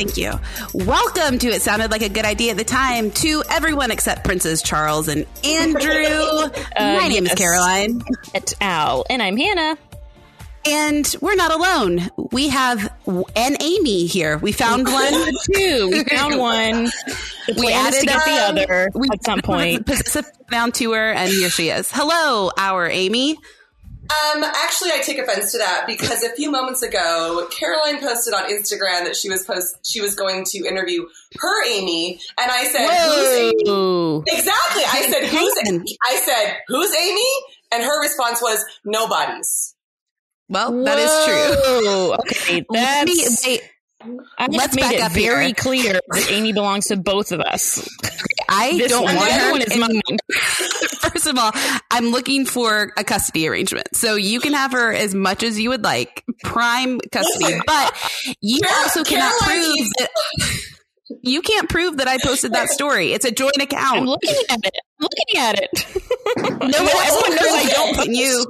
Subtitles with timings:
[0.00, 0.32] Thank you.
[0.72, 4.62] Welcome to It Sounded Like a Good Idea at the Time to everyone except Princes
[4.62, 6.50] Charles and Andrew.
[6.74, 7.34] My name is.
[7.34, 8.00] Caroline.
[8.32, 9.04] Et al.
[9.10, 9.76] And I'm Hannah.
[10.66, 12.08] And we're not alone.
[12.32, 12.90] We have
[13.36, 14.38] an Amy here.
[14.38, 15.12] We found one.
[15.52, 15.90] Two.
[15.92, 16.84] We found one.
[17.46, 19.86] The We is to added, get the um, other We at some point.
[20.50, 21.90] Down to her, and here she is.
[21.92, 23.36] Hello, our Amy.
[24.10, 28.50] Um, actually, I take offense to that because a few moments ago, Caroline posted on
[28.50, 31.06] Instagram that she was post she was going to interview
[31.38, 34.82] her Amy, and I said, "Who's Amy?" Exactly.
[34.86, 35.96] I said, "Who's?" Amy?
[36.04, 37.28] I said, "Who's Amy?"
[37.72, 39.74] And her response was, "Nobody's."
[40.48, 41.84] Well, that is true.
[41.86, 42.14] Whoa.
[42.20, 43.46] Okay, Let me- that's.
[43.46, 43.62] wait,
[44.02, 45.54] I let's just made back it up very here.
[45.54, 47.86] clear that Amy belongs to both of us.
[48.50, 50.00] I This don't one, want her one is mine.
[51.00, 51.52] First of all,
[51.90, 53.88] I'm looking for a custody arrangement.
[53.94, 58.60] So you can have her as much as you would like, prime custody, but you
[58.82, 60.10] also cannot prove that
[61.22, 63.12] you can't prove that I posted that story.
[63.12, 63.98] It's a joint account.
[64.00, 64.74] I'm looking at it.
[65.00, 66.02] I'm looking at it.
[66.36, 68.46] No, everyone knows I don't put you.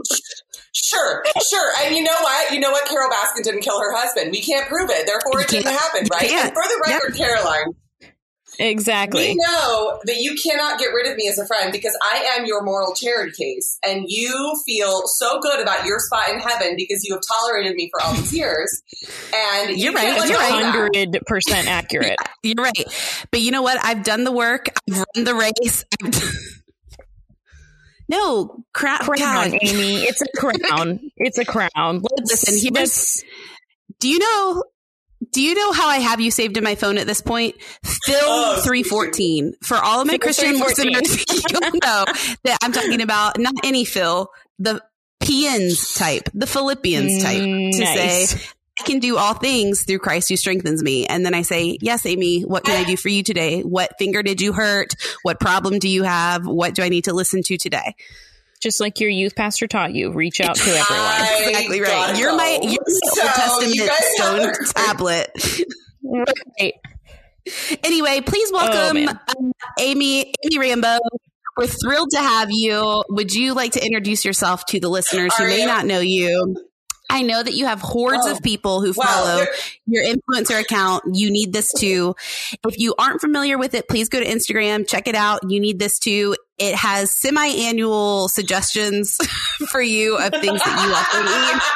[0.72, 1.72] Sure, sure.
[1.82, 2.52] And you know what?
[2.52, 2.86] You know what?
[2.88, 4.30] Carol Baskin didn't kill her husband.
[4.32, 5.06] We can't prove it.
[5.06, 6.30] Therefore, it didn't happen, right?
[6.30, 7.74] And for the record, Caroline,
[8.60, 9.28] exactly.
[9.28, 12.44] we know that you cannot get rid of me as a friend because I am
[12.46, 17.04] your moral charity case, and you feel so good about your spot in heaven because
[17.04, 18.82] you have tolerated me for all these years.
[19.34, 20.62] And you You're right, you're of right.
[20.62, 20.74] that.
[20.74, 22.16] Hundred percent accurate.
[22.42, 23.24] You're right.
[23.30, 23.78] But you know what?
[23.84, 24.68] I've done the work.
[24.90, 25.84] I've run the race.
[28.08, 29.02] No, crap.
[29.02, 29.58] Crown, God.
[29.62, 29.98] Amy.
[30.02, 30.98] It's a crown.
[31.16, 31.70] It's a crown.
[32.02, 33.22] Let's, Listen, here's-
[34.00, 34.64] Do you know?
[35.32, 37.54] Do you know how I have you saved in my phone at this point?
[37.82, 38.60] Phil oh.
[38.64, 40.92] three fourteen for all of my Christian 314.
[40.92, 41.44] listeners.
[41.50, 42.04] You'll know
[42.44, 44.82] that I'm talking about not any Phil, the
[45.20, 48.30] Pians type, the Philippians type, mm, to Nice.
[48.30, 48.50] say
[48.80, 51.06] I can do all things through Christ who strengthens me.
[51.06, 53.60] And then I say, Yes, Amy, what can I do for you today?
[53.60, 54.94] What finger did you hurt?
[55.22, 56.46] What problem do you have?
[56.46, 57.94] What do I need to listen to today?
[58.60, 60.84] Just like your youth pastor taught you, reach out to everyone.
[60.90, 62.16] I Exactly right.
[62.18, 62.76] You're my you're my
[63.14, 65.30] So, Old Testament guys have stone heard- tablet.
[66.60, 66.74] Right.
[67.82, 69.20] Anyway, please Oh, welcome man.
[69.38, 70.98] um, Amy Amy Rambo.
[71.56, 73.04] We're thrilled to have you.
[73.10, 75.66] Would you like to introduce yourself to the listeners who may you?
[75.66, 76.54] not know you?
[77.10, 78.32] I know that you have hordes Oh.
[78.32, 79.44] of people who Wow, follow
[79.86, 81.02] your influencer account.
[81.12, 82.14] You need this too.
[82.66, 85.40] If you aren't familiar with it, please go to Instagram, check it out.
[85.50, 86.36] You need this too.
[86.58, 89.16] It has semi-annual suggestions
[89.70, 91.60] for you of things that you also need.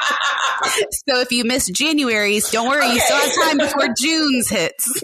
[1.07, 5.03] So if you miss January's, don't worry, you still have time before June's hits.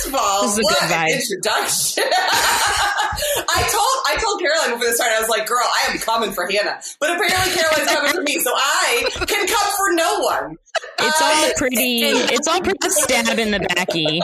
[0.00, 1.20] First of all, This is a what good vibe.
[1.20, 2.04] introduction.
[2.12, 6.32] I told I told Caroline before the start, I was like, girl, I am coming
[6.32, 6.80] for Hannah.
[6.98, 10.56] But apparently Caroline's coming for me, so I can come for no one.
[11.00, 12.00] It's Uh, all pretty.
[12.02, 14.22] It's all pretty stab in the backy.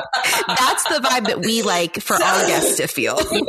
[0.49, 3.17] That's the vibe that we like for our guests to feel.
[3.21, 3.45] I mean,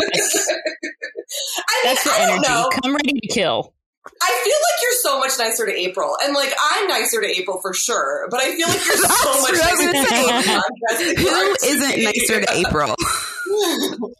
[1.83, 2.41] That's the energy.
[2.47, 2.69] know.
[2.83, 3.73] Come ready to kill.
[4.21, 6.17] I feel like you're so much nicer to April.
[6.23, 9.41] And like I'm nicer to April for sure, but I feel like you're so That's
[9.41, 11.11] much what I was nicer to gonna say.
[11.11, 11.25] April.
[11.25, 12.95] Who isn't nicer to April?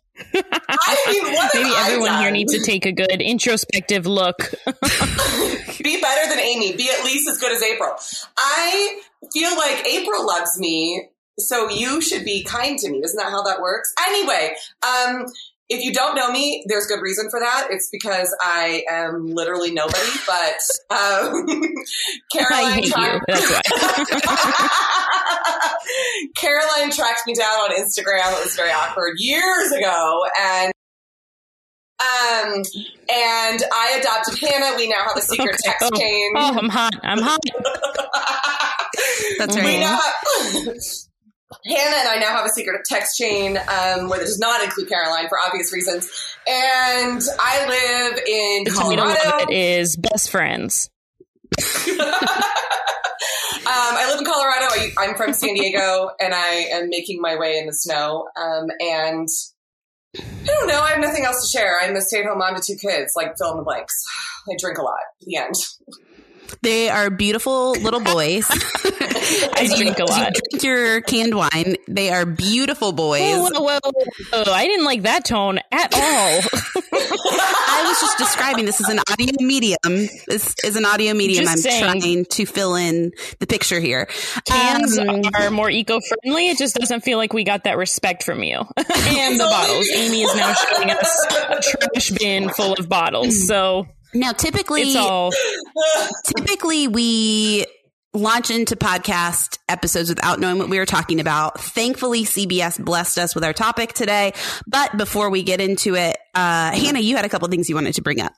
[0.43, 4.37] I mean, what Maybe have I everyone here needs to take a good introspective look.
[5.83, 6.75] be better than Amy.
[6.75, 7.93] Be at least as good as April.
[8.37, 8.99] I
[9.31, 13.01] feel like April loves me, so you should be kind to me.
[13.03, 13.93] Isn't that how that works?
[14.07, 15.25] Anyway, um,
[15.69, 17.67] if you don't know me, there's good reason for that.
[17.71, 20.09] It's because I am literally nobody.
[20.25, 20.55] But
[20.95, 21.45] um,
[22.31, 22.91] Caroline, I hate you.
[22.91, 23.61] tracked- That's why.
[26.35, 28.31] Caroline tracked me down on Instagram.
[28.39, 30.71] It was very awkward years ago, and.
[31.99, 32.61] Um,
[33.09, 34.77] and I adopted Hannah.
[34.77, 35.57] We now have a secret Okay.
[35.65, 35.97] text Oh.
[35.99, 36.31] chain.
[36.35, 36.93] Oh, I'm hot.
[37.01, 37.39] I'm hot.
[39.39, 39.63] That's Mhm.
[39.63, 39.79] We right.
[39.79, 40.75] now have,
[41.65, 44.89] Hannah and I now have a secret text chain um, where it does not include
[44.89, 46.09] Caroline for obvious reasons.
[46.47, 49.51] And I live in The Colorado.
[49.51, 50.89] it is Best Friends.
[53.67, 54.65] Um, I live in Colorado.
[54.69, 58.29] I, I'm from San Diego, and I am making my way in the snow.
[58.37, 59.27] Um, and
[60.15, 60.79] I don't know.
[60.79, 61.77] I have nothing else to share.
[61.81, 63.11] I'm a stay-at-home mom to two kids.
[63.17, 63.93] Like fill in the blanks.
[64.49, 64.99] I drink a lot.
[65.19, 65.55] The end.
[66.61, 68.45] They are beautiful little boys.
[68.51, 71.75] I As you- drink a as you drink your canned wine.
[71.87, 73.21] They are beautiful boys.
[73.21, 73.91] Whoa, whoa, whoa,
[74.33, 74.51] whoa.
[74.51, 75.99] I didn't like that tone at all.
[76.93, 79.77] I was just describing this is an audio medium.
[80.27, 81.45] This is an audio medium.
[81.45, 81.83] Just I'm saying.
[82.01, 84.07] trying to fill in the picture here.
[84.45, 86.49] Cans Um, are more eco-friendly.
[86.49, 88.57] It just doesn't feel like we got that respect from you.
[88.77, 89.87] and the bottles.
[89.95, 93.47] Amy is now showing us a trash bin full of bottles.
[93.47, 95.31] So now, typically, it's all
[96.35, 97.65] typically we
[98.13, 101.59] launch into podcast episodes without knowing what we were talking about.
[101.59, 104.33] Thankfully, CBS blessed us with our topic today.
[104.65, 107.95] But before we get into it, uh, Hannah, you had a couple things you wanted
[107.95, 108.33] to bring up.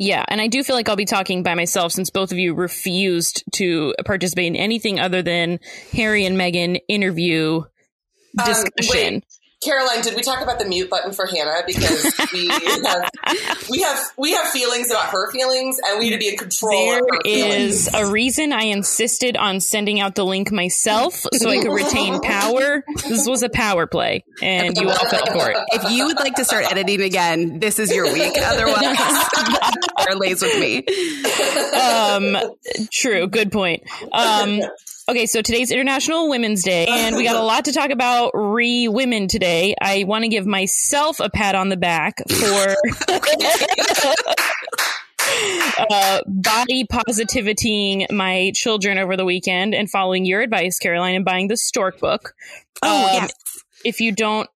[0.00, 2.54] Yeah, and I do feel like I'll be talking by myself since both of you
[2.54, 5.58] refused to participate in anything other than
[5.92, 7.62] Harry and Meghan interview
[8.44, 9.16] discussion.
[9.16, 9.22] Um,
[9.60, 11.62] Caroline, did we talk about the mute button for Hannah?
[11.66, 13.10] Because we have
[13.70, 16.86] we have we have feelings about her feelings, and we need to be in control.
[16.86, 18.08] There of her is feelings.
[18.08, 22.84] a reason I insisted on sending out the link myself so I could retain power.
[23.08, 25.56] This was a power play, and you all fell for it.
[25.72, 28.34] If you would like to start editing again, this is your week.
[28.40, 28.96] Otherwise,
[30.08, 30.84] or lays with me.
[31.76, 32.36] Um,
[32.92, 33.26] true.
[33.26, 33.82] Good point.
[34.12, 34.60] Um,
[35.08, 38.88] okay, so today's International Women's Day, and we got a lot to talk about re
[38.88, 39.74] women today.
[39.80, 42.76] I want to give myself a pat on the back for
[45.90, 51.48] uh, body positivitying my children over the weekend and following your advice, Caroline, and buying
[51.48, 52.34] the Stork book.
[52.82, 53.32] Oh, Um, yes.
[53.84, 54.48] If you don't,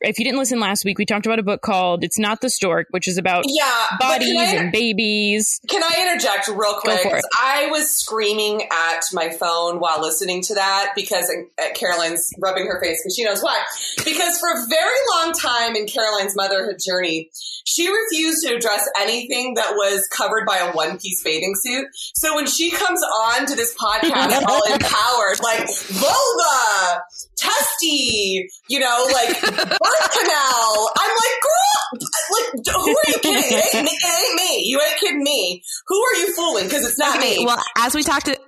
[0.00, 2.50] if you didn't listen last week, we talked about a book called "It's Not the
[2.50, 5.60] Stork," which is about yeah, bodies I- and babies.
[5.68, 7.00] Can I interject real quick?
[7.02, 7.12] for it.
[7.22, 12.66] 'Cause I was screaming at my phone while listening to that because uh, Caroline's rubbing
[12.66, 13.60] her face because she knows why.
[14.04, 17.30] Because for a very long time in Caroline's motherhood journey,
[17.64, 21.86] she refused to address anything that was covered by a one piece bathing suit.
[22.16, 27.02] So when she comes on to this podcast all empowered, like vulva,
[27.36, 32.00] testy, you know, like birth canal, I'm like, girl,
[32.32, 33.58] like, who are you kidding?
[33.58, 33.90] It ain't me.
[33.90, 34.62] It ain't me.
[34.66, 35.62] You ain't kidding me.
[35.86, 36.64] Who are you fooling?
[36.64, 37.44] Because it's not Okay, me.
[37.46, 38.38] well, as we talked to.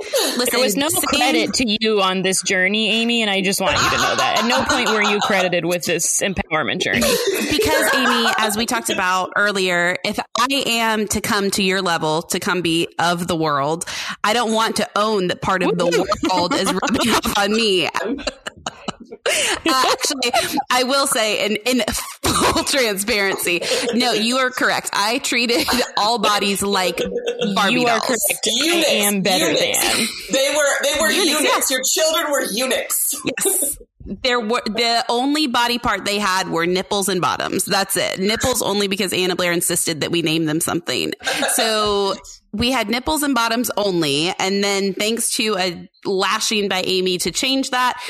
[0.00, 3.60] Listen, There was no same- credit to you on this journey, Amy, and I just
[3.60, 4.38] want you to know that.
[4.42, 7.00] At no point were you credited with this empowerment journey.
[7.50, 12.22] because Amy, as we talked about earlier, if I am to come to your level,
[12.22, 13.84] to come be of the world,
[14.24, 15.86] I don't want to own that part of the
[16.32, 17.88] world is rubbing off on me.
[19.12, 20.32] Uh, actually,
[20.70, 21.82] I will say, in, in
[22.22, 23.60] full transparency,
[23.94, 24.90] no, you are correct.
[24.92, 25.66] I treated
[25.96, 26.98] all bodies like
[27.54, 28.06] Barbie you are dolls.
[28.06, 28.46] correct.
[28.46, 29.80] Units, I am better units.
[29.96, 30.06] than.
[30.32, 31.70] They were they were Eunuchs, eunuchs.
[31.70, 33.14] Your children were eunuchs.
[33.44, 33.78] Yes.
[34.06, 37.64] There were the only body part they had were nipples and bottoms.
[37.66, 38.18] That's it.
[38.18, 41.12] Nipples only because Anna Blair insisted that we name them something.
[41.54, 42.14] So
[42.52, 44.32] we had nipples and bottoms only.
[44.38, 48.00] And then thanks to a lashing by Amy to change that,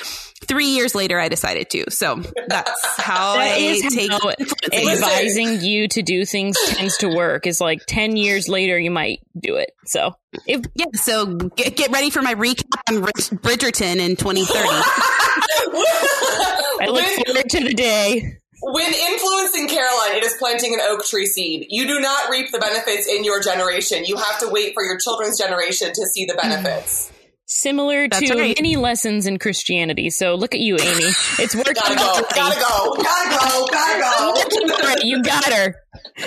[0.47, 1.91] three years later I decided to.
[1.91, 4.53] So that's how That I take how influence.
[4.73, 7.47] advising you to do things tends to work.
[7.47, 9.71] Is like ten years later you might do it.
[9.87, 10.15] So
[10.47, 14.69] if Yeah, so get, get ready for my recap on Bridgerton in 2030.
[15.63, 18.37] I look When- forward to the day.
[18.63, 21.69] When influencing Caroline, it is planting an oak tree seed.
[21.71, 24.05] You do not reap the benefits in your generation.
[24.05, 27.11] You have to wait for your children's generation to see the benefits.
[27.53, 28.57] Similar That's to right.
[28.57, 30.09] many lessons in Christianity.
[30.11, 31.03] So look at you, Amy.
[31.41, 31.75] It's working.
[31.75, 32.29] Gotta go, already.
[32.33, 34.87] gotta go, gotta go, gotta go.
[34.87, 35.75] Right, you got her.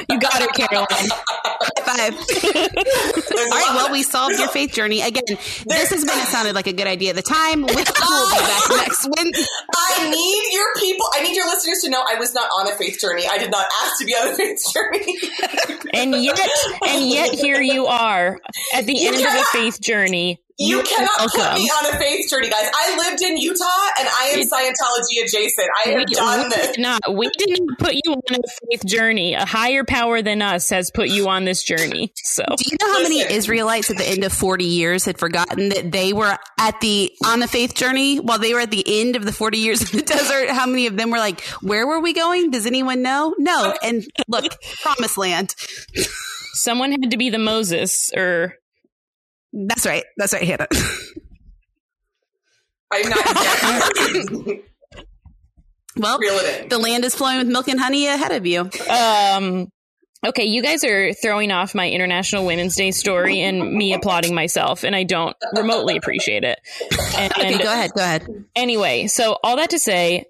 [0.09, 0.87] You got her, Caroline.
[1.85, 2.13] Five.
[2.13, 3.71] All right.
[3.73, 5.23] Well, we solved your faith journey again.
[5.27, 6.17] This has been.
[6.19, 7.61] It sounded like a good idea at the time.
[7.61, 9.45] We will be back next Wednesday.
[9.77, 11.05] I need your people.
[11.13, 13.23] I need your listeners to know I was not on a faith journey.
[13.29, 15.15] I did not ask to be on a faith journey.
[15.93, 16.49] And yet,
[16.85, 18.39] and yet, here you are
[18.73, 20.41] at the end of a faith journey.
[20.59, 22.69] You are cannot put me on a faith journey, guys.
[22.75, 23.65] I lived in Utah
[23.99, 25.67] and I am Scientology adjacent.
[25.85, 26.67] I have We- done we this.
[26.67, 27.01] did not.
[27.15, 28.37] We didn't put you on a
[28.69, 29.33] faith journey.
[29.33, 32.13] A higher power than us has put you on this journey.
[32.23, 35.69] So Do you know how many Israelites at the end of 40 years had forgotten
[35.69, 39.15] that they were at the on the faith journey while they were at the end
[39.15, 40.49] of the 40 years in the desert?
[40.49, 42.51] How many of them were like, "Where were we going?
[42.51, 43.73] Does anyone know?" No.
[43.81, 44.45] And look,
[44.83, 45.55] promised land.
[46.53, 48.55] someone had to be the Moses, or
[49.53, 50.03] That's right.
[50.17, 50.67] That's right, Hannah.
[52.91, 53.19] I'm not
[55.95, 56.69] Well, reel it in.
[56.69, 58.69] the land is flowing with milk and honey ahead of you.
[58.89, 59.69] um.
[60.25, 64.85] Okay, you guys are throwing off my International Women's Day story and me applauding myself,
[64.85, 66.61] and I don't remotely appreciate it.
[67.17, 67.91] And, Okay, go ahead.
[67.93, 68.25] Go ahead.
[68.55, 70.23] Anyway, so all that to say,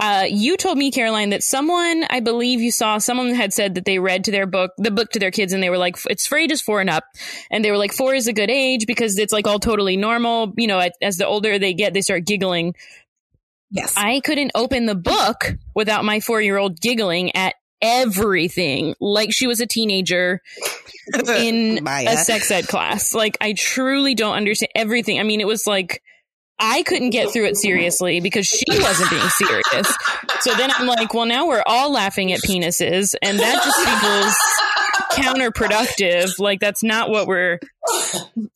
[0.00, 3.84] uh, you told me, Caroline, that someone, I believe you saw, someone had said that
[3.84, 6.26] they read to their book, the book to their kids, and they were like, it's
[6.26, 7.04] for ages four and up.
[7.50, 10.54] And they were like, four is a good age because it's like all totally normal.
[10.56, 12.74] You know, as the older they get, they start giggling.
[13.70, 13.94] Yes.
[13.96, 19.46] I couldn't open the book without my four year old giggling at everything like she
[19.46, 20.42] was a teenager
[21.28, 22.10] in Maya.
[22.10, 23.14] a sex ed class.
[23.14, 25.20] Like I truly don't understand everything.
[25.20, 26.02] I mean, it was like
[26.60, 29.94] I couldn't get through it seriously because she wasn't being serious.
[30.40, 34.34] So then I'm like, well, now we're all laughing at penises, and that just feels
[35.12, 36.38] counterproductive.
[36.38, 37.58] Like that's not what we're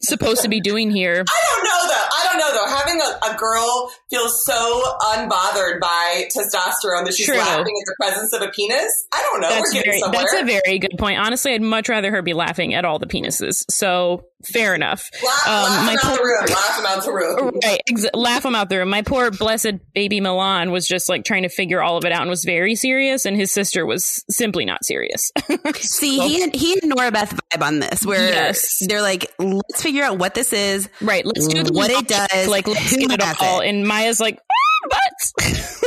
[0.01, 1.25] supposed to be doing here.
[1.29, 2.09] I don't know though.
[2.13, 2.77] I don't know though.
[2.77, 4.83] Having a, a girl feel so
[5.15, 7.37] unbothered by testosterone that she's True.
[7.37, 9.07] laughing at the presence of a penis.
[9.13, 9.49] I don't know.
[9.51, 11.19] That's We're very, that's a very good point.
[11.19, 13.65] Honestly, I'd much rather her be laughing at all the penises.
[13.71, 15.09] So fair enough.
[15.25, 16.47] laugh, um, laugh my him out the poor- room.
[16.51, 17.61] Laugh him out the room.
[17.65, 18.85] Right, ex- laugh him out there.
[18.85, 22.21] My poor blessed baby Milan was just like trying to figure all of it out
[22.23, 25.31] and was very serious, and his sister was simply not serious.
[25.77, 28.83] See, he and, he and Nora Beth vibe on this, where Yes.
[28.87, 30.89] they're like, let's figure out what this is.
[31.01, 33.61] right, let's do the What it does, Like, let's who get it has all.
[33.61, 33.69] it.
[33.69, 35.81] And Maya's like, ah, butts.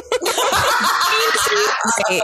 [2.09, 2.21] Right.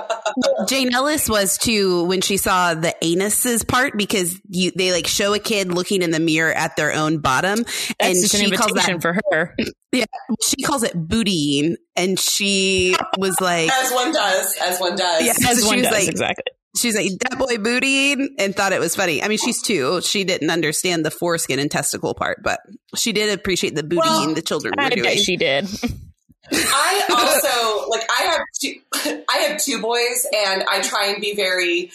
[0.67, 5.34] Jane Ellis was too when she saw the anuses part because you they like show
[5.34, 8.51] a kid looking in the mirror at their own bottom, That's and just an she
[8.51, 9.55] calls invitation that for her.
[9.91, 10.05] Yeah,
[10.46, 14.55] she calls it bootying, and she was like, As one does.
[14.62, 15.24] As one does.
[15.24, 15.50] Yeah.
[15.50, 16.43] As So one does, like- exactly.
[16.75, 19.22] She's like that boy bootying, and thought it was funny.
[19.24, 22.60] I mean, she's two; she didn't understand the foreskin and testicle part, but
[22.96, 25.03] she did appreciate the bootying Well, the children were I doing.
[25.03, 25.68] bet she did.
[26.51, 28.74] I also like I have two
[29.30, 31.89] I have two boys and I try and be very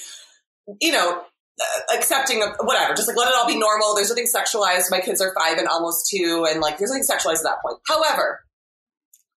[0.81, 1.21] you know
[1.61, 5.01] uh, accepting of whatever just like let it all be normal there's nothing sexualized my
[5.01, 8.41] kids are 5 and almost 2 and like there's nothing sexualized at that point however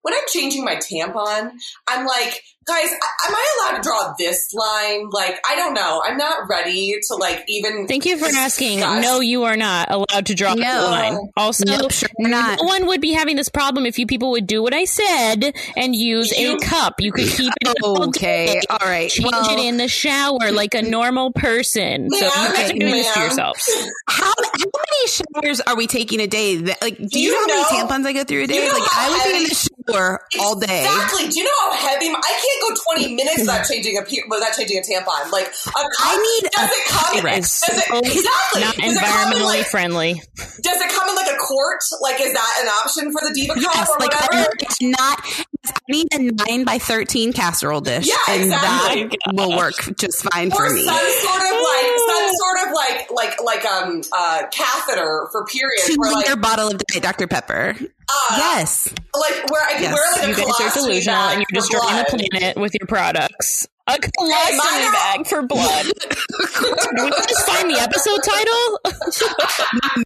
[0.02, 1.50] when I'm changing my tampon
[1.88, 6.16] I'm like guys am I allowed to draw this line like I don't know I'm
[6.18, 8.78] not ready to like even Thank you for asking.
[8.78, 10.82] discuss- No, you are not allowed to draw No.
[10.84, 11.18] the line.
[11.36, 12.58] Also, Nope, sure not.
[12.60, 15.54] no one would be having this problem if you people would do what I said
[15.76, 17.00] and use You- a cup.
[17.00, 18.60] You could keep it all Okay, day.
[18.68, 19.10] all right.
[19.10, 22.10] Change Well, it in the shower like a normal person.
[22.10, 23.68] So you Ma'am, guys are doing this to yourselves.
[24.08, 26.56] how, how many showers are we taking a day?
[26.56, 28.46] That, like, do you, you know how know- many tampons I go through a you
[28.48, 28.66] day?
[28.68, 30.84] know Like, I would be in the shower all day.
[30.84, 31.28] Exactly.
[31.28, 32.10] Do you know how heavy?
[32.10, 35.30] My, I can't go 20 minutes without changing a pe- without changing a tampon.
[35.30, 37.16] Like a I need does it come?
[37.20, 37.66] Pyrex.
[37.66, 38.60] Does it, exactly.
[38.60, 40.14] Not does it in environmentally like, friendly.
[40.36, 41.80] Does it come in like a quart?
[42.00, 44.50] Like is that an option for the diva cup Yes, or like whatever?
[44.60, 45.22] it's not.
[45.66, 49.04] I need a nine by thirteen casserole dish, Yeah, and exactly.
[49.04, 50.84] that will work just fine for me.
[50.84, 55.86] some sort of like some sort of like like like um uh catheter for periods
[55.86, 57.76] Two where like liter bottle of Diet Dr Pepper.
[57.78, 59.92] uh, yes, like where I can Yes.
[59.94, 62.86] wear like a You guys are delusional and you're for destroying the planet with your
[62.86, 63.68] products.
[63.90, 65.84] A colostomy mine bag for blood.
[65.90, 68.78] Did we just find the episode title?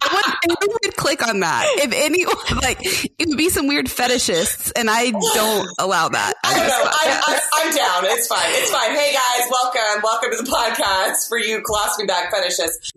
[0.01, 1.65] no one, no one would click on that.
[1.77, 6.33] If anyone like, it would be some weird fetishists, and I don't allow that.
[6.43, 6.83] I don't know.
[6.83, 8.17] I, I, I'm down.
[8.17, 8.49] It's fine.
[8.53, 8.95] It's fine.
[8.95, 10.01] Hey guys, welcome.
[10.01, 12.89] Welcome to the podcast for you colostomy bag fetishists.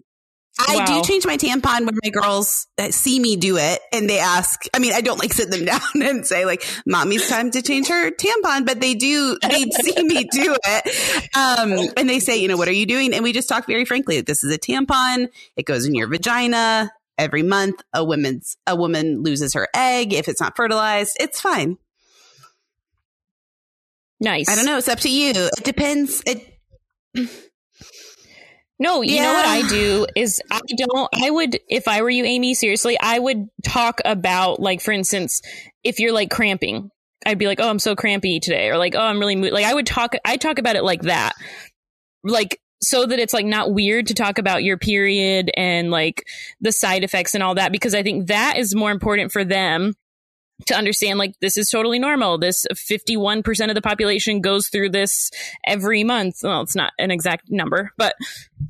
[0.60, 0.86] I Wow.
[0.86, 4.64] do change my tampon when my girls uh, see me do it and they ask.
[4.74, 7.88] I mean, I don't like sit them down and say like, "Mommy's time to change
[7.88, 9.38] her tampon," but they do.
[9.40, 13.14] They see me do it, um, and they say, "You know, what are you doing?"
[13.14, 14.20] And we just talk very frankly.
[14.20, 15.28] This is a tampon.
[15.56, 17.82] It goes in your vagina every month.
[17.92, 21.16] A woman's a woman loses her egg if it's not fertilized.
[21.20, 21.78] It's fine.
[24.20, 24.48] Nice.
[24.48, 24.78] I don't know.
[24.78, 25.30] It's up to you.
[25.34, 26.22] It depends.
[26.26, 26.44] It
[28.78, 32.25] No, you know what I do is I don't, I would, if I were you,
[32.25, 35.42] Amy, seriously, I would talk about, like, for instance,
[35.82, 36.90] if you're like cramping,
[37.26, 39.49] I'd be like, oh, I'm so crampy today, or like, oh, I'm really, mo-.
[39.49, 41.32] like, I would talk, I talk about it like that.
[42.23, 46.25] Like, so that it's like not weird to talk about your period and like
[46.61, 49.97] the side effects and all that, because I think that is more important for them
[50.66, 52.38] to understand like this is totally normal.
[52.38, 55.30] This 51% of the population goes through this
[55.66, 56.36] every month.
[56.42, 58.14] Well, it's not an exact number, but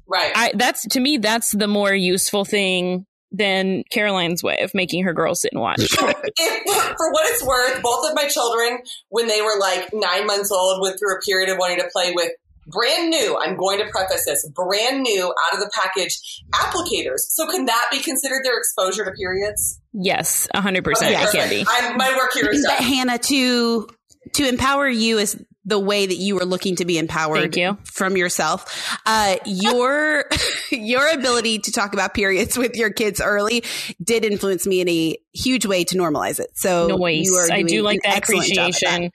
[0.07, 0.33] Right.
[0.35, 5.13] I that's to me that's the more useful thing than Caroline's way of making her
[5.13, 5.81] girls sit and watch.
[5.83, 8.79] if, for what it's worth, both of my children,
[9.11, 12.13] when they were like nine months old, went through a period of wanting to play
[12.15, 12.31] with
[12.71, 13.39] brand new.
[13.41, 16.19] I'm going to preface this brand new out of the package
[16.53, 17.21] applicators.
[17.29, 19.81] So can that be considered their exposure to periods?
[19.93, 21.51] yes, hundred percent Okay, it can perfect.
[21.51, 21.67] be.
[21.69, 22.87] I'm, my work here is but done.
[22.89, 23.89] Hannah, to
[24.35, 27.77] to empower you is the way that you are looking to be empowered Thank you.
[27.85, 28.99] from yourself.
[29.05, 30.25] Uh, your
[30.71, 33.65] your ability to talk about periods with your kids early
[34.03, 36.49] did influence me in a huge way to normalize it.
[36.55, 37.27] So Noise.
[37.27, 38.95] you are I do like that excellent job at that.
[38.95, 39.13] appreciation.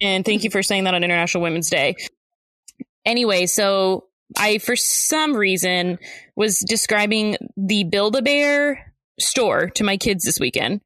[0.00, 1.96] And thank you for saying that on International Women's Day.
[3.06, 5.98] Anyway, so I, for some reason,
[6.34, 10.80] was describing the Build a Bear store to my kids this weekend.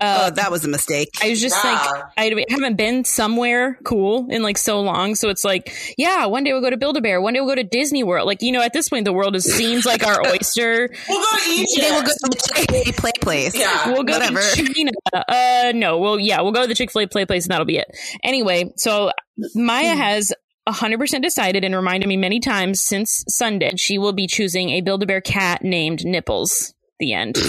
[0.00, 1.10] Uh, Oh, that was a mistake.
[1.22, 1.74] I was just Yeah.
[1.74, 5.14] like, I haven't been somewhere cool in like so long.
[5.14, 7.20] So it's like, yeah, one day we'll go to Build a Bear.
[7.20, 8.26] One day we'll go to Disney World.
[8.26, 10.90] Like, you know, at this point, the world is, seems like our oyster.
[11.08, 11.70] We'll go to Egypt.
[11.82, 13.54] They will go to the Chick-fil-A play place.
[13.54, 13.92] Yeah.
[13.92, 14.40] We'll go Whatever.
[14.40, 14.90] to China.
[15.28, 17.66] Uh, no, well, yeah, we'll go to the Chick fil A play place and that'll
[17.66, 17.86] be it.
[18.24, 19.12] Anyway, so
[19.54, 20.32] Maya has
[20.68, 25.02] 100% decided and reminded me many times since Sunday she will be choosing a Build
[25.02, 27.36] a Bear cat named Nipples The end.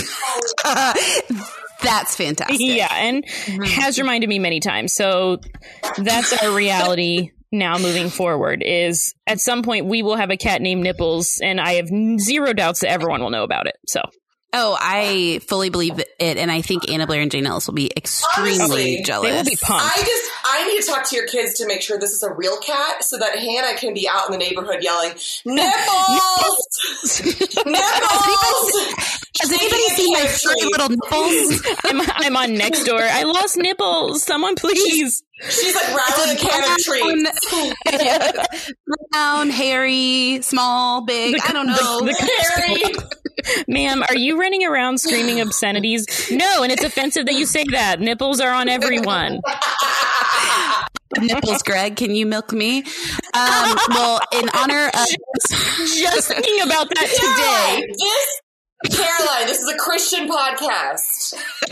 [1.83, 2.59] That's fantastic.
[2.59, 3.63] Yeah, and mm-hmm.
[3.63, 4.93] has reminded me many times.
[4.93, 5.41] So
[5.97, 10.61] that's our reality now moving forward is at some point we will have a cat
[10.61, 11.89] named Nipples and I have
[12.19, 13.75] zero doubts that everyone will know about it.
[13.87, 14.01] So
[14.55, 17.89] Oh, I fully believe it, and I think Anna Blair and Jane Ellis will be
[17.97, 19.29] extremely Honestly, jealous.
[19.31, 19.83] they will be pumped.
[19.83, 22.31] I just I need to talk to your kids to make sure this is a
[22.31, 25.13] real cat, so that Hannah can be out in the neighborhood yelling
[25.45, 27.21] nipples,
[27.65, 28.71] nipples.
[29.41, 31.75] Has anybody seen my three little nipples?
[31.85, 33.01] I'm, I'm on next door.
[33.01, 34.21] I lost nipples.
[34.23, 35.23] Someone please.
[35.49, 38.47] She's like rattling a can of treats.
[39.11, 41.35] Brown, hairy, small, big.
[41.43, 42.01] I don't know.
[42.01, 42.13] The-
[42.55, 42.83] Harry,
[43.67, 46.05] Ma'am, are you running around screaming obscenities?
[46.31, 47.99] No, and it's offensive that you say that.
[47.99, 49.41] Nipples are on everyone.
[51.19, 51.95] nipples, Greg.
[51.95, 52.79] Can you milk me?
[53.33, 55.07] Um, well, in honor of
[55.37, 57.07] Just thinking about that
[57.79, 57.87] today.
[57.97, 58.41] this
[58.91, 61.33] Caroline, this is a Christian podcast.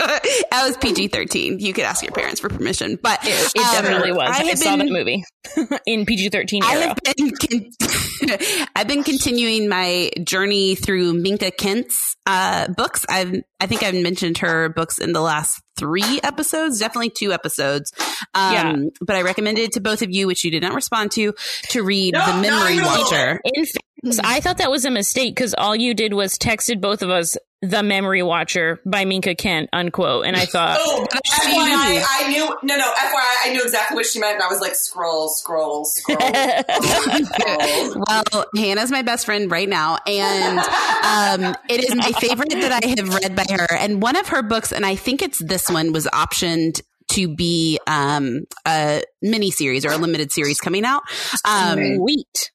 [0.52, 1.58] I was PG thirteen.
[1.58, 4.28] You could ask your parents for permission, but It um, definitely was.
[4.30, 5.24] I, have saw that been- movie
[5.86, 8.38] in PG 13 I've been con-
[8.76, 13.04] I've been continuing my journey through Minka Kent's uh, books.
[13.08, 17.92] I've I think I've mentioned her books in the last three episodes, definitely two episodes.
[18.34, 18.76] Um, Yeah.
[19.00, 21.34] But I recommended it to both of you, which you did not respond to,
[21.70, 22.88] to read No, The Memory no, no.
[22.88, 23.40] Watcher.
[23.44, 27.02] In fact, I thought that was a mistake because all you did was texted both
[27.02, 32.04] of us "The Memory Watcher" by Minka Kent, unquote, and I thought, Oh, she FYI.
[32.08, 32.84] I knew no, no.
[32.84, 36.18] FYI, I knew exactly what she meant, and I was like, scroll, scroll, scroll.
[37.24, 38.04] scroll.
[38.08, 42.86] Well, Hannah's my best friend right now, and um, it is my favorite that I
[42.88, 43.66] have read by her.
[43.74, 46.80] And one of her books, and I think it's this one, was optioned
[47.12, 51.02] to be um, a mini series or a limited series coming out.
[51.44, 52.50] Um, sweet.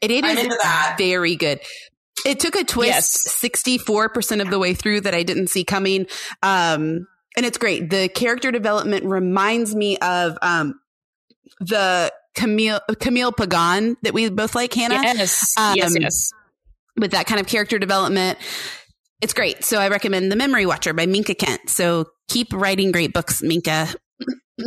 [0.00, 0.96] it, it I'm is into that.
[0.98, 1.60] very good.
[2.26, 3.40] It took a twist Yes.
[3.40, 6.06] 64% of the way through that I didn't see coming.
[6.42, 7.88] Um, and it's great.
[7.88, 10.80] The character development reminds me of um,
[11.60, 16.30] the Camille, Camille Pagan that we both like, Hannah Yes, Um, yes, yes.
[16.96, 18.38] with that kind of character development.
[19.22, 19.62] It's great.
[19.64, 21.70] So I recommend The Memory Watcher by Minka Kent.
[21.70, 23.88] So keep writing great books, Minka.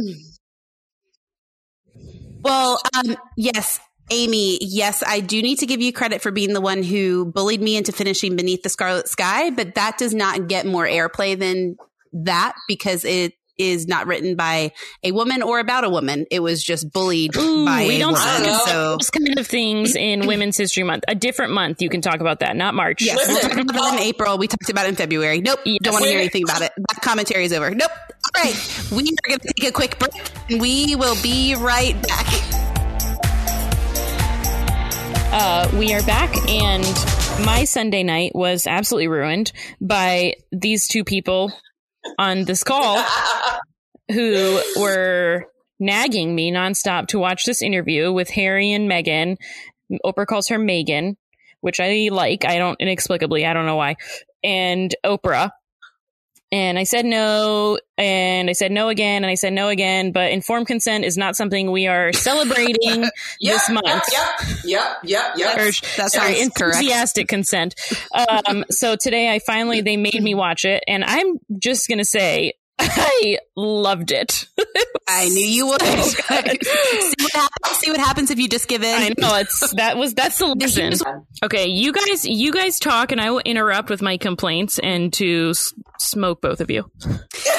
[2.42, 3.80] well, um, yes,
[4.12, 7.62] Amy, yes, I do need to give you credit for being the one who bullied
[7.62, 11.78] me into finishing Beneath the Scarlet Sky, but that does not get more airplay than
[12.14, 14.72] that because it is not written by
[15.04, 16.26] a woman or about a woman.
[16.32, 18.44] It was just bullied Ooh, by we a don't woman.
[18.44, 18.60] know.
[18.66, 21.04] So Those kind of things in Women's History Month.
[21.10, 23.02] A different month, you can talk about that, not March.
[23.02, 23.50] Yes, we'll Listen.
[23.68, 24.38] talk about it in April.
[24.38, 25.42] We talked about it in February.
[25.42, 25.78] Nope, Yes.
[25.84, 26.72] don't want to hear anything about it.
[26.78, 27.70] That commentary is over.
[27.72, 27.92] Nope.
[27.92, 28.56] All right,
[28.92, 30.14] we are going to take a quick break.
[30.50, 32.69] and We will be right back.
[35.32, 36.84] Uh, we are back, and
[37.46, 41.54] my Sunday night was absolutely ruined by these two people
[42.18, 43.06] on this call
[44.12, 45.46] who were
[45.80, 49.38] nagging me nonstop to watch this interview with Harry and Meghan.
[50.04, 51.16] Oprah calls her Megan,
[51.62, 52.44] which I like.
[52.44, 53.98] I don't inexplicably, I don't know why.
[54.44, 55.52] And Oprah.
[56.52, 60.12] And I said no, and I said no again, and I said no again.
[60.12, 63.86] But informed consent is not something we are celebrating Yep, this month.
[63.86, 65.58] Yep, yep, yep, yep, yep.
[65.58, 66.76] Or, That sorry, sounds correct.
[66.78, 67.76] enthusiastic consent.
[68.48, 72.06] Um, so today I finally, they made me watch it and I'm just going to
[72.06, 74.46] say, I loved it.
[75.08, 75.82] I knew you would.
[75.84, 78.94] see, what happens, see what happens if you just give in.
[78.96, 80.94] I know it's, that was, that's the lesson.
[81.44, 81.68] Okay.
[81.68, 85.74] You guys, you guys talk and I will interrupt with my complaints and to s-
[85.98, 86.90] smoke both of you.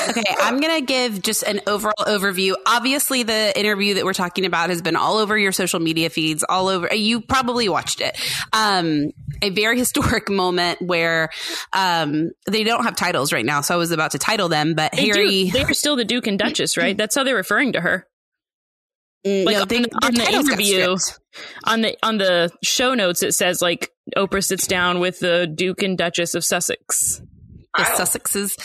[0.08, 2.54] Okay, I'm going to give just an overall overview.
[2.66, 6.44] Obviously, the interview that we're talking about has been all over your social media feeds,
[6.48, 6.92] all over.
[6.94, 8.16] You probably watched it.
[8.52, 9.10] Um,
[9.42, 11.30] a very historic moment where
[11.72, 14.92] um, they don't have titles right now, so I was about to title them, but
[14.92, 15.44] They Harry.
[15.44, 16.96] do, they're still the Duke and Duchess, right?
[16.96, 18.07] That's how they're referring to her.
[19.26, 20.96] Mm, like no, on they- the- on the interview.
[21.64, 25.83] On the, on the show notes, it says like Oprah sits down with the Duke
[25.83, 27.20] and Duchess of Sussex.
[27.76, 28.57] the Sussexes.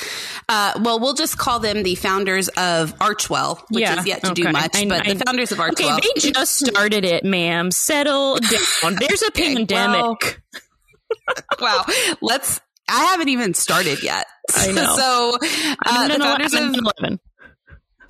[0.50, 4.32] Uh, well, we'll just call them the founders of Archewell, which Yeah, is yet to
[4.32, 4.44] okay.
[4.44, 5.98] do much, I- but I- the founders of Archewell.
[6.00, 7.70] Okay, they just started it, ma'am.
[7.70, 8.96] Settle down.
[8.96, 10.42] There's a Okay, pandemic.
[11.62, 12.60] well, wow, let's.
[12.88, 14.26] I haven't even started yet.
[14.56, 14.96] I know.
[14.96, 15.38] So,
[15.84, 17.20] I'm uh, in the an founders I'm of 11.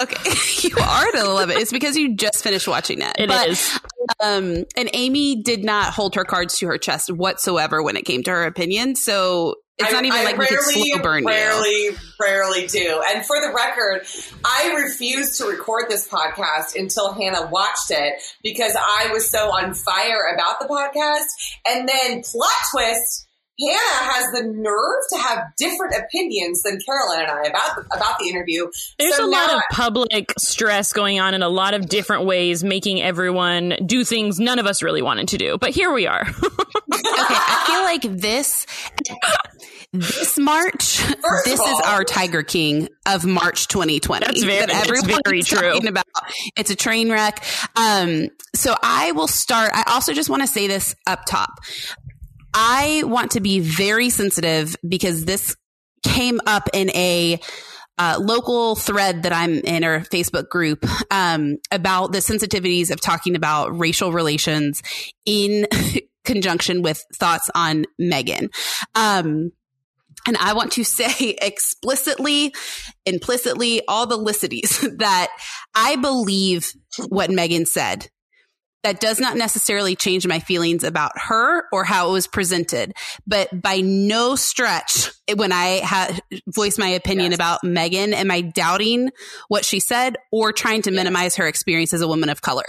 [0.01, 0.31] Okay,
[0.67, 1.57] you are at eleven.
[1.57, 3.13] It's because you just finished watching it.
[3.17, 3.79] It but, is.
[4.21, 8.21] Um, and Amy did not hold her cards to her chest whatsoever when it came
[8.23, 8.95] to her opinion.
[8.97, 11.29] So it's I- not even I like we could rarely, slow burn you.
[11.29, 13.01] rarely, rarely do.
[13.09, 14.05] And for the record,
[14.43, 19.73] I refused to record this podcast until Hannah watched it because I was so on
[19.73, 21.25] fire about the podcast.
[21.67, 23.24] And then plot twist,
[23.60, 28.20] Hannah has the nerve to have different opinions than Caroline and I about the, about
[28.20, 28.68] the interview.
[29.00, 32.26] There's So a lot now of public stress going on in a lot of different
[32.26, 35.58] ways, making everyone do things none of us really wanted to do.
[35.58, 36.26] But here we are.
[36.96, 37.04] Okay,
[37.38, 38.65] I feel like this
[39.91, 44.26] this March, First this of is our Tiger King of March 2020.
[44.26, 45.78] That's very- that that's very is true.
[45.78, 46.06] About.
[46.58, 47.44] It's a train wreck.
[47.76, 49.72] Um, so I will start.
[49.74, 51.50] I also just want to say this up top.
[52.56, 55.56] I want to be very sensitive because this
[56.04, 57.39] came up in a
[57.98, 63.36] uh, local thread that I'm in or Facebook group um, about the sensitivities of talking
[63.36, 64.82] about racial relations
[65.26, 65.68] in
[66.24, 68.50] conjunction with thoughts on Megan.
[68.96, 69.52] Um,
[70.28, 72.54] and I want to say explicitly,
[73.06, 75.30] implicitly, all the licities that
[75.74, 76.72] I believe
[77.08, 78.10] what Megan said.
[78.86, 82.93] That does not necessarily change my feelings about her or how it was presented,
[83.26, 86.15] but by no stretch, when I ha-
[86.48, 87.36] voice my opinion Yes.
[87.38, 89.10] about Megan, am I doubting
[89.48, 92.65] what she said or trying to minimize her experience as a woman of color?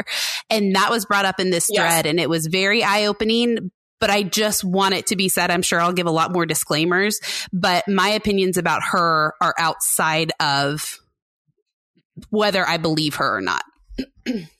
[0.48, 1.82] And that was brought up in this Yes.
[1.82, 3.70] thread, and it was very eye opening.
[4.00, 5.50] But I just want it to be said.
[5.50, 7.20] I'm sure I'll give a lot more disclaimers,
[7.52, 10.98] but my opinions about her are outside of
[12.30, 13.62] whether I believe her or not.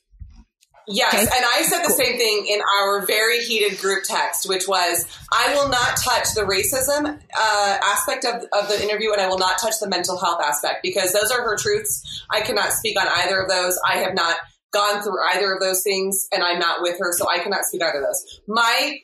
[0.89, 1.23] Yes, Okay.
[1.23, 5.53] and I said the same thing in our very heated group text, which was I
[5.53, 9.59] will not touch the racism uh, aspect of, of the interview, and I will not
[9.59, 12.23] touch the mental health aspect because those are her truths.
[12.31, 13.77] I cannot speak on either of those.
[13.85, 14.37] I have not
[14.71, 17.81] gone through either of those things, and I'm not with her, so I cannot speak
[17.83, 18.39] either of those.
[18.47, 18.99] My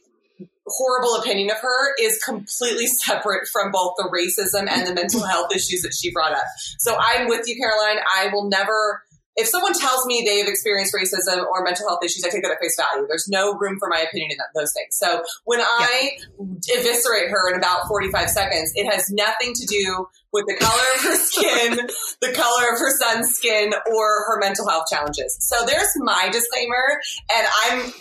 [0.65, 5.54] horrible opinion of her is completely separate from both the racism and the mental health
[5.54, 6.46] issues that she brought up.
[6.80, 8.02] So I'm with you, Caroline.
[8.15, 9.04] I will never
[9.36, 12.60] if someone tells me they've experienced racism or mental health issues, I take that at
[12.62, 13.08] face value.
[13.08, 14.96] There's no room for my opinion in that, those things.
[14.96, 20.46] So when I eviscerate her in about 45 seconds, it has nothing to do with
[20.48, 21.88] the color of her skin,
[22.22, 25.38] the color of her son's skin, or her mental health challenges.
[25.39, 27.02] So there's my disclaimer,
[27.36, 27.93] and I'm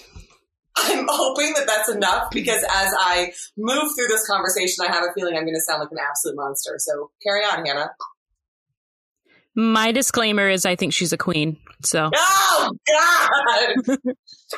[0.75, 5.13] I'm hoping that that's enough because as I move through this conversation, I have a
[5.13, 6.77] feeling I'm going to sound like an absolute monster.
[6.79, 7.91] So carry on, Hannah.
[9.55, 11.59] My disclaimer is I think she's a queen.
[11.85, 13.99] So Oh God!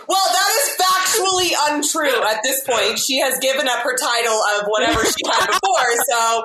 [0.09, 2.99] well, that is factually untrue at this point.
[2.99, 6.05] She has given up her title of whatever she had before.
[6.09, 6.45] So,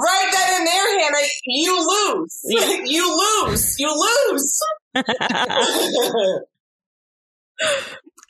[0.00, 2.40] right then in there, Hannah, you lose.
[2.90, 3.76] you lose.
[3.78, 4.60] You lose.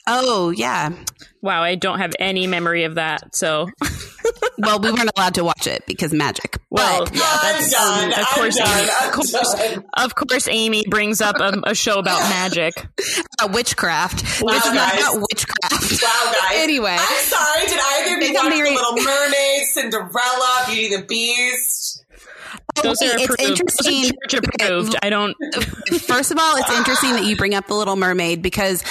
[0.09, 0.93] Oh, yeah.
[1.41, 3.35] wow, I don't have any memory of that.
[3.35, 3.67] So
[4.59, 6.57] Well, we weren't allowed to watch it because magic.
[6.69, 8.09] Well, But yeah, I'm that's done.
[8.11, 8.67] of I'm course, done.
[8.79, 9.83] Amy, I'm of course, done.
[9.93, 12.73] of course, Amy brings up a, a show about magic.
[13.41, 14.41] uh, witchcraft.
[14.41, 16.01] Wow, Which is not about witchcraft.
[16.03, 16.51] Wow, guys.
[16.55, 16.97] Anyway.
[16.99, 17.67] I'm sorry.
[17.67, 21.07] Did either of They you got watch The married- Little Mermaid, Cinderella, Beauty and the
[21.07, 22.03] Beast?
[22.83, 23.39] Those are it's approved.
[23.39, 24.05] Those interesting.
[24.05, 24.95] are church approved.
[25.01, 25.35] I don't.
[26.01, 28.83] First of all, it's interesting that you bring up the Little Mermaid because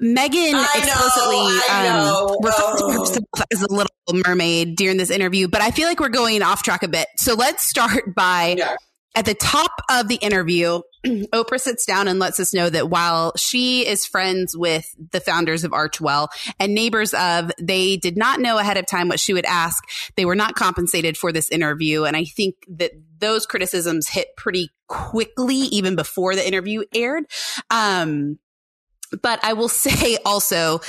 [0.00, 2.28] Megan explicitly I know.
[2.30, 2.90] um, refers to Oh.
[3.00, 5.48] herself as the Little Mermaid during this interview.
[5.48, 7.08] But I feel like we're going off track a bit.
[7.16, 8.76] So let's start by Yeah.
[9.14, 13.32] at the top of the interview, Oprah sits down and lets us know that while
[13.36, 16.28] she is friends with the founders of Archewell
[16.60, 19.82] and neighbors of, they did not know ahead of time what she would ask.
[20.16, 22.04] They were not compensated for this interview.
[22.04, 27.24] And I think that those criticisms hit pretty quickly, even before the interview aired.
[27.70, 28.38] Um,
[29.20, 30.80] but I will say also,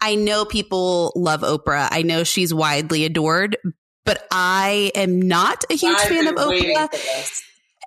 [0.00, 1.88] I know people love Oprah.
[1.90, 3.56] I know she's widely adored,
[4.04, 7.42] but I am not a huge I've fan of Oprah.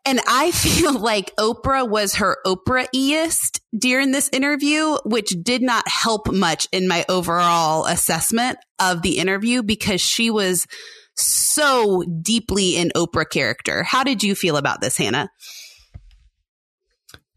[0.06, 6.32] And I feel like Oprah was her Oprah-iest during this interview, which did not help
[6.32, 10.68] much in my overall assessment of the interview because she was
[11.16, 13.84] so deeply in Oprah character.
[13.84, 15.30] How did you feel about this, Hannah?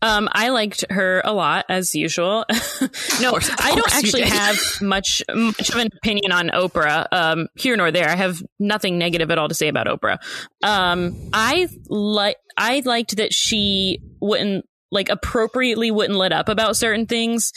[0.07, 2.45] Um, I liked her a lot as usual.
[3.21, 7.07] no, course, I don't actually have much much of an opinion on Oprah.
[7.11, 8.09] Um, here nor there.
[8.09, 10.19] I have nothing negative at all to say about Oprah.
[10.63, 17.07] Um, I like I liked that she wouldn't like appropriately wouldn't let up about certain
[17.07, 17.51] things,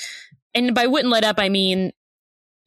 [0.56, 1.92] and by wouldn't let up I mean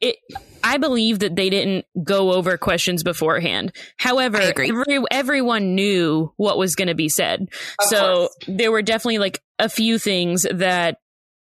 [0.03, 0.17] it.
[0.65, 3.73] I believe that they didn't go over questions beforehand.
[3.97, 7.49] However, every, everyone knew what was going to be said.
[7.81, 8.37] Of so course.
[8.47, 10.99] there were definitely like a few things that,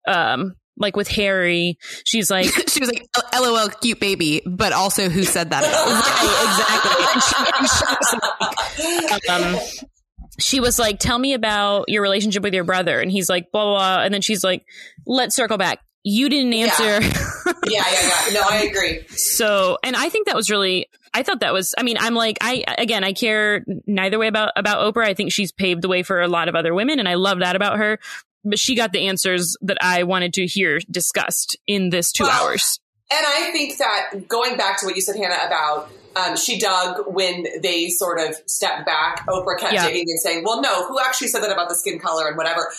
[0.08, 5.24] um, like with Harry, she's like, she was like, LOL, cute baby, but also who
[5.24, 5.64] said that?
[5.64, 7.06] right, exactly.
[7.16, 9.60] And she, and she was like, um,
[10.38, 13.00] she was like, tell me about your relationship with your brother.
[13.00, 14.04] And he's like, blah, blah, blah.
[14.04, 14.66] And then she's like,
[15.06, 15.80] let's circle back.
[16.08, 17.02] You didn't answer.
[17.02, 18.34] Yeah, yeah, yeah.
[18.34, 19.08] No, I agree.
[19.08, 22.38] So, and I think that was really, I thought that was, I mean, I'm like,
[22.42, 25.06] I, again, I care neither way about, about Oprah.
[25.08, 27.40] I think she's paved the way for a lot of other women and I love
[27.40, 27.98] that about her.
[28.44, 32.44] But she got the answers that I wanted to hear discussed in this two Well,
[32.44, 32.80] hours.
[33.12, 37.06] And I think that going back to what you said, Hannah, about um, she dug
[37.08, 39.26] when they sort of stepped back.
[39.28, 39.88] Oprah kept Yeah.
[39.88, 42.72] digging and saying, "Well, no, who actually said that about the skin color and whatever."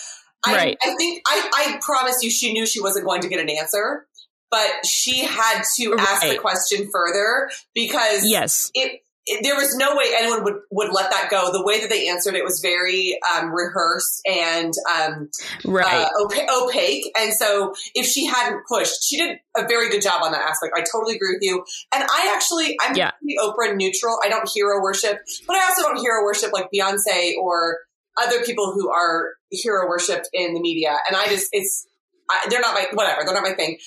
[0.46, 0.78] I, Right.
[0.82, 4.06] I think I, I promise you, she knew she wasn't going to get an answer,
[4.50, 8.70] but she had to ask the question further because Yes.
[8.74, 11.50] it, it there was no way anyone would would let that go.
[11.50, 15.30] The way that they answered it was very um, rehearsed and um,
[15.64, 16.04] Right.
[16.06, 17.10] uh, opa- opaque.
[17.18, 20.74] And so if she hadn't pushed, she did a very good job on that aspect.
[20.76, 21.64] I totally agree with you.
[21.92, 23.10] And I actually, I'm Yeah.
[23.20, 24.16] pretty Oprah neutral.
[24.24, 27.78] I don't hero worship, but I also don't hero worship like Beyonce or
[28.16, 30.96] other people who are hero worshipped in the media.
[31.06, 31.86] And I just, it's,
[32.30, 33.78] I, they're not my, whatever, they're not my thing.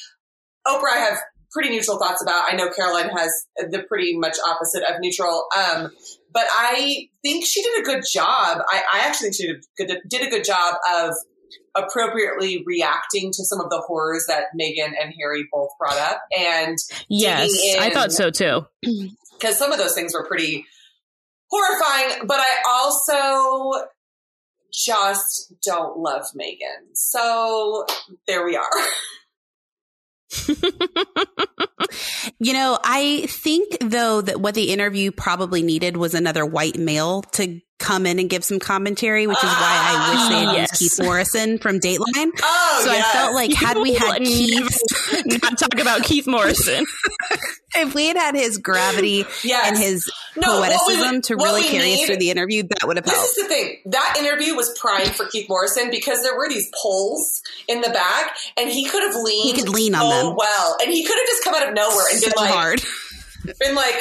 [0.67, 1.19] Oprah, I have
[1.51, 2.43] pretty neutral thoughts about.
[2.47, 5.47] I know Caroline has the pretty much opposite of neutral.
[5.57, 5.91] Um,
[6.31, 8.59] but I think she did a good job.
[8.69, 11.15] I, I actually think she did a, good, did a good job of
[11.75, 16.21] appropriately reacting to some of the horrors that Megan and Harry both brought up.
[16.37, 17.51] And yes.
[17.51, 18.65] digging I thought so too.
[19.39, 20.65] because some of those things were pretty
[21.49, 23.87] horrifying, but I also
[24.71, 26.93] just don't love Megan.
[26.93, 27.85] So
[28.27, 28.69] there we are.
[32.39, 37.21] You know, I think though that what the interview probably needed was another white male
[37.33, 40.81] to come in and give some commentary, which is why I wish they had Yes.
[40.81, 42.29] used Keith Morrison from Dateline.
[42.43, 43.05] Oh, so yes.
[43.07, 44.77] I felt like had we had Keith,
[45.41, 46.85] Not talk about Keith Morrison.
[47.75, 49.67] if we had had his gravity yes.
[49.67, 52.97] and his No, what we poeticism to really carry us through the interview, that would
[52.97, 53.21] have helped.
[53.21, 53.77] This is the thing.
[53.85, 58.35] That interview was primed for Keith Morrison because there were these poles in the back,
[58.57, 59.55] and he could have leaned.
[59.55, 60.35] He could lean on them.
[60.35, 62.81] well, and he could have just come out of nowhere and so been like, hard.
[63.59, 63.95] been like,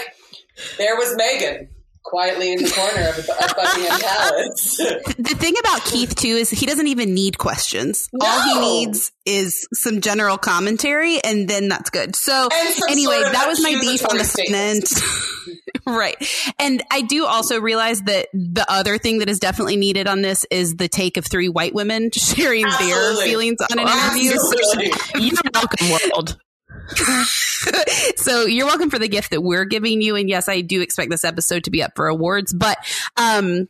[0.78, 1.68] "There was Megan
[2.08, 6.66] quietly in the corner of, of Buckingham Palace." The thing about Keith too is he
[6.66, 8.08] doesn't even need questions.
[8.20, 12.16] All he needs is some general commentary, and then that's good.
[12.16, 12.48] So
[12.88, 14.90] anyway, sort of that was my beef on the front statement.
[15.86, 16.16] right.
[16.58, 20.44] And I do also realize that the other thing that is definitely needed on this
[20.50, 24.38] is the take of three white women sharing their feelings on an interview.
[25.16, 26.38] You're welcome, world.
[28.16, 30.16] so you're welcome for the gift that we're giving you.
[30.16, 32.78] And yes, I do expect this episode to be up for awards, but,
[33.16, 33.68] um,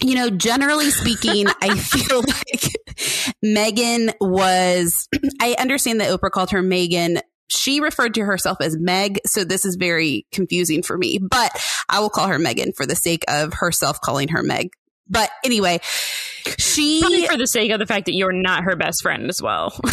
[0.00, 5.08] you know, generally speaking, I feel like Megan was,
[5.40, 7.20] I understand that Oprah called her Megan.
[7.48, 9.20] She referred to herself as Meg.
[9.24, 11.50] So this is very confusing for me, but
[11.88, 14.70] I will call her Megan for the sake of herself calling her Meg.
[15.08, 15.80] But anyway,
[16.58, 19.40] she, Probably for the sake of the fact that you're not her best friend as
[19.42, 19.78] well.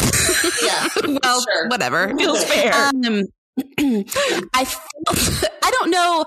[0.63, 0.87] Yeah,
[1.23, 1.67] well, Sure.
[1.69, 2.15] whatever.
[2.17, 2.73] Feels fair.
[2.73, 3.23] Um,
[4.53, 6.25] I felt, I don't know.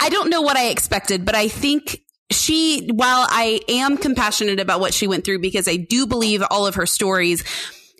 [0.00, 4.80] I don't know what I expected, but I think she, while I am compassionate about
[4.80, 7.44] what she went through because I do believe all of her stories,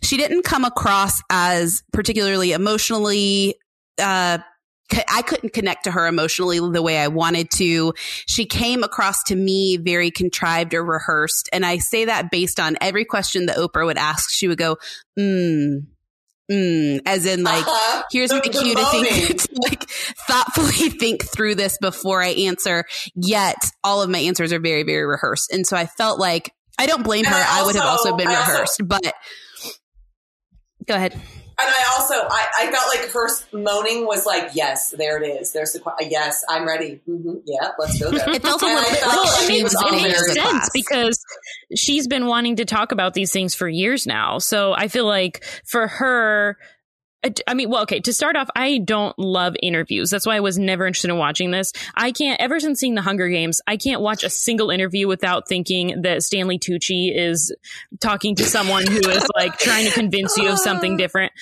[0.03, 3.57] she didn't come across as particularly emotionally,
[3.99, 4.45] uh, c-
[5.09, 7.93] I couldn't connect to her emotionally the way I wanted to.
[8.27, 11.49] She came across to me very contrived or rehearsed.
[11.53, 14.31] And I say that based on every question that Oprah would ask.
[14.31, 14.77] She would go,
[15.19, 15.87] mm,
[16.51, 18.03] mm, as in like, Uh-huh.
[18.13, 19.89] here's my The- the cue to think, to like
[20.29, 22.85] thoughtfully think through this before I answer.
[23.17, 25.53] Yet all of my answers are very, very rehearsed.
[25.53, 27.41] And so I felt like I don't blame And her.
[27.41, 29.13] I I, would have also- also been also- rehearsed, but
[30.87, 31.21] go ahead.
[31.59, 35.53] And I also, I, I felt like her moaning was like, yes, there it is.
[35.53, 37.01] There's the, yes, I'm ready.
[37.09, 37.37] Mm-hmm.
[37.47, 38.29] Yeah, let's go there.
[38.29, 40.03] It felt a little bit like well, it she makes, was it on there.
[40.03, 40.71] there makes sense class.
[40.75, 41.25] because
[41.75, 44.37] she's been wanting to talk about these things for years now.
[44.39, 46.59] So I feel like for her,
[47.25, 50.11] Uh, I- I mean, well, okay, to start off, I don't love interviews.
[50.11, 51.73] That's why I was never interested in watching this.
[51.95, 55.49] I can't, ever since seeing the Hunger Games, I can't watch a single interview without
[55.49, 57.55] thinking that Stanley Tucci is
[58.01, 61.33] talking to someone who is like trying to convince you of something different.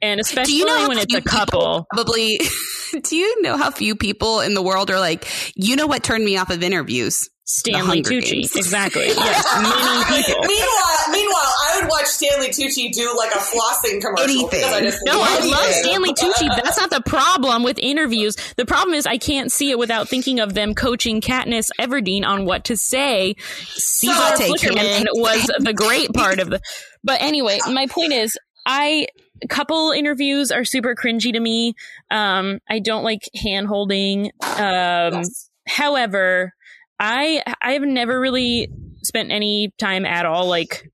[0.00, 1.86] And especially you know when it's a couple.
[1.94, 2.40] Probably.
[3.04, 6.24] Do you know how few people in the world are like, you know what turned
[6.24, 7.28] me off of interviews?
[7.44, 8.32] Stanley Tucci.
[8.32, 8.56] Games.
[8.56, 9.06] Exactly.
[9.14, 9.44] Yes.
[9.54, 10.40] Many people.
[10.42, 14.24] meanwhile, meanwhile, I would watch Stanley Tucci do like a flossing commercial.
[14.24, 14.64] Anything.
[14.64, 15.72] I just No, I love love.
[15.72, 16.48] Stanley Tucci.
[16.62, 18.36] That's not the problem with interviews.
[18.56, 22.44] The problem is I can't see it without thinking of them coaching Katniss Everdeen on
[22.44, 23.34] what to say.
[23.74, 26.60] Caesar Hot Flickerman was the great part of the.
[27.04, 29.08] But anyway, my point is, I
[29.48, 31.74] couple interviews are super cringy to me.
[32.12, 34.26] Um, I don't like hand holding.
[34.40, 35.50] Um, Yes.
[35.66, 36.52] however,
[37.00, 38.68] I I have never really
[39.02, 40.90] spent any time at all like l-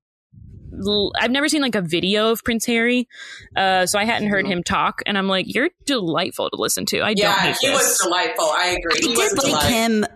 [1.18, 3.08] I've never seen like a video of Prince Harry,
[3.56, 7.00] uh, so I hadn't heard him talk, and I'm like, you're delightful to listen to.
[7.02, 7.74] I don't Yeah, he this.
[7.74, 8.44] was delightful.
[8.46, 9.00] I agree.
[9.02, 9.72] I He did a like delight.
[9.72, 10.06] him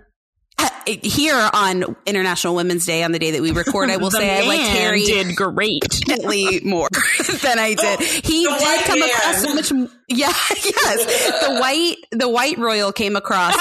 [0.59, 3.91] Uh, here on International Women's Day on the day that we record.
[3.91, 5.81] I will say I liked man Harry did great.
[6.07, 6.89] definitely more
[7.43, 8.01] than I did.
[8.01, 9.09] He did come man.
[9.09, 9.91] across so much.
[10.09, 11.47] Yeah, yes.
[11.47, 13.57] The white, the white royal came across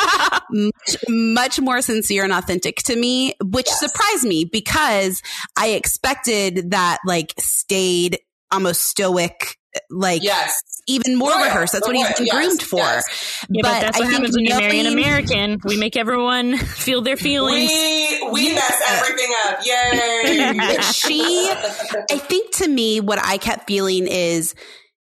[0.50, 5.22] much, much more sincere and authentic to me, which surprised me because
[5.58, 8.20] I expected that like stayed
[8.52, 9.58] almost stoic,
[9.90, 10.62] like Yes.
[10.88, 11.74] even more Royal, rehearsed.
[11.74, 12.78] That's what he's royal, been yes, groomed for.
[12.78, 13.46] yes.
[13.50, 15.60] Yeah, but, that's I what think happens when you marry an American.
[15.64, 17.72] We make everyone feel their feelings.
[17.72, 19.60] We we mess everything up.
[19.66, 20.78] Yay!
[20.82, 24.56] She, I think to me, what I kept feeling is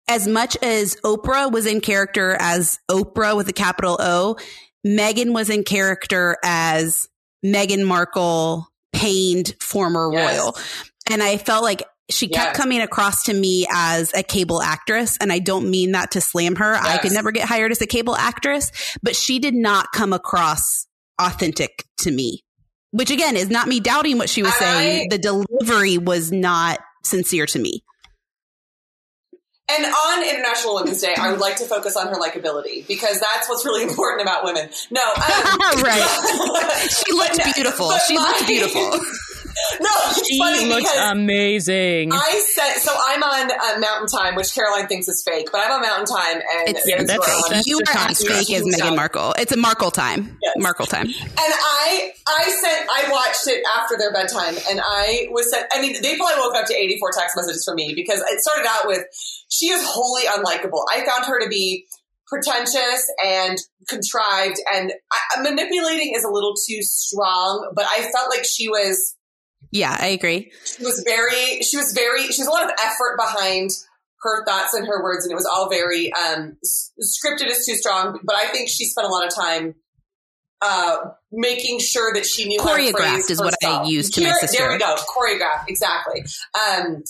[0.07, 4.35] as much as Oprah was in character as Oprah with a capital O,
[4.85, 7.07] Meghan was in character as
[7.45, 10.37] Meghan Markle, pained former Yes.
[10.39, 10.57] royal.
[11.09, 12.57] And I felt like she kept Yes.
[12.57, 15.17] coming across to me as a cable actress.
[15.21, 16.75] And I don't mean that to slam her.
[16.75, 18.71] I could never get hired as a cable actress,
[19.01, 20.87] but she did not come across
[21.19, 22.43] authentic to me.
[22.91, 25.09] Which again is not me doubting what she was And saying.
[25.09, 27.83] The delivery was not sincere to me.
[29.69, 33.47] And on International Women's Day, I would like to focus on her likability because that's
[33.47, 34.69] what's really important about women.
[34.89, 35.13] No, um,
[35.81, 36.89] Right.
[36.89, 37.91] She looked beautiful.
[38.07, 38.99] She looked beautiful.
[39.79, 42.11] No, it's She funny looks because amazing.
[42.13, 42.91] I said so.
[42.95, 46.37] I'm on uh, Mountain Time, which Caroline thinks is fake, but I'm on Mountain Time,
[46.37, 47.43] and It's, Yeah, it's that's where fake.
[47.45, 48.27] I'm- That's you are as time.
[48.45, 49.33] fake as Meghan Markle.
[49.37, 50.37] It's a Markle time.
[50.41, 50.53] Yes.
[50.57, 51.07] Markle time.
[51.07, 55.67] And I, I sent, I watched it after their bedtime, and I was sent.
[55.73, 58.67] I mean, they probably woke up to 84 text messages from me because it started
[58.67, 59.05] out with,
[59.49, 61.85] "She is wholly unlikable." I found her to be
[62.27, 63.57] pretentious and
[63.89, 67.71] contrived, and I, manipulating is a little too strong.
[67.75, 69.15] But I felt like she was,
[69.69, 70.51] Yeah, I agree.
[70.65, 73.69] she was very, she was very, she was a lot of effort behind
[74.21, 78.19] her thoughts and her words, and it was all very um, scripted is too strong.
[78.23, 79.75] But I think she spent a lot of time
[80.61, 80.97] uh,
[81.31, 83.87] making sure that she knew how to Choreographed is what I herself.
[83.89, 84.57] used to my Here- sister.
[84.59, 86.23] There we go, choreographed exactly.
[86.53, 87.03] Um,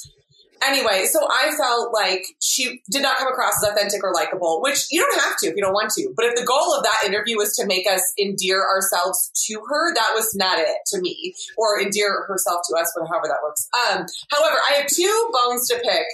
[0.63, 4.87] anyway, so I felt like she did not come across as authentic or likable, which
[4.91, 6.13] you don't have to if you don't want to.
[6.15, 9.93] But if the goal of that interview was to make us endear ourselves to her,
[9.93, 13.67] that was not it to me, or endear herself to us, but however that works.
[13.89, 16.05] Um, however, I have two bones to pick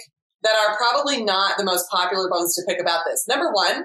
[0.42, 3.26] that are probably not the most popular bones to pick about this.
[3.28, 3.84] Number one,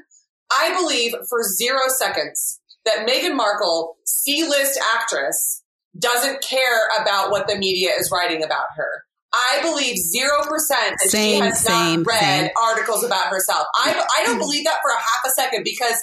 [0.51, 5.63] I believe for zero seconds that Meghan Markle, C-list actress,
[5.97, 9.02] doesn't care about what the media is writing about her.
[9.33, 12.49] I believe zero percent that she Same, has same, not read same.
[12.61, 13.65] articles about herself.
[13.75, 15.95] I I don't believe that for a half a second because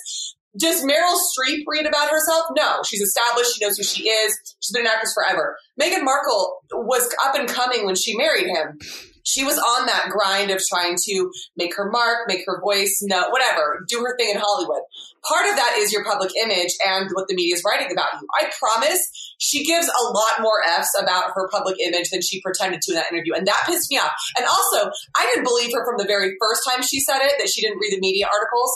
[0.59, 2.47] does Meryl Streep read about herself?
[2.57, 3.55] No, she's established.
[3.57, 4.37] She knows who she is.
[4.59, 5.57] She's been an actress forever.
[5.81, 8.79] Meghan Markle was up and coming when she married him.
[9.25, 13.29] She was on that grind of trying to make her mark, make her voice, no,
[13.31, 14.83] whatever, do her thing in Hollywood.
[15.27, 18.27] Part of that is your public image and what the media is writing about you.
[18.41, 22.81] I promise she gives a lot more F's about her public image than she pretended
[22.83, 23.35] to in that interview.
[23.35, 24.13] And that pissed me off.
[24.37, 27.49] And also, I didn't believe her from the very first time she said it, that
[27.49, 28.71] she didn't read the media articles.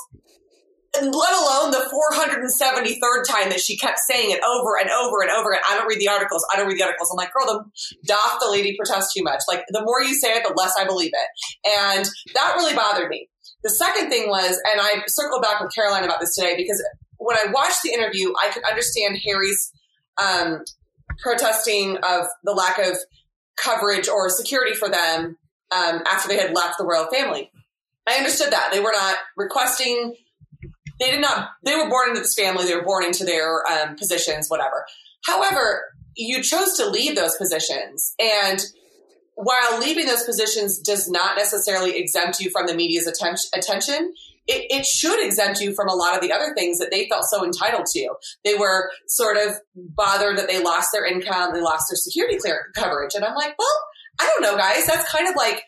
[1.01, 5.51] Let alone the 473rd time that she kept saying it over and over and over
[5.51, 5.63] again.
[5.69, 6.47] I don't read the articles.
[6.53, 7.11] I don't read the articles.
[7.11, 7.65] I'm like, girl, the
[8.07, 9.41] doth the lady protest too much.
[9.49, 11.69] Like, the more you say it, the less I believe it.
[11.69, 13.29] And that really bothered me.
[13.65, 16.83] The second thing was, and I circled back with Caroline about this today because
[17.19, 19.73] when I watched the interview, I could understand Harry's
[20.23, 20.63] um,
[21.19, 22.97] protesting of the lack of
[23.57, 25.39] coverage or security for them
[25.71, 27.51] um, after they had left the royal family.
[28.07, 30.15] I understood that they were not requesting.
[31.01, 31.51] They did not.
[31.65, 32.65] They were born into this family.
[32.65, 34.85] They were born into their um, positions, whatever.
[35.27, 35.83] However,
[36.17, 38.65] you chose to leave those positions, and
[39.35, 44.15] while leaving those positions does not necessarily exempt you from the media's atten- attention,
[44.47, 47.25] it, it should exempt you from a lot of the other things that they felt
[47.25, 48.15] so entitled to.
[48.45, 52.67] They were sort of bothered that they lost their income, they lost their security clear
[52.75, 53.79] coverage, and I'm like, well,
[54.21, 54.87] I don't know, guys.
[54.87, 55.63] That's kind of like,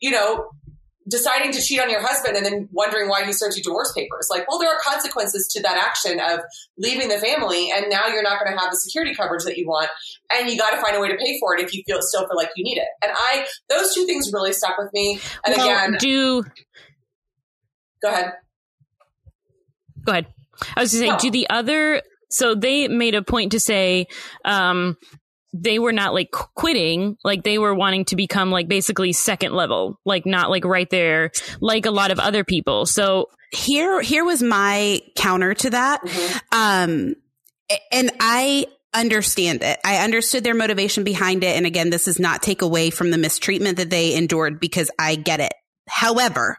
[0.00, 0.50] you know,
[1.08, 4.28] deciding to cheat on your husband and then wondering why he serves you divorce papers.
[4.30, 6.40] Like, well, there are consequences to that action of
[6.78, 9.66] leaving the family, and now you're not going to have the security coverage that you
[9.66, 9.90] want,
[10.32, 12.26] and you got to find a way to pay for it if you feel still
[12.26, 12.88] feel like you need it.
[13.02, 15.20] And I, those two things really stuck with me.
[15.44, 16.42] And well, again, do
[18.02, 18.32] go ahead.
[20.04, 20.26] go ahead.
[20.76, 21.18] I was going to say, No.
[21.18, 22.02] do the other?
[22.30, 24.06] So they made a point to say,
[24.44, 24.96] um,
[25.52, 29.98] they were not like quitting, like they were wanting to become like basically second level,
[30.04, 31.30] like not like right there,
[31.60, 32.86] like a lot of other people.
[32.86, 36.02] So Here, here was my counter to that.
[36.02, 36.40] Mhm.
[36.52, 37.14] Um,
[37.90, 39.78] and I, understand it.
[39.84, 41.56] I understood their motivation behind it.
[41.56, 45.14] And again, this is not take away from the mistreatment that they endured because I
[45.14, 45.54] get it.
[45.88, 46.58] However,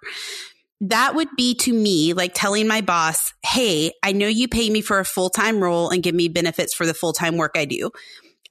[0.82, 4.82] that would be to me like telling my boss, Hey, I know you pay me
[4.82, 7.66] for a full time role and give me benefits for the full time work I
[7.66, 7.92] do.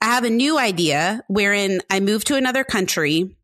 [0.03, 3.37] I have a new idea wherein I move to another country,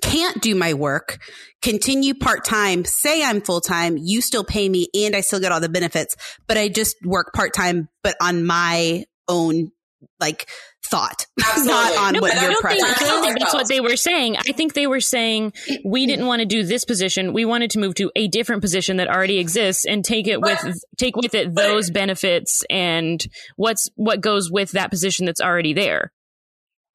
[0.00, 1.18] can't do my work,
[1.60, 5.52] continue part time, say I'm full time, you still pay me and I still get
[5.52, 6.16] all the benefits,
[6.48, 9.72] but I just work part time, but on my own
[10.18, 10.48] like
[10.84, 11.72] thought, Absolutely.
[11.72, 13.80] not on No, what but I you're don't think, I don't think that's what they
[13.80, 14.36] were saying.
[14.36, 15.52] I think they were saying
[15.84, 16.08] we mm-hmm.
[16.08, 17.32] didn't want to do this position.
[17.32, 20.60] We wanted to move to a different position that already exists and take it with
[20.98, 23.24] take with it those benefits and
[23.56, 26.12] what's what goes with that position that's already there.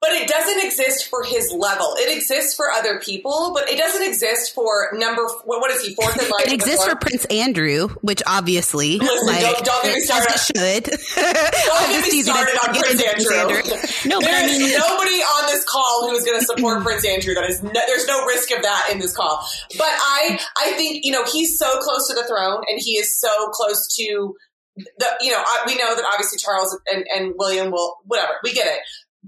[0.06, 1.95] But it doesn't exist for his level.
[1.97, 5.24] It exists for other people, but it doesn't exist for number.
[5.45, 5.95] What, what is he?
[5.95, 6.43] Fourth in line.
[6.45, 6.95] It exists for?
[6.95, 10.34] Prince Andrew, which obviously, Listen, like, don't- don't get me as started.
[10.36, 11.16] it should.
[11.16, 13.72] Don't I'm get just me started to on get Prince into Andrew.
[14.06, 17.06] No, but I There's mean- nobody on this call who is going to support Prince
[17.08, 17.34] Andrew.
[17.34, 19.43] That is, no, there's no risk of that in this call.
[19.78, 23.20] But I, I think you know he's so close to the throne, and he is
[23.20, 24.36] so close to
[24.78, 25.06] the.
[25.22, 28.34] You know, I, we know that obviously Charles and, and William will whatever.
[28.43, 28.80] We get it.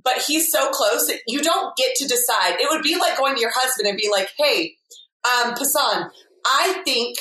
[0.04, 2.60] But he's so close that you don't get to decide.
[2.60, 4.76] It would be like going to your husband and being like, "Hey,
[5.26, 6.10] um, Pasan,
[6.46, 7.18] I think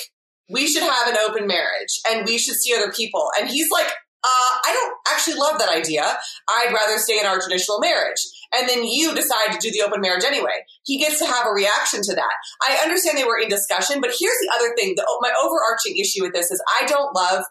[0.51, 3.89] we should have an open marriage and we should see other people." And he's like,
[4.27, 6.03] uh, I don't actually love that idea.
[6.49, 8.19] I'd rather stay in our traditional marriage.
[8.55, 10.67] And then you decide to do the open marriage anyway.
[10.85, 12.35] He gets to have a reaction to that.
[12.63, 14.95] I understand they were in discussion, but here's the other thing.
[14.97, 17.45] The, my overarching issue with this is I don't love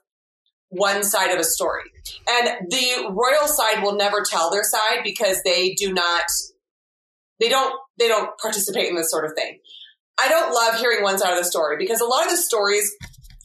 [0.76, 1.84] one side of a story.
[2.30, 6.24] And the royal side will never tell their side because they do not,
[7.40, 9.60] they don't, they don't participate in this sort of thing.
[10.20, 12.92] I don't love hearing one side of the story because a lot of the stories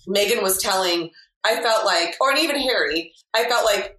[0.08, 1.10] Meghan was telling,
[1.44, 3.96] I felt like, or even Harry, I felt like,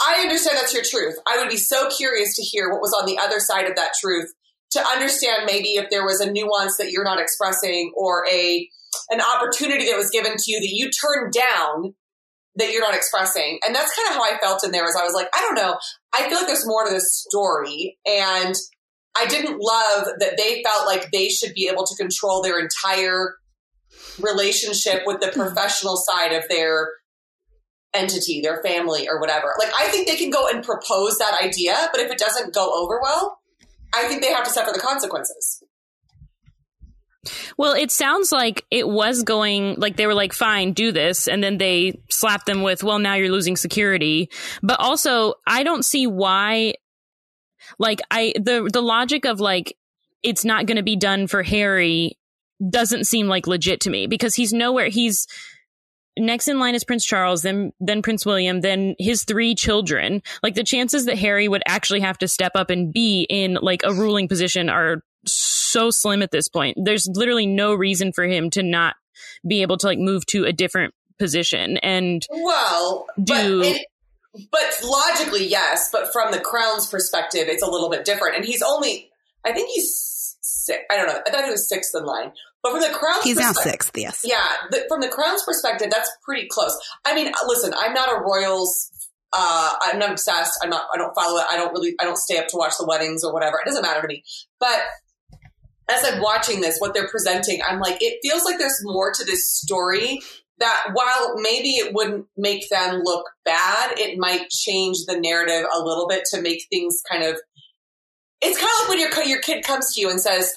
[0.00, 1.16] I understand that's your truth.
[1.26, 3.92] I would be so curious to hear what was on the other side of that
[4.00, 4.32] truth
[4.72, 8.68] to understand maybe if there was a nuance that you're not expressing or a
[9.10, 11.94] an opportunity that was given to you that you turned down
[12.56, 13.58] that you're not expressing.
[13.66, 15.54] And that's kind of how I felt in there as I was like, I don't
[15.54, 15.78] know.
[16.12, 17.98] I feel like there's more to this story.
[18.06, 18.54] And
[19.16, 23.36] I didn't love that they felt like they should be able to control their entire
[24.20, 25.40] relationship with the hmm.
[25.40, 26.90] professional side of their
[27.94, 29.52] entity, their family, or whatever.
[29.58, 32.72] Like, I think they can go and propose that idea, but if it doesn't go
[32.82, 33.38] over well,
[33.94, 35.62] I think they have to suffer the consequences.
[37.56, 41.28] Well, it sounds like it was going like they were like, fine, do this.
[41.28, 44.28] And then they slapped them with, well, now you're losing security.
[44.62, 46.74] But also, I don't see why,
[47.78, 49.76] like, I, the, the logic of like,
[50.22, 52.18] it's not going to be done for Harry
[52.68, 54.88] doesn't seem like legit to me because he's nowhere.
[54.88, 55.26] He's,
[56.18, 60.22] next in line is Prince Charles, then then Prince William, then his three children.
[60.42, 63.82] Like the chances that Harry would actually have to step up and be in like
[63.84, 66.76] a ruling position are so slim at this point.
[66.82, 68.96] There's literally no reason for him to not
[69.46, 71.76] be able to like move to a different position.
[71.78, 73.86] And Well, Do- but, it,
[74.50, 75.88] but logically, yes.
[75.92, 78.36] But from the crown's perspective, it's a little bit different.
[78.36, 79.10] And he's only,
[79.44, 80.82] I think he's six.
[80.90, 81.20] I don't know.
[81.26, 82.32] I thought he was sixth in line.
[82.62, 84.20] But from the crown's He's now perspective, sixth, yes.
[84.24, 86.76] Yeah, the, from the crown's perspective, that's pretty close.
[87.04, 88.88] I mean, listen, I'm not a royals.
[89.32, 90.52] Uh, I'm not obsessed.
[90.62, 90.84] I'm not.
[90.94, 91.46] I don't follow it.
[91.50, 91.94] I don't really.
[92.00, 93.58] I don't stay up to watch the weddings or whatever.
[93.58, 94.22] It doesn't matter to me.
[94.60, 94.78] But
[95.88, 99.24] as I'm watching this, what they're presenting, I'm like, it feels like there's more to
[99.24, 100.20] this story.
[100.58, 105.82] That while maybe it wouldn't make them look bad, it might change the narrative a
[105.82, 107.40] little bit to make things kind of.
[108.40, 110.54] It's kind of like when your your kid comes to you and says,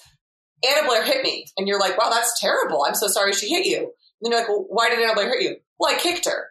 [0.64, 1.48] Anna Blair hit me.
[1.58, 2.84] And you're like, wow, that's terrible.
[2.86, 3.78] I'm so sorry she hit you.
[3.78, 3.88] And
[4.22, 5.56] then you're like, well, why did Anna Blair hit you?
[5.80, 6.50] Well, I kicked her.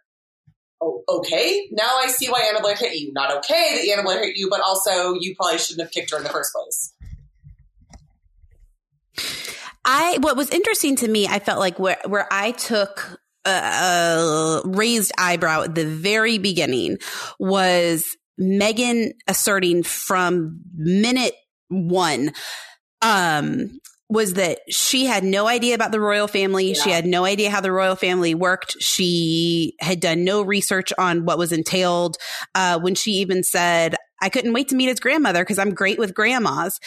[0.83, 1.69] Oh, okay.
[1.71, 3.13] Now I see why Anna Blair hit you.
[3.13, 6.17] Not okay that Anna Blair hit you, but also you probably shouldn't have kicked her
[6.17, 6.94] in the first place.
[9.85, 14.63] I what was interesting to me, I felt like where where I took a, a
[14.65, 16.99] raised eyebrow at the very beginning
[17.39, 21.35] was Meghan asserting from minute
[21.69, 22.33] one
[23.03, 26.75] um was that she had no idea about the royal family.
[26.75, 28.81] She had no idea how the royal family worked.
[28.81, 32.17] She had done no research on what was entailed.
[32.55, 35.99] Uh, when she even said, I couldn't wait to meet his grandmother because I'm great
[35.99, 36.79] with grandmas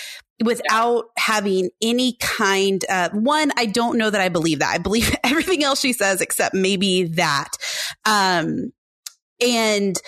[0.43, 3.51] without having any kind of one.
[3.57, 4.73] I don't know that I believe that.
[4.73, 7.49] I believe everything else she says except maybe that.
[8.05, 8.71] Um,
[9.41, 9.99] and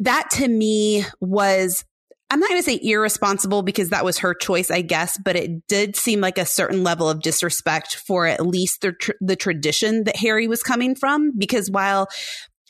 [0.00, 1.84] that to me was
[2.30, 5.66] I'm not going to say irresponsible because that was her choice, I guess, but it
[5.68, 10.04] did seem like a certain level of disrespect for at least the, tr- the tradition
[10.04, 11.32] that Harry was coming from.
[11.36, 12.08] Because while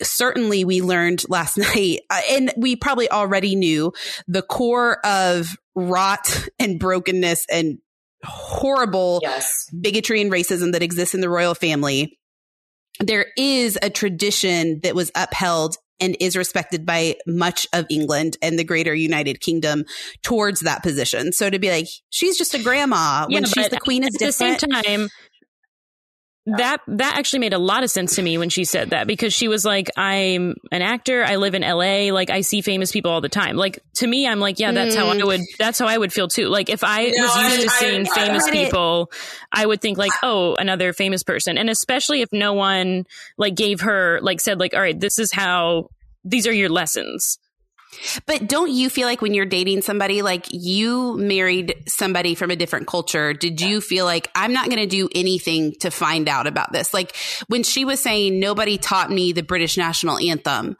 [0.02, 3.92] certainly we learned last night, uh, and we probably already knew
[4.28, 7.78] the core of rot and brokenness and
[8.22, 9.68] horrible Yes.
[9.78, 12.18] bigotry and racism that exists in the royal family.
[13.00, 18.58] There is a tradition that was upheld and is respected by much of England and
[18.58, 19.84] the greater United Kingdom
[20.22, 21.32] towards that position.
[21.32, 24.32] So to be like, she's just a grandma when she's the queen is at the
[24.32, 24.86] same different.
[24.86, 25.08] time
[26.46, 29.32] that that actually made a lot of sense to me when she said that because
[29.32, 31.24] she was like i'm an actor.
[31.24, 33.56] I live in la like i see famous people all the time.
[33.56, 35.24] Like to me i'm like yeah that's how i Mm.
[35.26, 36.48] would that's how i would feel too.
[36.48, 38.64] Like if i No, was I- used to I- seeing I- famous Credit.
[38.64, 39.10] people
[39.52, 41.56] i would think like oh another famous person.
[41.56, 43.06] And especially if no one
[43.38, 45.88] like gave her like said like all right this is how
[46.24, 47.38] these are your lessons
[48.26, 52.56] But don't you feel like when you're dating somebody, like you married somebody from a
[52.56, 56.46] different culture, did you feel like I'm not going to do anything to find out
[56.46, 56.94] about this?
[56.94, 57.14] Like
[57.48, 60.76] when she was saying nobody taught me the British national anthem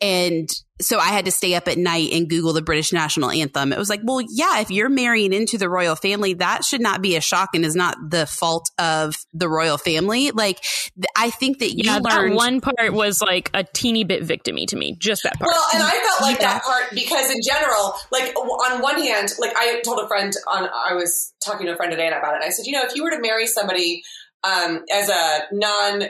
[0.00, 3.72] and so I had to stay up at night and Google the British national anthem.
[3.72, 7.00] It was like, well, yeah, if you're marrying into the royal family, that should not
[7.00, 10.32] be a shock and is not the fault of the royal family.
[10.32, 14.04] Like, th- I think that you yeah that learned one part was like a teeny
[14.04, 16.52] bit victimy to me just that part Well, and I felt like Yeah.
[16.54, 20.68] that part because in general, like on one hand, like I told a friend on,
[20.74, 22.42] I was talking to a friend today about it.
[22.42, 24.02] And I said, you know, if you were to marry somebody
[24.44, 26.08] um, as a non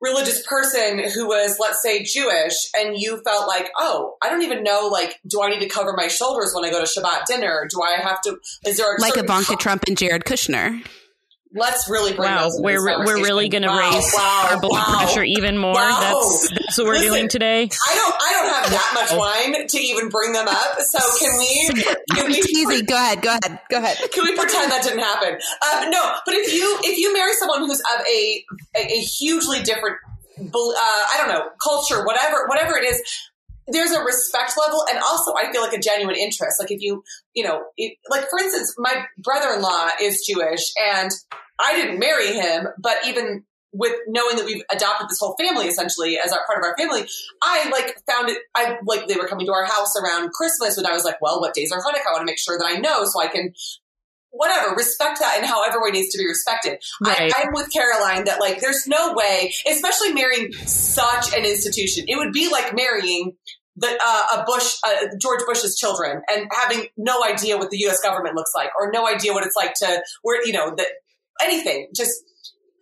[0.00, 4.62] religious person who was, let's say, Jewish, and you felt like, oh, I don't even
[4.62, 7.66] know, like, do I need to cover my shoulders when I go to Shabbat dinner?
[7.70, 8.38] Do I have to?
[8.66, 10.84] Is there a like Ivanka Trump and Jared Kushner.
[11.56, 14.60] Let's really bring Wow, those we're this we're really going to Wow, raise wow, our
[14.60, 14.98] blood wow.
[14.98, 15.74] pressure even more.
[15.74, 15.98] Wow.
[16.00, 17.62] That's that's what we're Listen, doing today.
[17.62, 18.14] I don't.
[18.20, 20.80] I don't have that much wine to even bring them up.
[20.80, 21.94] So can we?
[22.10, 22.34] Can we?
[22.38, 22.82] Easy.
[22.82, 23.22] Go ahead.
[23.22, 23.60] Go ahead.
[23.70, 23.98] Go ahead.
[24.12, 25.34] Can we pretend that didn't happen?
[25.34, 28.44] Um, no, but if you if you marry someone who's of a
[28.76, 29.96] a, a hugely different,
[30.38, 33.00] uh, I don't know, culture, whatever whatever it is,
[33.68, 36.60] there's a respect level, and also I feel like a genuine interest.
[36.60, 37.02] Like if you
[37.34, 41.10] you know, it, like for instance, my brother-in-law is Jewish, and
[41.58, 46.16] I didn't marry him, but even with knowing that we've adopted this whole family essentially
[46.24, 47.06] as our part of our family,
[47.42, 48.38] I like found it.
[48.54, 51.40] I like they were coming to our house around Christmas, and I was like, well,
[51.40, 52.08] what days are Hanukkah?
[52.08, 53.52] I want to make sure that I know so I can
[54.34, 56.78] whatever, respect that and how everyone needs to be respected.
[57.00, 57.32] Right.
[57.34, 62.04] I, I'm with Caroline that like there's no way, especially marrying such an institution.
[62.08, 63.36] It would be like marrying
[63.76, 68.00] the uh, a Bush, uh, George Bush's children, and having no idea what the U.S.
[68.00, 70.86] government looks like, or no idea what it's like to where you know that
[71.42, 71.88] anything.
[71.94, 72.12] Just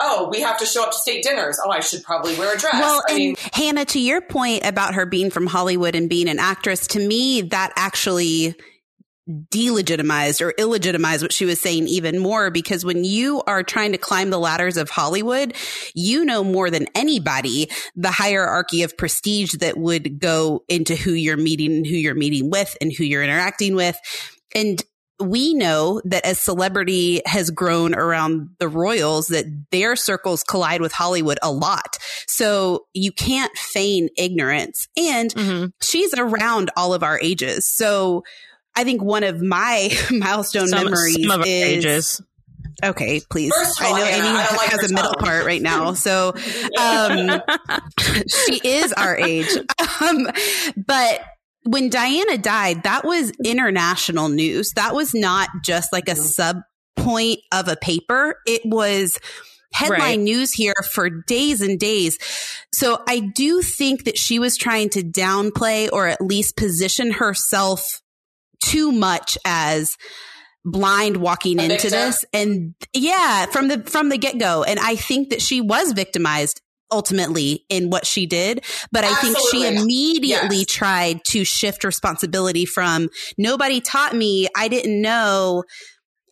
[0.01, 1.59] oh, we have to show up to state dinners.
[1.65, 2.75] Oh, I should probably wear a dress.
[2.75, 6.29] Well, I and mean, Hannah, to your point about her being from Hollywood and being
[6.29, 8.57] an actress, to me, that actually
[9.51, 13.99] delegitimized or illegitimized what she was saying even more because when you are trying to
[13.99, 15.55] climb the ladders of Hollywood,
[15.95, 21.37] you know more than anybody the hierarchy of prestige that would go into who you're
[21.37, 23.99] meeting and who you're meeting with and who you're interacting with.
[24.55, 24.83] And
[25.21, 30.93] we know that as celebrity has grown around the royals that their circles collide with
[30.93, 31.99] hollywood a lot.
[32.27, 34.89] So you can't feign ignorance.
[34.97, 37.69] And hmm she's around all of our ages.
[37.69, 38.25] So
[38.77, 42.23] i think one of my milestone Some, memories some of is ages.
[42.85, 45.25] okay please First of i know Hannah, amy I don't like has a middle tone.
[45.25, 46.35] part right now so
[46.81, 47.41] um
[48.29, 49.49] she is our age.
[50.01, 50.27] Um,
[50.87, 51.21] but
[51.65, 54.73] when Diana died, that was international news.
[54.75, 56.59] That was not just like a sub
[56.97, 58.37] point of a paper.
[58.47, 59.19] It was
[59.73, 60.19] headline Right.
[60.19, 62.19] news here for days and days.
[62.73, 68.02] So I do think that she was trying to downplay or at least position herself
[68.65, 69.97] too much as
[70.65, 71.91] blind walking A into victim?
[71.91, 76.61] this and yeah from the from the get-go and i think that she was victimized
[76.93, 80.67] ultimately in what she did but i think she immediately Yes.
[80.67, 85.65] tried to shift responsibility from nobody taught me i didn't know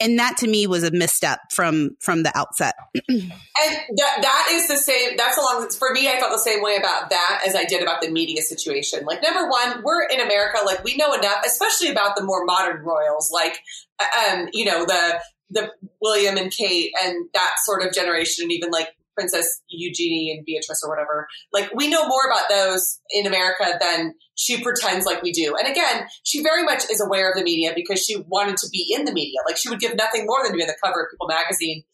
[0.00, 2.74] and that to me was a misstep from from the outset
[3.60, 5.16] And that that is the same.
[5.16, 6.08] That's along for me.
[6.08, 9.04] I felt the same way about that as I did about the media situation.
[9.04, 10.58] Like number one, we're in America.
[10.64, 13.58] Like we know enough, especially about the more modern royals, like
[14.00, 15.20] um, you know the
[15.50, 15.70] the
[16.00, 20.82] William and Kate and that sort of generation, and even like Princess Eugenie and Beatrice
[20.84, 21.28] or whatever.
[21.52, 25.54] Like we know more about those in America than she pretends like we do.
[25.58, 28.94] And again, she very much is aware of the media because she wanted to be
[28.96, 29.40] in the media.
[29.46, 31.84] Like she would give nothing more than to be on the cover of People magazine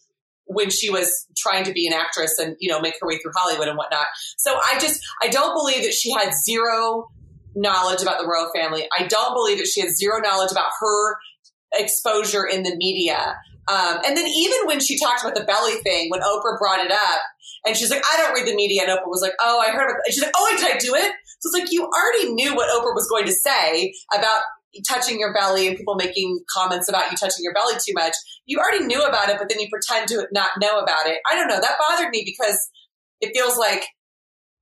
[0.46, 3.32] when she was trying to be an actress and you know make her way through
[3.34, 4.06] Hollywood and whatnot.
[4.36, 7.08] So I just I don't believe that she had zero
[7.54, 8.86] knowledge about the royal family.
[8.96, 11.16] I don't believe that she had zero knowledge about her
[11.74, 13.36] exposure in the media.
[13.68, 16.92] Um, and then even when she talked about the belly thing, when Oprah brought it
[16.92, 17.20] up,
[17.64, 18.82] And she's like, I don't read the media.
[18.82, 20.94] And Oprah was like, Oh, I heard about And she's like, Oh, did I do
[20.94, 21.12] it?
[21.40, 24.42] So it's like, you already knew what Oprah was going to say about
[24.88, 28.14] touching your belly and people making comments about you touching your belly too much.
[28.46, 31.18] You already knew about it, but then you pretend to not know about it.
[31.30, 31.60] I don't know.
[31.60, 32.58] That bothered me because
[33.20, 33.84] it feels like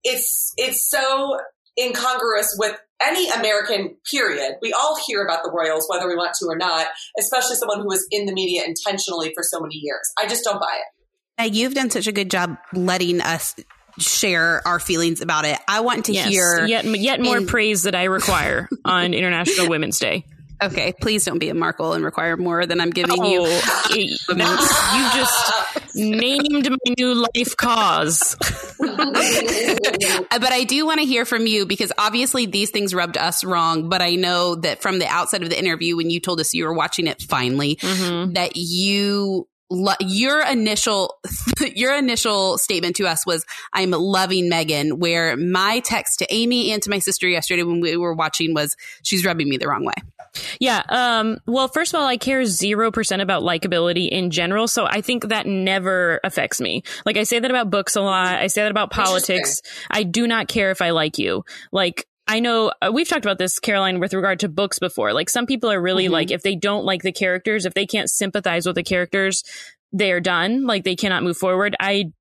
[0.02, 1.38] it's, it's so
[1.78, 4.56] incongruous with any American period.
[4.62, 6.86] We all hear about the royals, whether we want to or not,
[7.18, 10.00] especially someone who was in the media intentionally for so many years.
[10.18, 11.02] I just don't buy it.
[11.38, 13.56] Now, you've done such a good job letting us
[13.98, 15.58] share our feelings about it.
[15.68, 16.66] I want to Yes, hear.
[16.66, 20.24] yet yet more in- praise that I require on International Women's Day.
[20.62, 23.42] Okay, please don't be a Markle and require more than I'm giving Oh, you.
[23.94, 28.36] you just named my new life cause.
[30.36, 33.88] But I do want to hear from you because obviously these things rubbed us wrong.
[33.88, 36.64] But I know that from the outside of the interview, when you told us you
[36.64, 38.34] were watching it finally, Mhm.
[38.34, 41.18] that you lo- your initial
[41.74, 46.82] your initial statement to us was I'm loving Meghan where my text to Amy and
[46.82, 49.94] to my sister yesterday when we were watching was she's rubbing me the wrong way.
[50.58, 50.82] Yeah.
[50.88, 54.66] Um, well, first of all, I care 0% about likability in general.
[54.66, 56.82] So I think that never affects me.
[57.06, 58.34] Like I say that about books a lot.
[58.34, 59.60] I say that about politics.
[59.90, 61.44] I do not care if I like you.
[61.70, 65.12] Like, I know uh, we've talked about this, Caroline, with regard to books before.
[65.12, 66.10] Like some people are really Mhm.
[66.12, 69.42] like, if they don't like the characters, if they can't sympathize with the characters,
[69.92, 70.64] they are done.
[70.64, 71.76] Like they cannot move forward.
[71.80, 72.12] I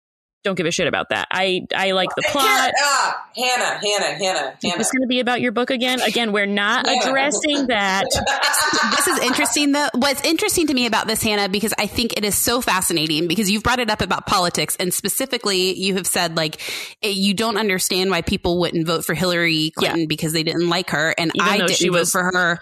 [0.44, 1.28] don't give a shit about that.
[1.32, 2.72] I, I like the Here- plot.
[2.78, 4.80] ah, Hannah, Hannah, Hannah, Hannah.
[4.82, 6.02] It's going to be about your book again.
[6.02, 7.08] Again, we're not Yeah.
[7.10, 8.06] addressing that.
[8.96, 9.88] this is interesting though.
[9.94, 13.50] What's interesting to me about this, Hannah, because I think it is so fascinating because
[13.50, 16.60] you've brought it up about politics and specifically you have said like
[17.02, 20.90] it, you don't understand why people wouldn't vote for Hillary Clinton because they didn't like
[20.90, 21.14] her.
[21.18, 22.60] And Even I didn't she vote was- for her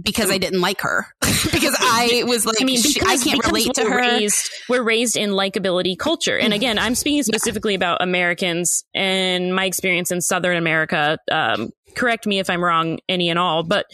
[0.00, 3.44] because I didn't like her because I was like, I mean, she- because, I can't
[3.46, 3.98] relate to her.
[3.98, 9.64] Raised, we're raised in likability culture, and again, I'm speaking specifically about Americans and my
[9.64, 11.18] experience in Southern America.
[11.30, 13.86] Um, correct me if I'm wrong, any and all, but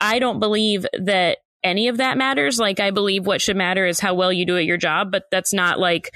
[0.00, 2.58] I don't believe that any of that matters.
[2.58, 5.24] Like, I believe what should matter is how well you do at your job, but
[5.30, 6.10] that's not like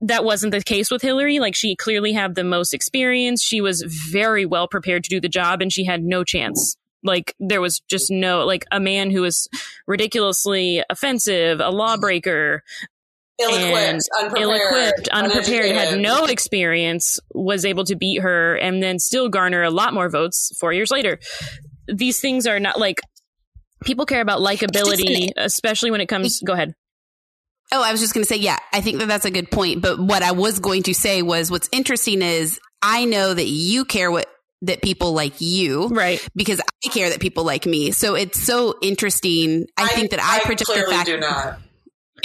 [0.00, 1.38] that wasn't the case with Hillary.
[1.38, 3.42] Like she clearly had the most experience.
[3.42, 6.76] She was very well prepared to do the job and she had no chance.
[7.04, 9.46] Like there was just no like a man who was
[9.86, 12.62] ridiculously offensive, a lawbreaker,
[13.40, 19.28] ill-equipped, unprepared, ill-equipped, unprepared, had no experience, was able to beat her and then still
[19.28, 21.18] garner a lot more votes 4 years later.
[21.86, 23.00] These things are not like
[23.84, 26.74] people care about likability, especially when it comes go ahead.
[27.72, 29.82] Oh, I was just going to say, yeah, I think that that's a good point.
[29.82, 33.84] But what I was going to say was what's interesting is I know that you
[33.84, 34.28] care what
[34.64, 36.26] that people like you Right.
[36.34, 37.90] because I care that people like me.
[37.90, 39.66] So it's so interesting.
[39.76, 41.58] I, think that I, project the fact do not.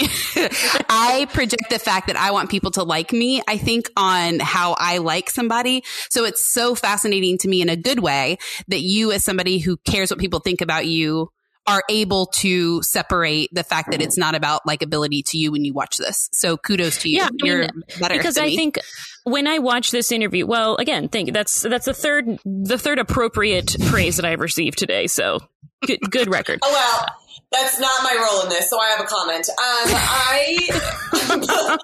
[0.88, 4.74] I project the fact that I want people to like me, I think on how
[4.78, 5.82] I like somebody.
[6.10, 8.38] So it's so fascinating to me in a good way
[8.68, 11.28] that you as somebody who cares what people think about you
[11.66, 15.74] are able to separate the fact that it's not about likability to you when you
[15.74, 16.28] watch this.
[16.32, 17.18] So kudos to you.
[17.18, 17.68] Yeah, I mean, You're
[18.00, 18.56] better because than I me.
[18.56, 18.78] think
[19.24, 21.32] when I watch this interview, well, again, thank you.
[21.32, 25.06] that's that's the third the third appropriate praise that I've received today.
[25.06, 25.40] So
[25.86, 26.60] good, good record.
[26.62, 27.06] Oh well,
[27.52, 29.48] that's not my role in this, so I have a comment.
[29.48, 30.58] Um, I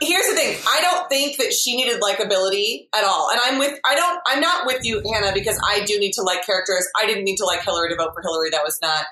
[0.00, 3.78] here's the thing: I don't think that she needed likability at all, and I'm with
[3.84, 6.86] I don't I'm not with you, Hannah, because I do need to like characters.
[7.00, 8.50] I didn't need to like Hillary to vote for Hillary.
[8.50, 9.04] That was not.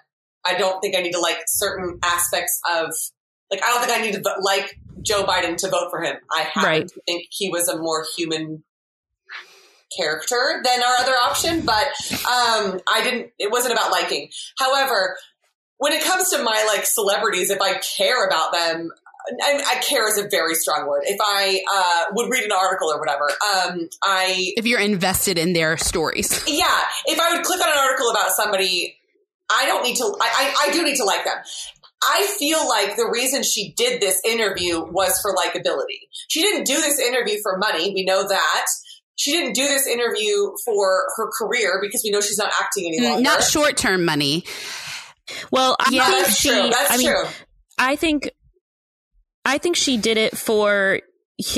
[0.45, 2.95] I don't think I need to like certain aspects of
[3.51, 6.17] like I don't think I need to like Joe Biden to vote for him.
[6.35, 6.89] I happen Right.
[6.89, 8.63] to think he was a more human
[9.97, 11.87] character than our other option, but
[12.27, 13.31] um, I didn't.
[13.39, 14.31] It wasn't about liking.
[14.59, 15.17] However,
[15.79, 18.91] when it comes to my like celebrities, if I care about them,
[19.43, 21.03] I, I care is a very strong word.
[21.05, 25.53] If I uh, would read an article or whatever, um, I if you're invested in
[25.53, 26.43] their stories.
[26.47, 28.97] yeah, if I would click on an article about somebody,
[29.51, 30.05] I don't need to.
[30.21, 31.37] I, I, I do need to like them.
[32.05, 36.09] I feel like the reason she did this interview was for likability.
[36.29, 37.93] She didn't do this interview for money.
[37.95, 38.67] We know that.
[39.15, 43.19] She didn't do this interview for her career because we know she's not acting anymore.
[43.19, 44.45] Mm, Not short term money.
[45.53, 46.49] Well, I Yeah, think That's she.
[46.49, 46.71] true.
[46.71, 47.25] That's I mean, true.
[47.79, 48.31] I think
[49.45, 51.01] I think she did it for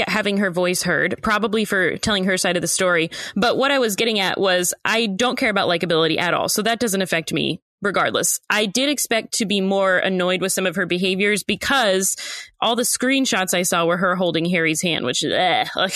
[0.06, 3.10] having her voice heard, probably for telling her side of the story.
[3.36, 6.62] But what I was getting at was I don't care about likability at all, so
[6.62, 8.40] that doesn't affect me regardless.
[8.50, 12.16] I did expect to be more annoyed with some of her behaviors because
[12.60, 15.90] all the screenshots I saw were her holding Harry's hand, which eh, I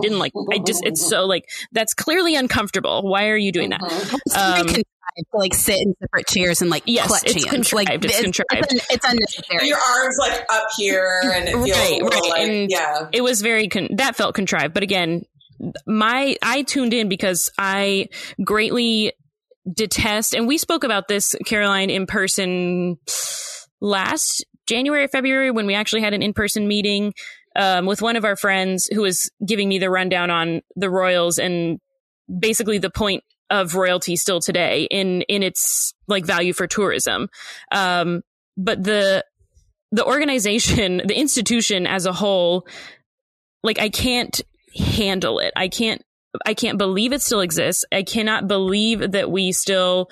[0.00, 0.32] didn't like.
[0.52, 3.02] I just it's so like that's clearly uncomfortable.
[3.02, 3.80] Why are you doing that?
[3.82, 4.84] It's very Um, to
[5.34, 7.68] like sit in separate chairs and like Yes, clutch it's hands.
[7.68, 7.88] contrived.
[7.90, 8.66] Like It's contrived.
[8.72, 9.68] It's, it's unnecessary.
[9.68, 13.08] Your arms like up here, and it feels Right, right, like and- yeah.
[13.12, 15.22] it was very con- that felt contrived but again
[15.86, 18.08] my i tuned in because i
[18.42, 19.12] greatly
[19.70, 22.96] detest and we spoke about this caroline in person
[23.80, 27.12] last january february when we actually had an in-person meeting
[27.54, 31.38] um, with one of our friends who was giving me the rundown on the royals
[31.38, 31.78] and
[32.38, 37.28] basically the point of royalty still today in in its like value for tourism
[37.70, 38.22] um,
[38.56, 39.24] but the
[39.92, 42.66] the organization the institution as a whole
[43.62, 44.40] like I can't
[44.76, 45.52] handle it.
[45.56, 46.02] I can't
[46.46, 47.84] I can't believe it still exists.
[47.92, 50.08] I cannot believe that we still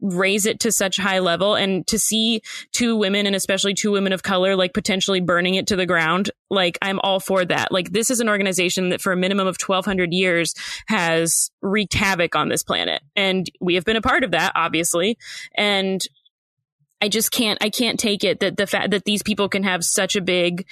[0.00, 1.54] raise it to such high level.
[1.54, 2.42] And to see
[2.72, 6.30] two women and especially two women of color like potentially burning it to the ground
[6.50, 7.72] like i'm all for that.
[7.72, 10.54] Like this is an organization that for a minimum of 1200 years
[10.86, 13.02] has wreaked havoc on this planet.
[13.16, 15.18] And we have been a part of that obviously.
[15.56, 16.00] And
[17.00, 19.84] i just can't i can't take it that the fact that these people can have
[19.84, 20.66] such a big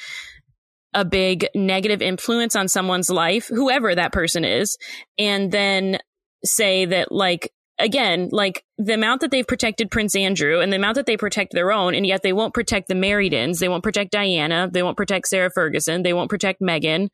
[0.96, 4.76] a big negative influence on someone's life, whoever that person is,
[5.18, 5.98] and then
[6.42, 10.94] say that like again, like the amount that they've protected Prince Andrew and the amount
[10.94, 14.10] that they protect their own, and yet they won't protect the Marriedens, they won't protect
[14.10, 17.08] Diana, they won't protect Sarah Ferguson, they won't protect Meghan.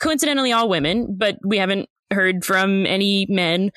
[0.00, 3.70] Coincidentally, all women, but we haven't heard from any men.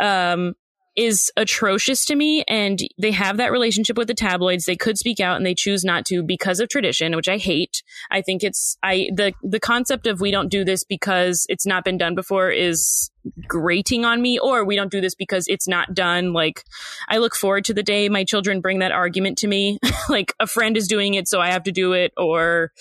[0.00, 0.52] Um,
[0.96, 4.64] is atrocious to me and they have that relationship with the tabloids.
[4.64, 7.82] They could speak out and they choose not to because of tradition which i hate.
[8.10, 11.84] I think it's i the the concept of we don't do this because it's not
[11.84, 13.10] been done before is
[13.46, 16.32] grating on me or we don't do this because it's not done.
[16.32, 16.64] Like
[17.08, 19.78] i look forward to the day my children bring that argument to me.
[20.08, 22.72] Like a friend is doing it so i have to do it or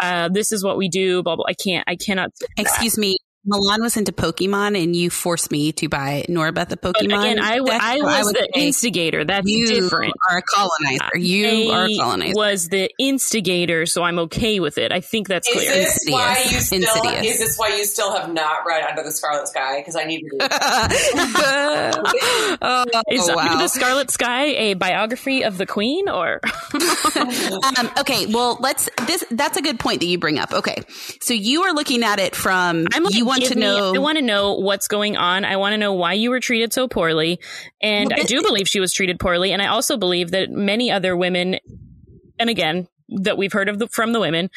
[0.00, 1.44] uh, this is what we do blah blah.
[1.46, 2.30] I can't i cannot.
[2.56, 3.18] Excuse me.
[3.48, 7.18] Milan was into Pokemon, and you forced me to buy Norbeth a but Pokemon.
[7.20, 10.42] again i, w- deck, I was would the say instigator that's you different are a
[10.42, 11.18] colonizer.
[11.18, 12.32] You are a I colonizer.
[12.36, 14.92] was the instigator, so I'm okay with it.
[14.92, 15.70] I think that's Is clear.
[15.72, 16.12] this Insidious.
[16.12, 16.82] why you still?
[16.82, 17.26] Insidious.
[17.34, 19.78] Is this why you still have not read Under the Scarlet Sky?
[19.78, 20.36] Because I need to.
[20.38, 20.50] Read.
[22.62, 23.58] oh, Is Under wow.
[23.58, 26.40] the Scarlet Sky a biography of the Queen, or
[27.16, 28.88] um, okay, well, let's.
[29.06, 30.52] This that's a good point that you bring up.
[30.52, 30.82] Okay,
[31.20, 32.86] so you are looking at it from.
[32.92, 33.94] I'm like, you want give to me- know.
[33.94, 35.44] I want to know what's going on.
[35.44, 37.40] I want to know why you were treated so poorly,
[37.80, 41.16] and I do believe she was treated poorly, and I also believe that many other
[41.16, 41.58] women,
[42.38, 44.50] and again that we've heard of the, from the women,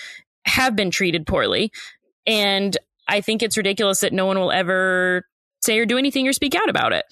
[0.46, 1.72] have been treated poorly,
[2.28, 2.78] and
[3.08, 5.26] I think it's ridiculous that no one will ever
[5.62, 7.06] say or do anything or speak out about it.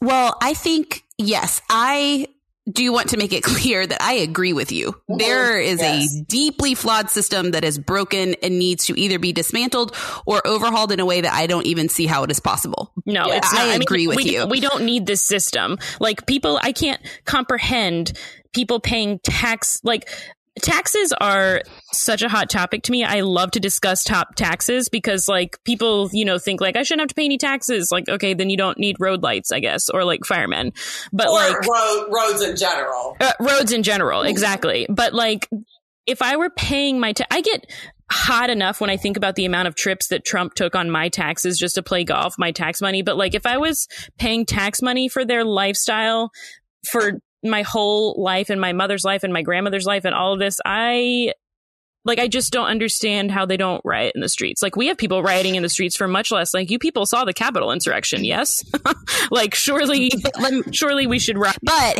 [0.00, 2.28] Well, I think yes, I
[2.70, 4.94] do you want to make it clear that I agree with you.
[5.08, 6.14] There is Yes.
[6.16, 9.96] a deeply flawed system that is broken and needs to either be dismantled
[10.26, 12.92] or overhauled in a way that I don't even see how it is possible.
[13.06, 13.62] No, Yeah, it's not.
[13.62, 14.46] I mean, agree with we, you.
[14.46, 15.78] We don't need this system.
[16.00, 18.12] Like people, I can't comprehend
[18.52, 19.80] people paying tax.
[19.84, 20.08] Like
[20.58, 23.04] taxes are such a hot topic to me.
[23.04, 27.02] I love to discuss top taxes because like people, you know, think like I shouldn't
[27.02, 27.88] have to pay any taxes.
[27.90, 30.72] Like, okay, then you don't need road lights, I guess, or like firemen.
[31.12, 33.16] But or like road, roads in general.
[33.20, 34.86] uh, roads in general, exactly.
[34.88, 35.48] But like,
[36.06, 37.66] if I were paying my, ta- I get
[38.10, 41.10] hot enough when I think about the amount of trips that Trump took on my
[41.10, 43.02] taxes just to play golf, my tax money.
[43.02, 43.86] But like, if I was
[44.18, 46.30] paying tax money for their lifestyle
[46.86, 47.20] for
[47.50, 50.58] my whole life and my mother's life and my grandmother's life and all of this,
[50.64, 51.32] I.
[52.04, 54.62] Like I just don't understand how they don't riot in the streets.
[54.62, 56.54] Like we have people rioting in the streets for much less.
[56.54, 58.64] Like you people saw the Capitol insurrection, yes?
[59.30, 60.10] like surely,
[60.72, 61.58] surely we should riot.
[61.60, 61.98] But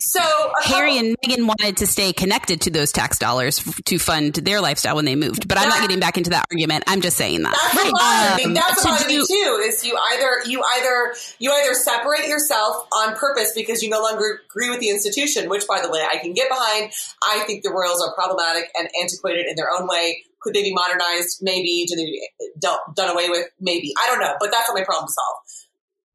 [0.00, 0.20] So
[0.62, 4.34] Harry couple- and Meghan wanted to stay connected to those tax dollars f- to fund
[4.34, 5.48] their lifestyle when they moved.
[5.48, 6.84] But I'm not getting back into that argument.
[6.86, 7.52] I'm just saying that.
[7.74, 8.60] That's a bothers Um, me.
[8.60, 9.60] That's to what do- too.
[9.64, 14.40] Is you either you either you either separate yourself on purpose because you no longer
[14.48, 16.92] agree with the institution, which by the way I can get behind.
[17.22, 20.22] I think the royals are problematic and antiquated in their own way.
[20.40, 21.38] Could they be modernized?
[21.42, 21.84] Maybe.
[21.88, 22.28] Do they be
[22.60, 23.46] done, done away with?
[23.60, 23.92] Maybe.
[24.00, 24.34] I don't know.
[24.38, 25.36] But that's not my problem to solve.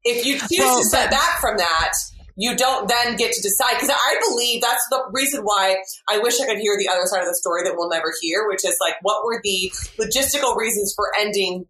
[0.04, 1.92] If you choose Well, to step back from that,
[2.36, 3.74] you don't then get to decide.
[3.74, 5.76] Because I believe that's the reason why
[6.08, 8.48] I wish I could hear the other side of the story that we'll never hear,
[8.48, 11.66] which is like, what were the logistical reasons for ending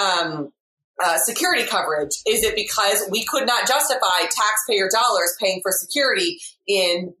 [0.00, 0.50] um,
[1.02, 2.12] uh, security coverage?
[2.26, 7.14] Is it because we could not justify taxpayer dollars paying for security in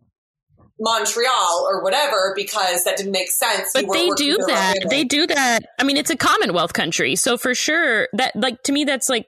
[0.78, 3.70] Montreal or whatever because that didn't make sense?
[3.72, 4.74] But they do that.
[4.90, 5.60] They do that.
[5.78, 9.26] I mean, it's a Commonwealth country, so for sure that, like, to me, that's like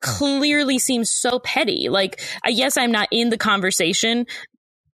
[0.00, 1.88] clearly seems so petty.
[1.88, 4.26] Like, I yes, I'm not in the conversation.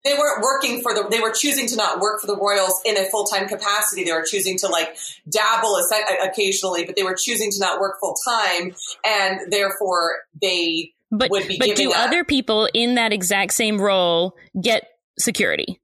[0.03, 2.95] they weren't working for the they were choosing to not work for the royals in
[2.97, 4.95] a full-time capacity they were choosing to like
[5.27, 10.93] dabble a- uh, occasionally but they were choosing to not work full-time and therefore they
[11.09, 12.09] But would be but do that.
[12.09, 14.83] other people in that exact same role get
[15.17, 15.79] security?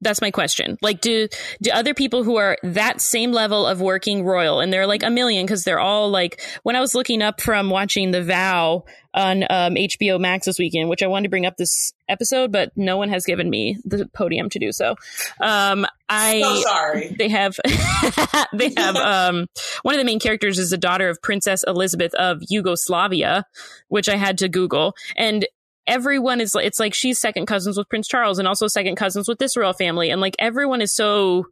[0.00, 0.78] That's my question.
[0.80, 1.28] Like, do
[1.62, 5.10] do other people who are that same level of working royal, and they're like a
[5.10, 6.40] million because they're all like.
[6.62, 10.88] When I was looking up from watching The Vow on um, HBO Max this weekend,
[10.88, 14.06] which I wanted to bring up this episode, but no one has given me the
[14.14, 14.94] podium to do so.
[15.40, 17.16] Um, I so sorry.
[17.18, 17.56] they have
[18.52, 19.46] they have um
[19.82, 23.44] one of the main characters is the daughter of princess elizabeth of yugoslavia
[23.88, 25.46] which i had to google and
[25.90, 29.38] everyone is it's like she's second cousins with prince charles and also second cousins with
[29.38, 31.44] this royal family and like everyone is so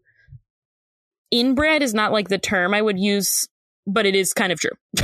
[1.31, 3.49] inbred is not like the term i would use
[3.87, 4.71] but it is kind of true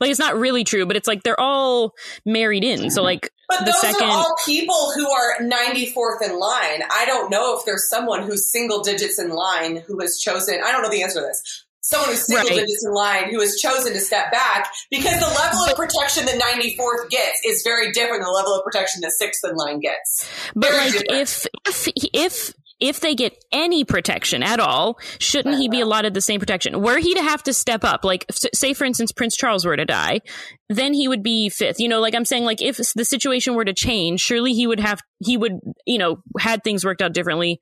[0.00, 1.92] like it's not really true but it's like they're all
[2.26, 6.38] married in so like But the those second- are all people who are 94th in
[6.38, 6.82] line.
[6.90, 10.70] I don't know if there's someone who's single digits in line who has chosen, I
[10.72, 11.64] don't know the answer to this.
[11.82, 12.56] Someone who's single Right.
[12.56, 16.38] digits in line who has chosen to step back because the level of protection that
[16.38, 20.28] 94th gets is very different than the level of protection that 6th in line gets.
[20.54, 21.20] But Very like, different.
[21.22, 26.20] if if if if they get any protection at all, shouldn't he be allotted the
[26.22, 26.80] same protection?
[26.80, 29.84] Were he to have to step up, like say for instance Prince Charles were to
[29.84, 30.20] die,
[30.68, 31.78] then he would be fifth.
[31.80, 34.80] You know, like I'm saying, like if the situation were to change, surely he would
[34.80, 37.58] have he would you know had things worked out differently,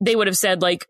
[0.00, 0.86] they would have said like.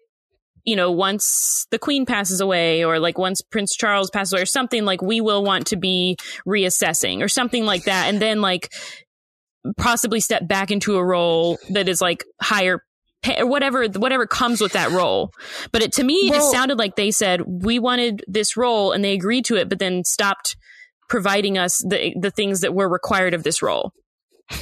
[0.67, 4.47] You know, once the queen passes away, or like once Prince Charles passes away, or
[4.47, 8.71] something like we will want to be reassessing, or something like that, and then like
[9.79, 12.83] possibly step back into a role that is like higher
[13.23, 15.31] pay or whatever whatever comes with that role.
[15.73, 19.03] But it to me it Well- sounded like they said we wanted this role and
[19.05, 20.57] they agreed to it but then stopped
[21.09, 23.93] providing us the the things that were required of this role.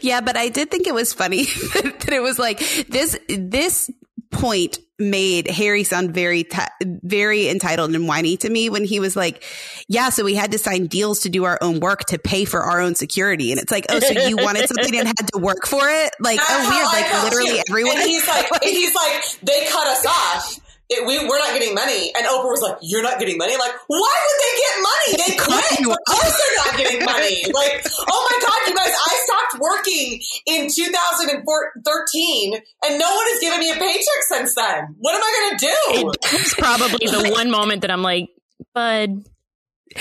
[0.00, 1.44] Yeah, but I did think it was funny
[1.74, 3.90] that it was like this this
[4.34, 9.16] point made Harry sound very ti very entitled and whiny to me when he was
[9.16, 9.42] like,
[9.88, 12.60] "Yeah, so we had to sign deals to do our own work to pay for
[12.60, 15.66] our own security." And it's like, "Oh, so you wanted something and had to work
[15.66, 16.86] for it?" Like, oh, That's oh, weird.
[16.86, 17.62] I Like literally too.
[17.70, 17.96] everyone.
[17.96, 20.60] And he's like, and he's like, they cut us off.
[20.90, 22.12] It, we, we're not getting money.
[22.16, 23.54] And Oprah was like, you're not getting money?
[23.54, 25.10] I'm like, why would they get money?
[25.16, 25.80] They quit.
[25.80, 27.42] you Of course they're not getting money.
[27.54, 33.40] Like, oh my God, you guys, I stopped working in 2013 and no one has
[33.40, 34.96] given me a paycheck since then.
[34.98, 36.12] What am I going to do?
[36.36, 38.28] it's probably the one moment that i'm like
[38.74, 39.24] bud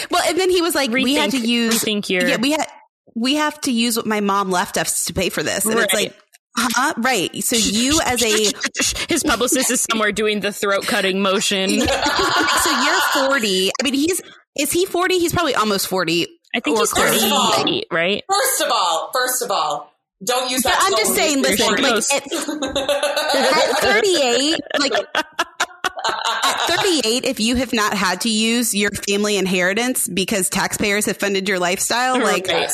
[0.10, 2.52] well, and then he was like, rethink, "We had to use rethink your yeah, we
[2.52, 2.68] had
[3.16, 5.94] we have to use what my mom left us to pay for this." And it's
[5.94, 6.16] like,
[6.56, 6.94] huh?
[6.98, 7.44] Right.
[7.44, 8.28] So you as a
[9.10, 13.00] his publicist is somewhere doing the throat cutting motion so you're
[13.30, 13.72] 40.
[13.80, 14.22] I mean, he's
[14.58, 15.20] is he 40?
[15.20, 16.28] He's probably almost 40.
[16.56, 19.92] i think he's first 38 right First of all, first of all,
[20.24, 20.84] don't use But that.
[20.86, 27.74] I'm just saying, tone listen, like at, at 38, like at 38, if you have
[27.74, 32.72] not had to use your family inheritance because taxpayers have funded your lifestyle, like Right.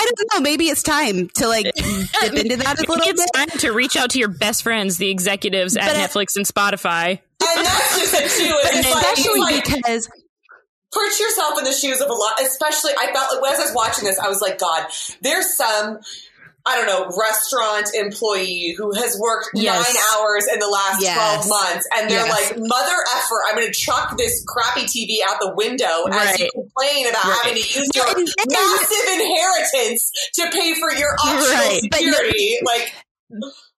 [0.00, 0.08] Yes.
[0.08, 3.30] I don't know, maybe it's time to like dip into that a little it's bit.
[3.34, 6.44] time to reach out to your best friends, the executives at But I- Netflix and
[6.46, 7.20] Spotify.
[7.46, 8.54] And that's just it too.
[8.64, 10.08] It's it's Especially like, because
[10.92, 13.74] put yourself in the shoes of a lot, especially I felt like as I was
[13.74, 14.86] watching this, I was like, God,
[15.22, 15.98] there's some,
[16.66, 19.84] I don't know, restaurant employee who has worked Yes.
[19.94, 21.14] nine hours in the last Yes.
[21.44, 22.50] 12 months and they're Yes.
[22.52, 26.48] like, mother effer, I'm going to chuck this crappy TV out the window as you
[26.52, 27.36] complain about Right.
[27.44, 31.80] having to use your And massive inheritance to pay for your optional Right.
[31.90, 32.58] But no- security.
[32.64, 32.92] like,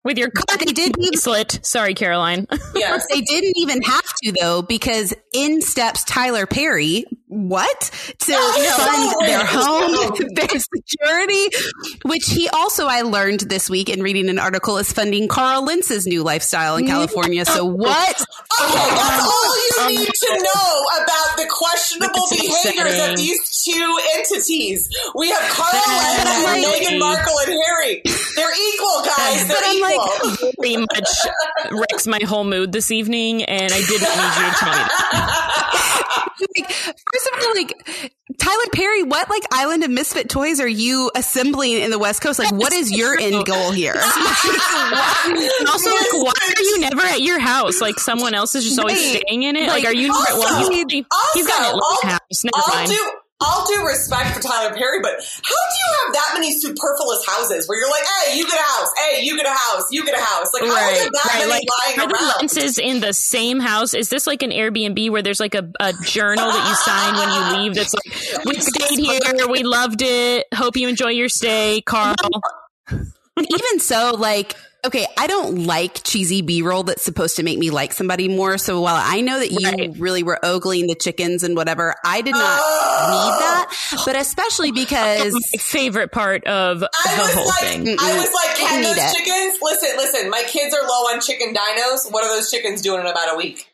[0.06, 1.58] With your but they didn't even bracelet.
[1.62, 2.46] Sorry, Caroline.
[2.76, 3.04] yes.
[3.10, 7.80] they didn't even have to though because in steps Tyler Perry what
[8.18, 9.26] to fund no.
[9.26, 11.56] their home their security
[12.04, 16.06] which he also I learned this week in reading an article is funding Carl Lentz's
[16.06, 18.24] new lifestyle in California so what
[18.62, 23.98] Okay, that's Um, all you need to know about the questionable behaviors of these two
[24.16, 24.88] entities.
[25.14, 26.84] We have Carl That's and crazy.
[26.86, 28.02] Meghan Markle and Harry.
[28.36, 29.48] They're equal, guys.
[29.48, 30.00] But They're I'm like-
[30.36, 30.52] equal.
[30.58, 31.08] Pretty much
[31.72, 36.26] wrecks my whole mood this evening, and I didn't need you to tell me that.
[36.56, 37.72] like, first of all like
[38.38, 42.38] Tyler Perry what like island of misfit toys are you assembling in the west coast
[42.38, 47.20] like what is your end goal here And also, like, why are you never at
[47.20, 47.80] your house?
[47.80, 49.22] Like, someone else is just always Right.
[49.26, 49.66] staying in it.
[49.68, 50.18] Like, Like, are you never?
[50.18, 50.84] also- well, he's,
[51.34, 52.44] he's got an also, Atlanta all- house.
[52.44, 52.90] Never I'll mind.
[52.90, 53.10] do.
[53.40, 57.68] I'll do respect for Tyler Perry, but how do you have that many superfluous houses
[57.68, 60.18] where you're like, hey, you get a house, hey, you get a house, you get
[60.18, 60.46] a house?
[60.54, 61.38] Like, how are Right, there that right.
[61.40, 62.48] many Like, lying are the around?
[62.48, 63.92] Lentzes in the same house?
[63.92, 67.28] Is this like an Airbnb where there's like a, a journal that you sign when
[67.28, 67.74] you leave?
[67.74, 70.46] That's like, we stayed here, we loved it.
[70.54, 72.14] Hope you enjoy your stay, Carl.
[73.38, 74.56] even so like
[74.86, 78.56] Okay, I don't like cheesy B roll that's supposed to make me like somebody more.
[78.56, 79.90] So while I know that you Right.
[79.98, 83.10] really were ogling the chickens and whatever, I did not Oh.
[83.10, 84.02] need that.
[84.06, 87.96] But especially because My favorite part of the I was whole like, thing.
[87.98, 89.16] I was like, Didn't can need those it.
[89.16, 89.58] chickens?
[89.60, 90.30] Listen, listen.
[90.30, 92.10] My kids are low on chicken dinos.
[92.12, 93.66] What are those chickens doing in about a week?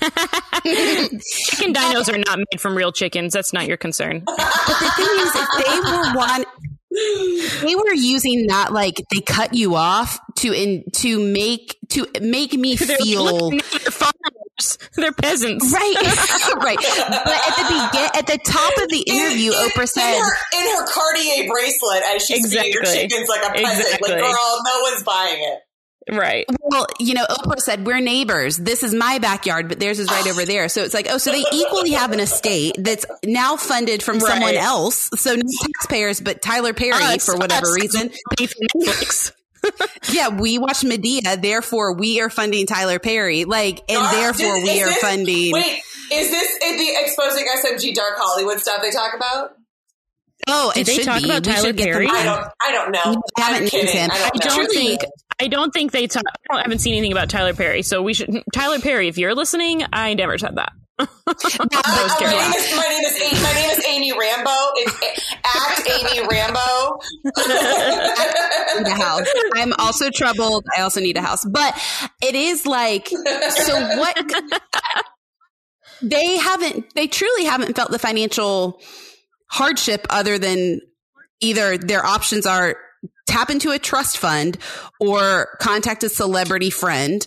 [0.00, 3.32] Chicken dinos are not made from real chickens.
[3.32, 4.22] That's not your concern.
[4.26, 6.44] But the thing is, if they were one,
[6.90, 12.52] they were using that like they cut you off to in to make to make
[12.54, 14.78] me They're feel looking at their farmers.
[14.96, 15.72] They're peasants.
[15.72, 15.94] right,
[16.62, 16.76] right.
[16.76, 20.20] But at the begin, at the top of the interview, in, in, Oprah said, in
[20.20, 22.72] her, in her Cartier bracelet as she's Exactly.
[22.92, 23.86] chickens like a peasant.
[23.86, 24.12] Exactly.
[24.12, 25.60] Like, girl, no one's buying it.
[26.12, 26.44] Right.
[26.60, 28.56] Well, you know, Oprah said, we're neighbors.
[28.56, 30.68] This is my backyard, but theirs is right over there.
[30.68, 34.54] So it's like, oh, so they equally have an estate that's now funded from someone
[34.54, 35.08] else.
[35.16, 38.10] So no taxpayers, but Tyler Perry, Us, for whatever us, reason.
[38.36, 39.32] pay Netflix.
[40.10, 41.40] Yeah, we watch Madea.
[41.40, 43.44] Therefore, we are funding Tyler Perry.
[43.44, 45.52] Like, and Dark- therefore, is- we is are this- funding.
[45.52, 45.82] Wait,
[46.12, 49.50] is this in the exposing SMG Dark Hollywood stuff they talk about?
[50.48, 51.26] oh, Did it they should talk be.
[51.26, 52.08] about We Tyler should get them Perry?
[52.08, 52.48] I don't.
[52.62, 53.22] I don't know.
[53.36, 53.94] I haven't I'm kidding.
[53.94, 54.10] him.
[54.10, 54.40] I I don't know.
[54.50, 55.00] don't Truly- think
[55.40, 56.24] I don't think they talk.
[56.50, 58.42] I haven't seen anything about Tyler Perry, so we should.
[58.52, 60.72] Tyler Perry, if you're listening, I never said that.
[61.72, 64.50] Uh, uh, my, name is, my name is Amy, my name is Amy Rambo.
[64.76, 66.98] It's at Amy Rambo.
[68.78, 69.26] need a house.
[69.54, 70.66] I'm also troubled.
[70.76, 71.44] I also need a house.
[71.44, 71.74] But
[72.22, 74.32] it is like, so what?
[76.02, 78.80] they haven't, they truly haven't felt the financial
[79.50, 80.80] hardship other than
[81.40, 82.76] either their options are
[83.30, 84.58] tap into a trust fund
[85.00, 87.26] or contact a celebrity friend.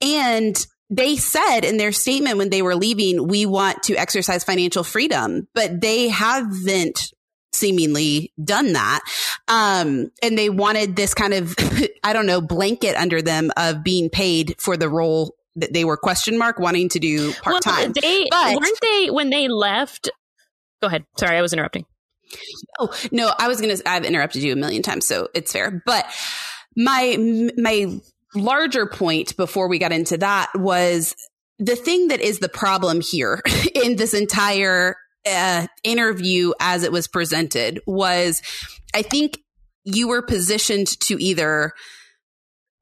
[0.00, 4.84] And they said in their statement when they were leaving, we want to exercise financial
[4.84, 7.12] freedom, but they haven't
[7.52, 9.00] seemingly done that.
[9.48, 11.54] Um, and they wanted this kind of,
[12.04, 15.96] I don't know, blanket under them of being paid for the role that they were
[15.96, 17.92] question mark wanting to do part time.
[17.92, 20.10] Well, they But- weren't they when they left.
[20.80, 21.04] Go ahead.
[21.18, 21.84] Sorry, I was interrupting.
[22.78, 23.76] Oh no, I was gonna.
[23.86, 25.82] I've interrupted you a million times, so it's fair.
[25.84, 26.06] But
[26.76, 28.00] my my
[28.34, 31.14] larger point before we got into that was
[31.58, 33.42] the thing that is the problem here
[33.74, 38.42] in this entire uh, interview as it was presented was,
[38.94, 39.38] I think
[39.84, 41.72] you were positioned to either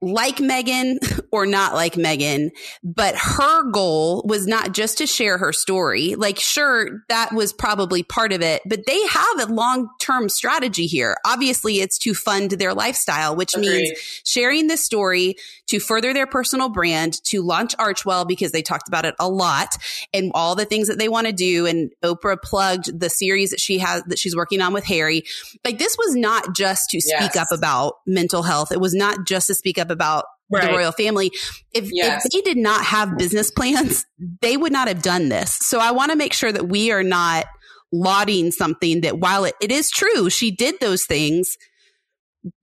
[0.03, 0.99] like Meghan
[1.32, 2.51] or not like Meghan,
[2.84, 6.14] but her goal was not just to share her story.
[6.14, 10.86] Like, sure, that was probably part of it, but they have a long term strategy
[10.86, 11.16] here.
[11.24, 13.90] Obviously, it's to fund their lifestyle, which means
[14.24, 15.36] sharing this story
[15.68, 19.76] to further their personal brand, to launch Archewell because they talked about it a lot
[20.12, 21.66] and all the things that they want to do.
[21.66, 25.24] And Oprah plugged the series that she has that she's working on with Harry.
[25.64, 27.36] Like this was not just to speak Yes.
[27.36, 28.70] up about mental health.
[28.72, 31.30] It was not just to speak up about the royal family.
[31.72, 32.24] If, Yes.
[32.24, 34.05] if they did not have business plans,
[34.41, 35.57] they would not have done this.
[35.61, 37.47] So I want to make sure that we are not
[37.93, 41.57] lauding something that while it, it is true, she did those things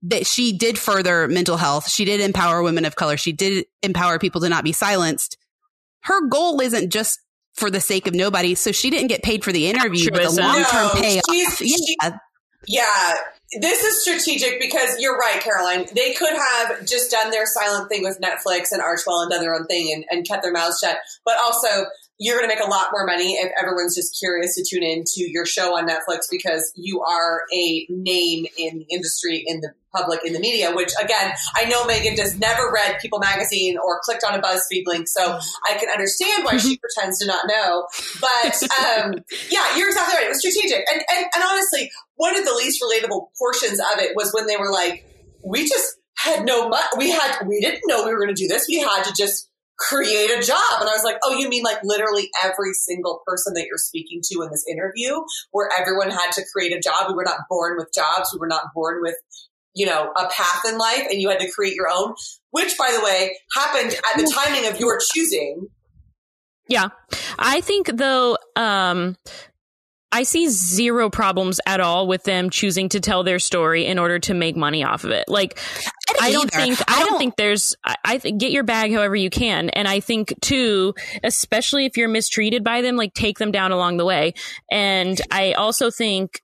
[0.02, 1.90] that she did further mental health.
[1.90, 3.16] She did empower women of color.
[3.18, 5.36] She did empower people to not be silenced.
[6.04, 7.18] Her goal isn't just
[7.54, 8.54] for the sake of nobody.
[8.54, 11.56] So she didn't get paid for the interview, but the long term No, payoff.
[11.58, 12.16] she- yeah.
[12.66, 13.14] Yeah,
[13.60, 15.86] this is strategic because you're right, Caroline.
[15.94, 19.54] They could have just done their silent thing with Netflix and Archewell and done their
[19.54, 20.98] own thing and, and kept their mouths shut.
[21.24, 21.86] But also,
[22.18, 25.04] you're going to make a lot more money if everyone's just curious to tune in
[25.04, 29.72] to your show on Netflix because you are a name in the industry, in the
[29.94, 30.74] public, in the media.
[30.74, 34.84] Which, again, I know Meghan does never read People Magazine or clicked on a BuzzFeed
[34.86, 37.86] link, so I can understand why she pretends to not know.
[38.20, 39.14] But um,
[39.50, 40.26] yeah, you're exactly right.
[40.26, 44.14] It was strategic, and, and and honestly, one of the least relatable portions of it
[44.14, 45.04] was when they were like,
[45.44, 46.86] "We just had no money.
[46.96, 48.66] We had we didn't know we were going to do this.
[48.68, 51.78] We had to just." create a job and i was like oh you mean like
[51.82, 55.20] literally every single person that you're speaking to in this interview
[55.50, 58.46] where everyone had to create a job we were not born with jobs we were
[58.46, 59.16] not born with
[59.74, 62.14] you know a path in life and you had to create your own
[62.50, 65.68] which by the way happened at the timing of your choosing
[66.68, 66.88] Yeah.
[67.38, 69.16] I think though, um,
[70.12, 74.20] I see zero problems at all with them choosing to tell their story in order
[74.20, 75.24] to make money off of it.
[75.26, 75.58] Like,
[76.20, 76.64] I don't either.
[76.64, 79.88] think I don't think there's I, I think get your bag however you can, and
[79.88, 80.94] I think too,
[81.24, 84.34] especially if you're mistreated by them, like take them down along the way.
[84.70, 86.43] And I also think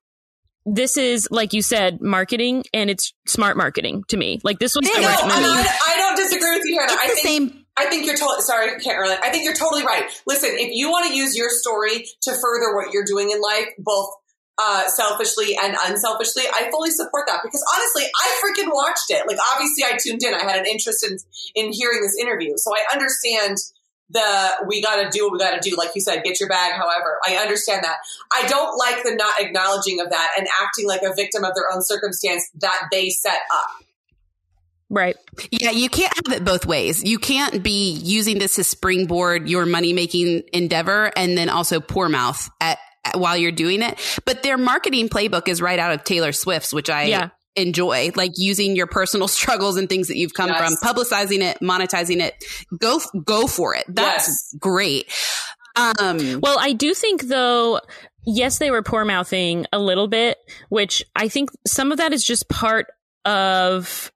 [0.67, 4.41] this is like you said, marketing, and it's smart marketing to me.
[4.45, 5.67] Like this was It the right no, and move.
[5.67, 6.93] I, I don't disagree with you Hannah.
[6.93, 7.65] It's I the think same.
[7.77, 9.19] I think you're totally sorry, Caroline.
[9.23, 10.05] I think you're totally right.
[10.27, 13.69] Listen, if you want to use your story to further what you're doing in life,
[13.79, 14.11] both
[14.59, 19.25] uh, selfishly and unselfishly, I fully support that because honestly, I freaking watched it.
[19.27, 20.35] Like, obviously, I tuned in.
[20.35, 21.17] I had an interest in
[21.55, 23.57] in hearing this interview, so I understand
[24.11, 25.77] the we got to do what we got to do.
[25.77, 26.73] Like you said, get your bag.
[26.73, 27.99] However, I understand that.
[28.33, 31.73] I don't like the not acknowledging of that and acting like a victim of their
[31.73, 33.85] own circumstance that they set up.
[34.93, 35.17] Right.
[35.53, 37.05] Yeah, you can't have it both ways.
[37.05, 42.09] You can't be using this to springboard your money making endeavor and then also poor
[42.09, 44.01] mouth at, at, while you're doing it.
[44.25, 47.29] But their marketing playbook is right out of Taylor Swift's, which I Yeah.
[47.61, 50.59] Enjoy, like using your personal struggles and things that you've come Yes.
[50.81, 52.35] from, publicizing it, monetizing it.
[52.79, 53.85] Go go for it.
[53.89, 54.55] That's Yes.
[54.59, 55.07] great.
[55.77, 57.81] Um Well, I do think though,
[58.27, 60.39] yes, they were poor mouthing a little bit,
[60.69, 62.87] which I think some of that is just part
[63.25, 64.11] of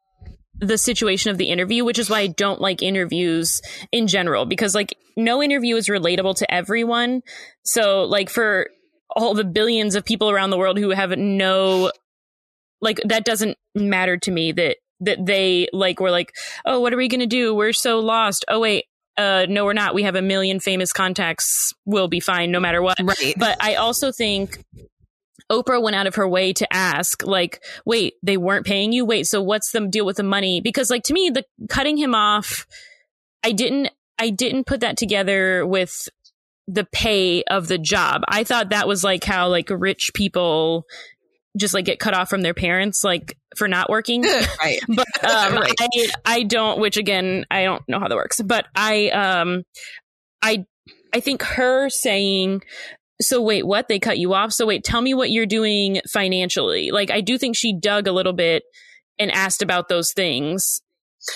[0.61, 3.61] the situation of the interview, which is why I don't like interviews
[3.93, 7.23] in general, because like no interview is relatable to everyone.
[7.65, 8.69] So like for
[9.11, 11.91] all the billions of people around the world who have no,
[12.85, 16.33] like that doesn't matter to me that, that they like were like,
[16.65, 17.55] oh, what are we going to do?
[17.55, 18.45] We're so lost.
[18.49, 18.85] Oh, wait.
[19.17, 19.95] Uh, no, we're not.
[19.95, 21.73] We have a million famous contacts.
[21.85, 22.99] We'll be fine no matter what.
[23.03, 23.35] right.
[23.39, 24.59] But I also think
[25.51, 29.05] Oprah went out of her way to ask, like, wait, they weren't paying you?
[29.05, 30.61] Wait, so what's the deal with the money?
[30.61, 32.67] Because like to me, the cutting him off,
[33.45, 36.09] I didn't I didn't put that together with
[36.67, 38.23] the pay of the job.
[38.27, 40.87] I thought that was like how like rich people
[41.57, 44.23] just like get cut off from their parents like for not working
[44.61, 44.81] right.
[44.89, 45.73] but um, Right.
[45.81, 46.81] I I don't.
[46.81, 48.41] Which again, I don't know how that works.
[48.41, 49.63] But I um,
[50.43, 50.65] I
[51.13, 52.63] I think her saying.
[53.23, 53.87] So wait, what?
[53.87, 54.53] They cut you off.
[54.53, 56.91] So wait, tell me what you're doing financially.
[56.91, 58.65] Like I do think she dug a little bit
[59.21, 60.83] and asked about those things,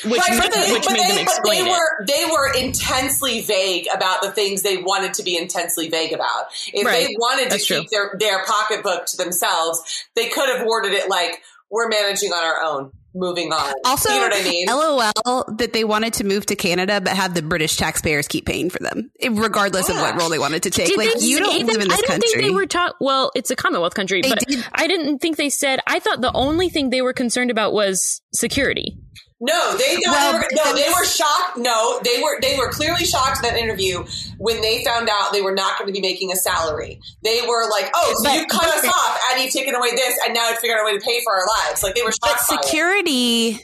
[0.04, 1.70] which Right, made, but they, which but made they- them but they explain it.
[1.70, 6.46] were they were intensely vague about the things they wanted to be intensely vague about.
[6.72, 7.06] If Right.
[7.08, 7.80] they wanted to true.
[7.80, 9.80] keep their their pocketbook to themselves,
[10.14, 14.16] they could have worded it like "We're managing on our own, moving on." Also, you
[14.18, 14.66] know what I mean?
[14.68, 18.68] LOL that they wanted to move to Canada but have the British taxpayers keep paying
[18.70, 20.88] for them, eh, regardless of what role they wanted to take.
[20.88, 21.72] Did like you don't that?
[21.72, 22.28] live in this I don't country.
[22.30, 22.94] think they were taught.
[23.00, 25.80] Well, it's a Commonwealth country, They but did- I didn't think they said.
[25.86, 28.98] I thought the only thing they were concerned about was security.
[29.40, 31.58] No, they thought Well, they were, no, they were shocked.
[31.58, 34.04] No, they were they were clearly shocked in that interview
[34.38, 37.00] when they found out they were not going to be making a salary.
[37.22, 40.18] They were like, "Oh, so But- you cut us off and you've taken away this,
[40.24, 42.10] and now it's figured out a way to pay for our lives." Like they were
[42.20, 42.48] but shocked.
[42.48, 42.64] by it.
[42.64, 43.60] security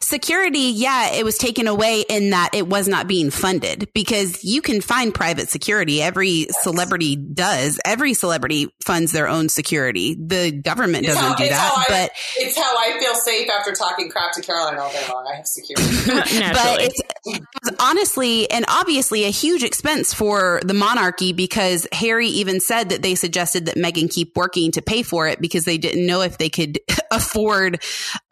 [0.00, 4.62] security yeah it was taken away in that it was not being funded because you
[4.62, 6.02] can find private security.
[6.02, 7.78] Every celebrity does.
[7.84, 10.14] Every celebrity funds their own security.
[10.14, 13.72] The government It's doesn't how- do that I- but It's how I feel safe after
[13.72, 15.26] talking crap to Caroline all day long.
[15.32, 15.88] I have security.
[16.06, 22.28] but Naturally, it's, it's honestly and obviously a huge expense for the monarchy because Harry
[22.28, 25.78] even said that they suggested that Meghan keep working to pay for it because they
[25.78, 26.78] didn't know if they could
[27.10, 27.82] afford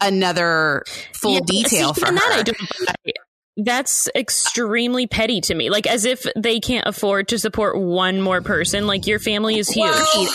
[0.01, 2.57] another full Yeah, detail see, for even that I don't
[2.87, 3.13] buy.
[3.57, 5.71] That's extremely petty to me.
[5.71, 8.89] Like as if they can't afford to support one more person.
[8.89, 9.87] Like your family is huge.
[9.87, 10.29] Well,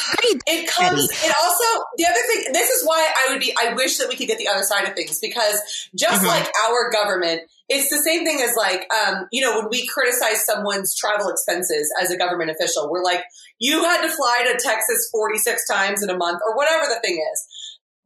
[0.47, 1.09] it comes.
[1.11, 2.53] It also the other thing.
[2.53, 3.53] This is why I would be.
[3.59, 5.59] I wish that we could get the other side of things because
[5.93, 6.27] just Mhm.
[6.27, 10.45] like our government, it's the same thing as like um, you know when we criticize
[10.45, 13.25] someone's travel expenses as a government official, we're like,
[13.59, 17.01] you had to fly to Texas forty six times in a month or whatever the
[17.01, 17.45] thing is.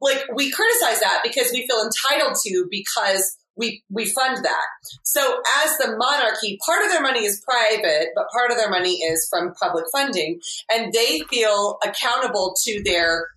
[0.04, 4.66] Like we criticize that because we feel entitled to because we we fund that.
[5.04, 8.96] So as the monarchy, part of their money is private, but part of their money
[8.96, 10.40] is from public funding,
[10.70, 13.28] and they feel accountable to their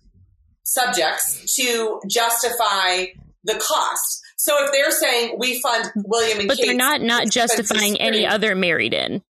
[0.64, 3.06] subjects to justify
[3.44, 4.20] the cost.
[4.36, 8.54] So if they're saying we fund William and But they're not not justifying any other
[8.54, 9.22] married in.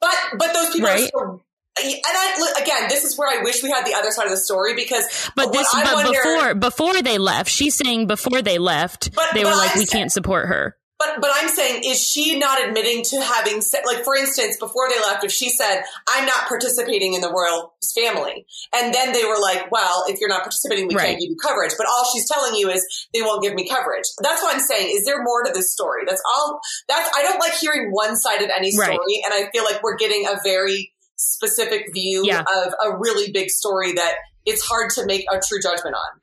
[0.00, 1.02] but but those people Right.
[1.02, 1.42] are still.
[1.78, 4.36] And I again, this is where I wish we had the other side of the
[4.36, 5.04] story because.
[5.36, 9.44] But this but wonder- before before they left, she's saying before they left, But- they
[9.44, 10.76] but were like, I'm we saying- can't support her.
[10.98, 14.90] But but I'm saying, is she not admitting to having said, like, for instance, before
[14.90, 18.44] they left, if she said, "I'm not participating in the royal family,"
[18.74, 21.06] and then they were like, "Well, if you're not participating, we Right.
[21.06, 22.84] can't give you coverage," but all she's telling you is
[23.14, 24.04] they won't give me coverage.
[24.20, 24.94] That's what I'm saying.
[24.94, 26.02] Is there more to this story?
[26.06, 26.60] That's all.
[26.86, 29.24] That's I don't like hearing one side of any story, Right.
[29.24, 32.40] and I feel like we're getting a very specific view Yeah.
[32.40, 34.14] of a really big story that
[34.46, 36.20] it's hard to make a true judgment on.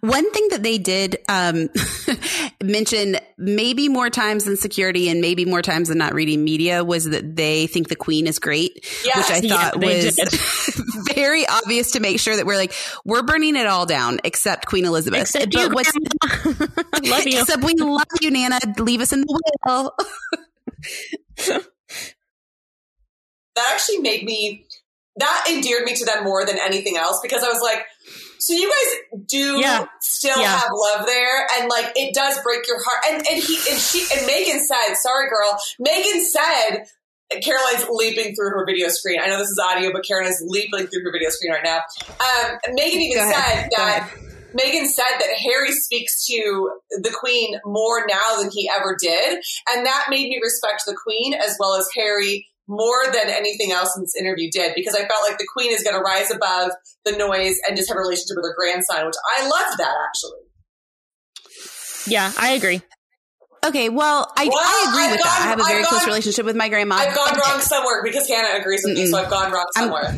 [0.00, 1.70] One thing that they did um,
[2.62, 7.06] mention maybe more times than security and maybe more times than not reading media was
[7.06, 9.16] that they think the queen is great, Yes.
[9.16, 10.20] which I thought they was
[11.14, 12.74] very obvious to make sure that we're like,
[13.06, 15.22] we're burning it all down except Queen Elizabeth.
[15.22, 15.92] Except But you, what's-
[17.10, 17.40] love you.
[17.40, 18.58] Except we love you, Nana.
[18.78, 19.96] Leave us in the will.
[23.56, 24.66] That actually made me
[25.16, 27.84] that endeared me to them more than anything else because I was like,
[28.40, 29.84] so you guys do Yeah.
[30.00, 30.58] still Yeah.
[30.58, 33.04] have love there, and like it does break your heart.
[33.08, 36.86] And and he and she and Meghan said, "Sorry, girl." Meghan said.
[37.42, 39.18] Caroline's leaping through her video screen.
[39.20, 41.78] I know this is audio, but Karen is leaping through her video screen right now.
[42.20, 44.10] Um, Meghan even said that.
[44.56, 49.84] Meghan said that Harry speaks to the Queen more now than he ever did, and
[49.86, 54.02] that made me respect the Queen as well as Harry more than anything else in
[54.02, 56.70] this interview did because I felt like the Queen is going to rise above
[57.04, 60.38] the noise and just have a relationship with her grandson, which I loved that actually.
[62.06, 62.80] Yeah, I agree.
[63.64, 65.38] Okay, well, I, Well, I agree I've with that.
[65.40, 66.96] I have a very I've close gone- relationship with my grandma.
[66.96, 69.10] I've gone wrong somewhere because Hannah agrees with me, Mm-mm.
[69.10, 70.14] so I've gone wrong I'm- somewhere.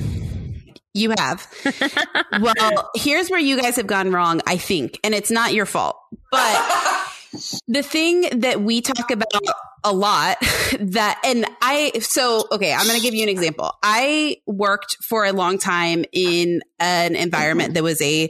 [0.94, 1.46] You have.
[2.40, 5.96] well, here's where you guys have gone wrong, I think, and it's not your fault.
[6.32, 7.10] But
[7.68, 9.28] the thing that we talk about
[9.86, 10.36] a lot
[10.80, 13.72] that, and I, so, okay, I'm going to give you an example.
[13.82, 18.28] I worked for a long time in an environment that was a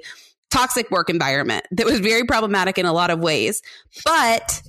[0.51, 3.63] toxic work environment that was very problematic in a lot of ways,
[4.05, 4.63] but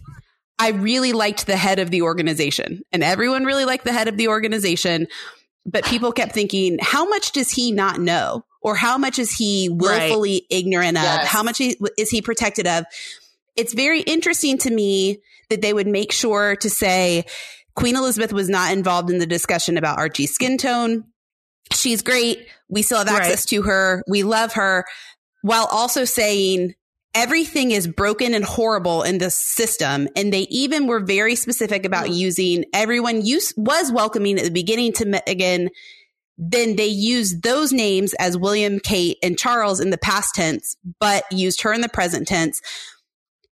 [0.58, 4.18] I really liked the head of the organization and everyone really liked the head of
[4.18, 5.08] the organization.
[5.66, 8.46] But people kept thinking, how much does he not know?
[8.62, 11.04] Or how much is he willfully ignorant of?
[11.04, 11.28] Yes.
[11.28, 12.86] How much is he protected of?
[13.56, 15.20] It's very interesting to me
[15.50, 17.26] that they would make sure to say
[17.76, 21.06] Queen Elizabeth was not involved in the discussion about Archie's skin tone.
[21.74, 22.48] She's great.
[22.70, 23.22] We still have Right.
[23.22, 24.04] access to her.
[24.08, 24.86] We love her
[25.42, 26.74] while also saying
[27.14, 30.08] everything is broken and horrible in this system.
[30.16, 32.14] And they even were very specific about mm-hmm.
[32.14, 35.70] using everyone use was welcoming at the beginning to Meghan.
[36.38, 41.24] Then they used those names as William, Kate, and Charles in the past tense, but
[41.32, 42.62] used her in the present tense.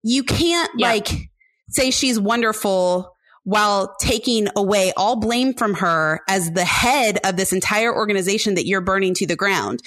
[0.02, 0.88] You can't Yeah.
[0.88, 1.08] like
[1.72, 7.52] say she's wonderful while taking away all blame from her as the head of this
[7.52, 9.80] entire organization that you're burning to the ground.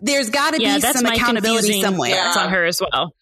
[0.00, 2.10] There's got to Yeah, be some accountability somewhere.
[2.10, 2.24] Yeah.
[2.32, 3.12] thoughts on her as well.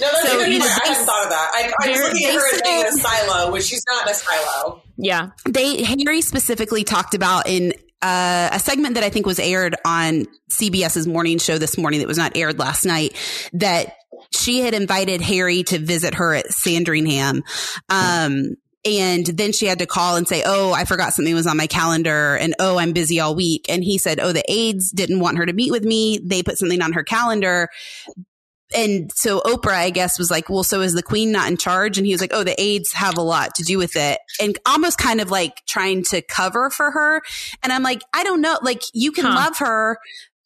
[0.00, 0.64] No, that's So, a you know.
[0.64, 1.50] I they- hadn't thought of that.
[1.54, 4.06] I, I was looking at her as being in a said- silo, which she's not
[4.06, 4.82] in a silo.
[4.96, 5.30] Yeah.
[5.48, 10.26] they Harry specifically talked about in uh, a segment that I think was aired on
[10.50, 13.14] CBS's morning show this morning that was not aired last night
[13.52, 13.94] that
[14.34, 17.42] she had invited Harry to visit her at Sandringham.
[17.88, 21.56] Um, and then she had to call and say, Oh, I forgot something was on
[21.56, 22.36] my calendar.
[22.36, 23.66] And oh, I'm busy all week.
[23.68, 26.18] And he said, Oh, the aides didn't want her to meet with me.
[26.22, 27.68] They put something on her calendar.
[28.74, 31.98] And so Oprah, I guess, was like, well, so is the queen not in charge?
[31.98, 34.18] And he was like, oh, the aides have a lot to do with it.
[34.40, 37.20] And almost kind of like trying to cover for her.
[37.62, 38.58] And I'm like, I don't know.
[38.62, 39.34] Like, you can Huh.
[39.34, 39.98] love her,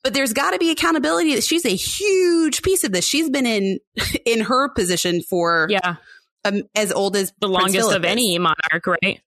[0.07, 3.05] but there's got to be accountability that she's a huge piece of this.
[3.05, 3.81] She's been in,
[4.25, 5.97] in her position for Yeah.
[6.45, 9.21] um, as old as The longest of any monarch, right?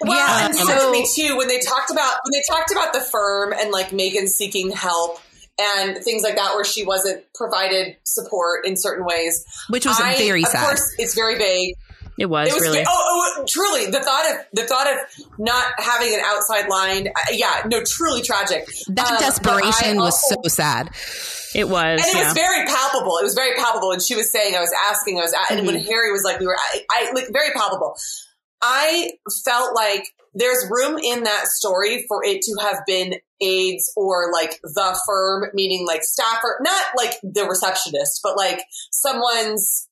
[0.00, 1.36] Well, Yeah, and so- so me too.
[1.36, 5.18] When they talked about when they talked about the firm and like Meghan seeking help
[5.58, 10.16] and things like that, where she wasn't provided support in certain ways, which was I-
[10.18, 10.66] very of sad.
[10.66, 11.74] course, it's very vague.
[12.18, 12.84] It was, It was really.
[12.86, 14.98] oh, oh, truly the thought of the thought of
[15.38, 17.08] not having an outside line.
[17.08, 18.66] uh, Yeah, no, truly tragic.
[18.88, 20.90] that Um, but I desperation was also- so sad.
[21.54, 22.00] It was.
[22.00, 22.24] and it yeah.
[22.24, 23.18] was very palpable.
[23.18, 23.92] It was very palpable.
[23.92, 25.86] And she was saying, I was asking, I was, at, and when Mm-hmm.
[25.86, 27.94] Harry was like, we were, I, I like very palpable.
[28.62, 29.12] I
[29.44, 34.60] felt like there's room in that story for it to have been aides or like
[34.62, 39.88] the firm, meaning like staffer, not like the receptionist, but like someone's,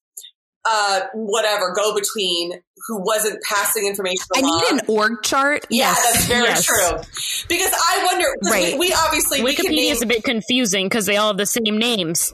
[0.66, 2.52] uh, whatever, go between
[2.86, 5.66] who wasn't passing information I need an org chart.
[5.70, 6.12] yeah, yes.
[6.12, 6.64] that's very Yes.
[6.64, 7.46] true.
[7.48, 8.26] Because I wonder.
[8.44, 8.72] Right.
[8.78, 11.46] we, we obviously, we Wikipedia name is a bit confusing because they all have the
[11.46, 12.32] same names.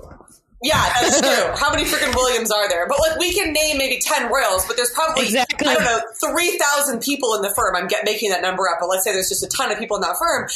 [0.62, 1.52] Yeah, that's true.
[1.56, 2.86] How many freaking Williams are there?
[2.88, 5.68] But like, we can name maybe ten royals, but there's probably Exactly.
[5.68, 6.00] I don't know
[6.32, 7.76] three thousand people in the firm.
[7.76, 9.96] I'm get, making that number up, but let's say there's just a ton of people
[9.96, 10.48] in that firm.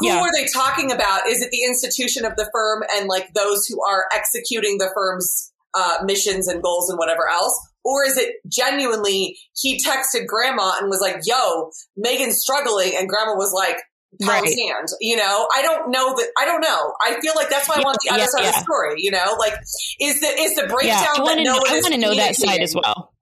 [0.00, 0.18] Who Yeah.
[0.20, 1.28] are they talking about?
[1.28, 5.43] Is it the institution of the firm and like those who are executing the firm's
[5.74, 7.58] uh, missions and goals and whatever else?
[7.84, 11.70] Or is it genuinely he texted grandma and was like, yo,
[12.02, 12.92] Meghan's struggling.
[12.96, 13.76] And grandma was like,
[14.24, 14.44] Right.
[14.44, 15.48] hand, you know?
[15.52, 16.92] I don't know that, I don't know.
[17.02, 19.10] I feel like that's why I want the other yeah, side of the story, you
[19.10, 19.34] know?
[19.40, 19.54] Like,
[20.00, 21.94] is the, is the Yeah, breakdown I that want to no know, one I want
[21.94, 23.12] to know that side as well.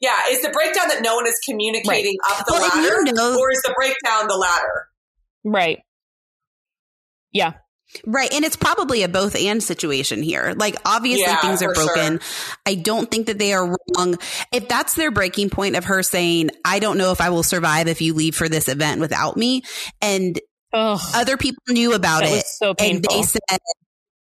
[0.00, 3.06] Yeah, is the breakdown that no one is communicating up the Well, ladder?
[3.06, 4.88] you know- or is the breakdown the ladder?
[5.42, 5.78] Right.
[7.32, 7.54] Yeah.
[8.06, 8.32] Right.
[8.32, 10.54] And it's probably a both and situation here.
[10.56, 12.20] Like, obviously, Yeah, things are for broken.
[12.66, 14.18] I don't think that they are wrong.
[14.52, 17.88] If that's their breaking point of her saying, I don't know if I will survive
[17.88, 19.62] if you leave for this event without me.
[20.00, 20.40] And
[20.74, 22.44] Oh, other people knew about it.
[22.46, 23.40] so and they said,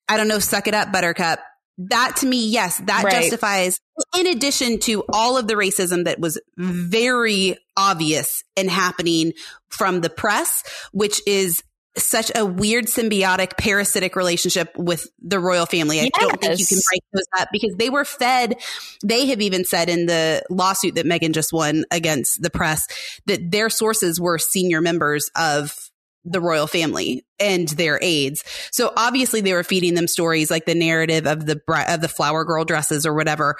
[0.07, 1.39] I don't know, suck it up, Buttercup.
[1.77, 3.13] that to me, yes, that Right.
[3.23, 3.79] justifies,
[4.17, 9.33] in addition to all of the racism that was very obvious and happening
[9.69, 10.63] from the press,
[10.93, 11.61] which is
[11.97, 16.01] such a weird symbiotic parasitic relationship with the royal family.
[16.01, 18.57] I don't think you can break those up because they were fed.
[19.03, 22.87] They have even said in the lawsuit that Meghan just won against the press
[23.27, 25.89] that their sources were senior members of
[26.25, 28.43] the royal family and their aides.
[28.71, 32.43] So obviously they were feeding them stories like the narrative of the of the flower
[32.43, 33.55] girl dresses or whatever.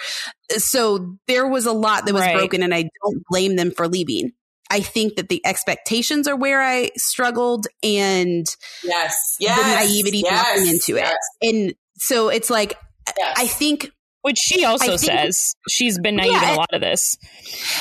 [0.57, 2.35] So there was a lot that was Right.
[2.35, 4.31] broken and I don't blame them for leaving.
[4.71, 8.45] I think that the expectations are where I struggled and
[8.83, 9.35] Yes.
[9.39, 9.57] Yes.
[9.59, 9.63] the
[9.93, 11.49] naivety yes, walking into yes, it.
[11.55, 12.75] And so it's like
[13.17, 13.35] yes.
[13.37, 16.81] I think Which she also think- says she's been naive Yeah, in a lot of
[16.81, 17.17] this.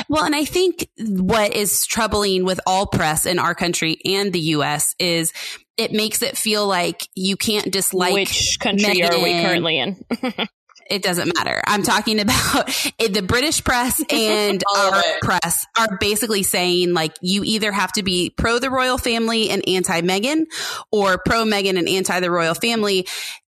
[0.08, 4.40] Well, and I think what is troubling with all press in our country and the
[4.40, 5.32] US is
[5.76, 10.04] it makes it feel like you can't dislike Which country are we currently in?
[10.90, 11.62] it doesn't matter.
[11.66, 12.66] I'm talking about
[12.98, 15.20] the British press and our it.
[15.22, 19.66] press are basically saying like you either have to be pro the royal family and
[19.68, 20.44] anti Meghan
[20.90, 23.06] or pro Meghan and anti the royal family.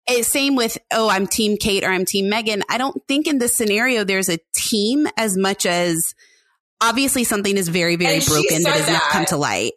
[0.07, 2.61] Eh, Same with, oh, I'm team Kate or I'm team Meghan.
[2.69, 6.13] I don't think in this scenario there's a team as much as
[6.81, 9.73] obviously something is very, very And broken that has not come to light.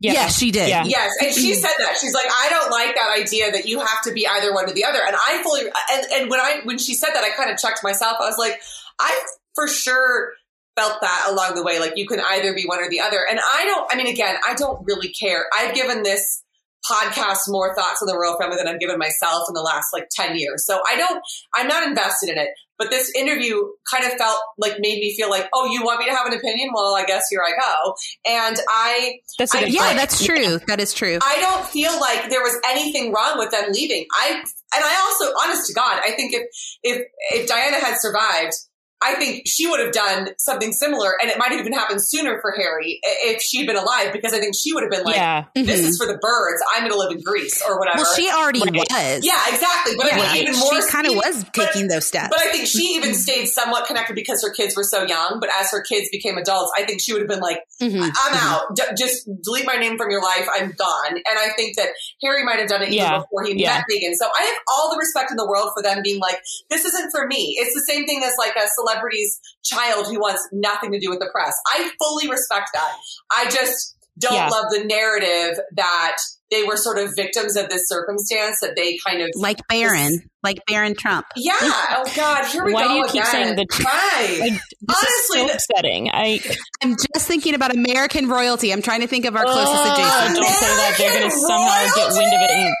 [0.00, 0.12] Yeah.
[0.12, 0.70] Yes, she did.
[0.70, 0.84] Yeah.
[0.86, 4.02] Yes, and she said that she's like, I don't like that idea that you have
[4.04, 4.98] to be either one or the other.
[5.06, 5.62] And I fully
[5.92, 8.16] and, and when I when she said that, I kind of checked myself.
[8.18, 8.60] I was like,
[8.98, 9.24] I
[9.54, 10.32] for sure
[10.74, 11.78] felt that along the way.
[11.78, 13.18] Like you can either be one or the other.
[13.28, 13.92] And I don't.
[13.92, 15.44] I mean, again, I don't really care.
[15.54, 16.42] I've given this
[16.88, 20.08] podcast more thoughts on the royal family than I've given myself in the last like
[20.10, 20.64] ten years.
[20.66, 21.20] So I don't.
[21.54, 22.48] I'm not invested in it.
[22.78, 23.60] But this interview
[23.92, 26.32] kind of felt like made me feel like, oh, you want me to have an
[26.32, 26.70] opinion?
[26.74, 27.94] Well, I guess here I go.
[28.24, 29.96] And I That's a I- good Yeah, point.
[29.98, 30.58] that's true.
[30.66, 31.18] That is true.
[31.22, 34.06] I don't feel like there was anything wrong with them leaving.
[34.18, 34.30] I
[34.72, 36.42] and I also, honest to God, I think if
[36.82, 38.54] if if Diana had survived,
[39.02, 42.38] I think she would have done something similar, and it might have even happened sooner
[42.42, 45.44] for Harry if she'd been alive, because I think she would have been like, yeah.
[45.54, 45.88] "This Mhm.
[45.88, 46.62] is for the birds.
[46.74, 48.74] I'm going to live in Greece or whatever." Well, she already Right.
[48.74, 49.24] was.
[49.24, 49.96] yeah, exactly.
[49.96, 52.28] But I Yeah, think even more, she kind of was but- taking those steps.
[52.30, 55.38] But I think she even stayed somewhat connected because her kids were so young.
[55.40, 58.10] But as her kids became adults, I think she would have been like, Mhm, I'm
[58.34, 58.52] mhm.
[58.52, 58.76] out.
[58.76, 60.46] D- just delete my name from your life.
[60.52, 61.12] I'm gone.
[61.16, 61.88] And I think that
[62.22, 63.18] Harry might have done it even Yeah.
[63.20, 63.76] before he Yeah.
[63.76, 64.12] met Meghan.
[64.18, 67.10] So I have all the respect in the world for them being like, this isn't
[67.10, 67.56] for me.
[67.58, 71.18] It's the same thing as like a celebrity's child who wants nothing to do with
[71.20, 71.54] the press.
[71.68, 72.92] I fully respect that.
[73.32, 74.48] I just don't Yeah.
[74.48, 76.16] love the narrative that
[76.50, 80.58] they were sort of victims of this circumstance that they kind of like Barron, like
[80.66, 81.26] Barron Trump.
[81.36, 81.54] yeah.
[81.60, 83.26] Oh God, here we Why go do you keep again.
[83.30, 84.40] saying the- right?
[84.42, 86.10] I, Honestly, is so the- upsetting.
[86.12, 86.40] I
[86.82, 88.72] I'm just thinking about American royalty.
[88.72, 90.36] I'm trying to think of our closest Oh, adjacent.
[90.36, 90.94] don't say that.
[90.98, 92.50] They're going to somehow get wind of it.
[92.50, 92.74] And,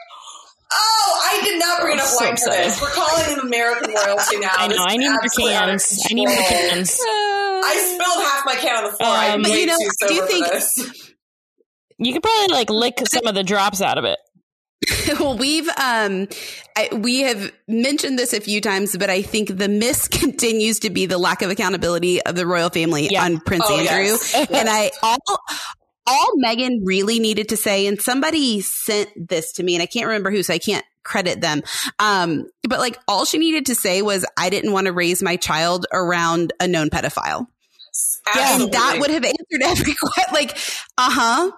[0.72, 2.80] Oh, I did not bring enough So wine for this.
[2.80, 4.50] We're calling them American royalty now.
[4.56, 4.74] I know.
[4.74, 6.06] This I need more absolutely cans.
[6.10, 6.60] I need more control.
[6.70, 6.98] cans.
[7.02, 9.16] I spilled half my can on the floor.
[9.16, 10.96] Um, But you know, I do sober think-
[11.98, 14.18] You could probably like lick some of the drops out of it.
[15.20, 16.26] well, we've um,
[16.74, 20.90] I, we have mentioned this a few times, but I think the miss continues to
[20.90, 23.24] be the lack of accountability of the royal family Yeah.
[23.24, 24.04] on Prince Oh, Andrew.
[24.04, 24.34] yes.
[24.50, 25.18] And I all
[26.06, 30.06] all Meghan really needed to say, and somebody sent this to me, and I can't
[30.06, 31.62] remember who, so I can't credit them.
[31.98, 35.36] Um, but like all she needed to say was, I didn't want to raise my
[35.36, 37.46] child around a known pedophile.
[38.26, 38.64] Absolutely.
[38.64, 40.34] And that would have answered every question.
[40.34, 40.56] Like,
[40.98, 41.50] uh huh.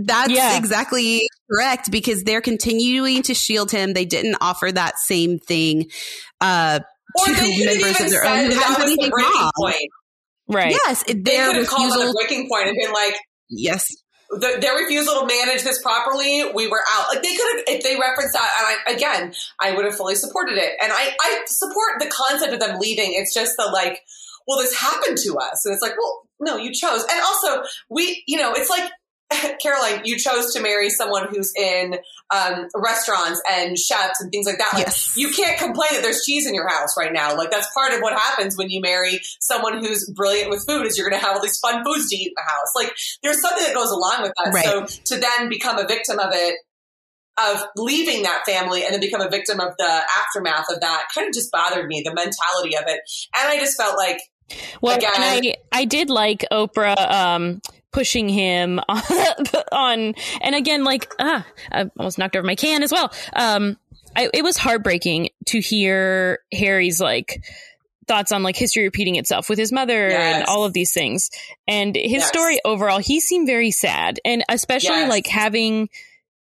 [0.00, 0.56] That's Yeah.
[0.56, 3.94] exactly correct because they're continuing to shield him.
[3.94, 5.90] They didn't offer that same thing
[6.40, 6.78] uh,
[7.18, 9.50] or to they members of their own who that was the breaking wrong.
[9.60, 9.90] point.
[10.46, 10.70] Right.
[10.86, 13.16] Yes, They their could have called it a breaking point and been like,
[13.50, 13.84] Yes,
[14.30, 17.06] the, their refusal to manage this properly, we were out.
[17.08, 20.14] Like they could have, if they referenced that, and I, again, I would have fully
[20.14, 20.74] supported it.
[20.82, 23.12] And I, I support the concept of them leaving.
[23.14, 24.02] It's just the like,
[24.46, 27.04] well, this happened to us, and it's like, well, no, you chose.
[27.10, 28.90] And also, we, you know, it's like.
[29.62, 31.96] Caroline, you chose to marry someone who's in
[32.30, 34.70] um, restaurants and chefs and things like that.
[34.74, 35.16] Like, yes.
[35.16, 37.36] you can't complain that there's cheese in your house right now.
[37.36, 40.96] Like that's part of what happens when you marry someone who's brilliant with food is
[40.96, 42.72] you're going to have all these fun foods to eat in the house.
[42.74, 44.52] Like there's something that goes along with that.
[44.52, 44.64] Right.
[44.64, 46.56] So to then become a victim of it,
[47.38, 51.28] of leaving that family and then become a victim of the aftermath of that kind
[51.28, 53.00] of just bothered me, the mentality of it.
[53.36, 54.18] And I just felt like,
[54.80, 57.60] Well, Again- and I I did like Oprah um
[57.98, 58.78] pushing him
[59.72, 63.12] on, and again like ah I almost knocked over my can as well.
[63.32, 63.76] Um,
[64.14, 67.42] I, it was heartbreaking to hear Harry's like
[68.06, 71.30] thoughts on like history repeating itself with his mother and all of these things
[71.66, 72.28] and his Yes.
[72.28, 75.10] story overall he seemed very sad and especially Yes.
[75.10, 75.90] like having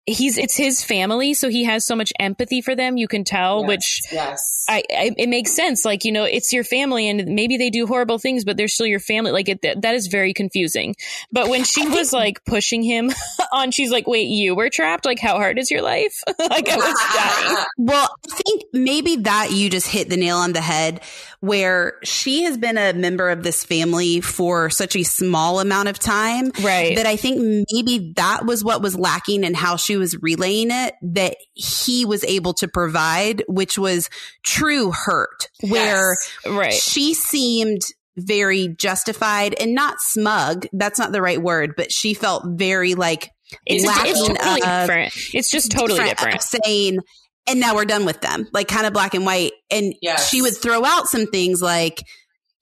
[0.08, 2.98] he's it's his family, so he has so much empathy for them.
[2.98, 4.66] You can tell, Yes, which yes.
[4.70, 5.86] I, I it makes sense.
[5.86, 8.88] Like you know, it's your family, and maybe they do horrible things, but they're still
[8.88, 9.32] your family.
[9.32, 10.96] Like it, that, that is very confusing.
[11.32, 13.12] But when she was like pushing him
[13.52, 15.06] on, she's like, "Wait, you were trapped?
[15.06, 17.66] Like how hard is your life?" like I was dying.
[17.80, 21.02] Well, I think maybe that you just hit the nail on the head
[21.40, 26.00] where she has been a member of this family for such a small amount of
[26.00, 26.96] time Right.
[26.96, 30.94] that I think maybe that was what was lacking in how she was relaying it
[31.02, 34.10] that he was able to provide, which was
[34.44, 36.15] true hurt, where
[36.45, 36.45] Yes.
[36.45, 36.74] right.
[36.74, 37.82] she seemed
[38.18, 40.65] very justified and not smug.
[40.74, 43.30] That's not the right word, but she felt very like
[43.65, 45.14] It's, lacking it's totally of- different.
[45.34, 46.36] It's just totally different.
[46.36, 46.99] of saying,
[47.45, 49.52] and now we're done with them, like kind of black and white.
[49.72, 50.30] And Yes.
[50.30, 52.02] she would throw out some things like,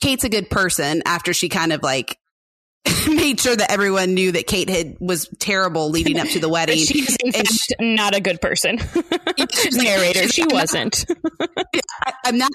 [0.01, 2.17] Kate's a good person after she kind of like
[3.07, 6.77] made sure that everyone knew that Kate had was terrible leading up to the wedding.
[6.77, 8.77] She's in and fact not a good person.
[9.53, 11.05] She's like- Narrator, she's she like, wasn't.
[12.05, 12.51] I, I'm not.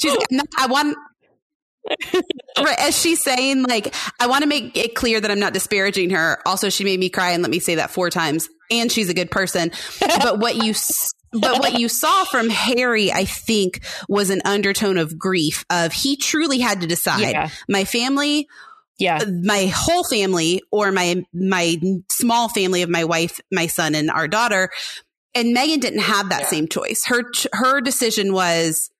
[0.00, 0.12] She's.
[0.12, 0.96] I'm not, I want.
[2.58, 6.10] Right, as she's saying, like, I want to make it clear that I'm not disparaging
[6.10, 6.38] her.
[6.46, 8.48] Also, she made me cry, and let me say that four times.
[8.70, 9.72] And she's a good person.
[9.98, 10.74] But what you,
[11.32, 15.64] but what you saw from Harry, I think, was an undertone of grief.
[15.70, 17.48] Of he truly had to decide: Yeah.
[17.68, 18.46] my family,
[19.00, 19.18] Yeah.
[19.22, 21.76] Uh, my whole family, or my my
[22.10, 24.70] small family of my wife, my son, and our daughter.
[25.34, 26.46] And Meghan didn't have that Yeah.
[26.48, 27.04] same choice.
[27.06, 27.22] Her
[27.52, 28.90] her decision was,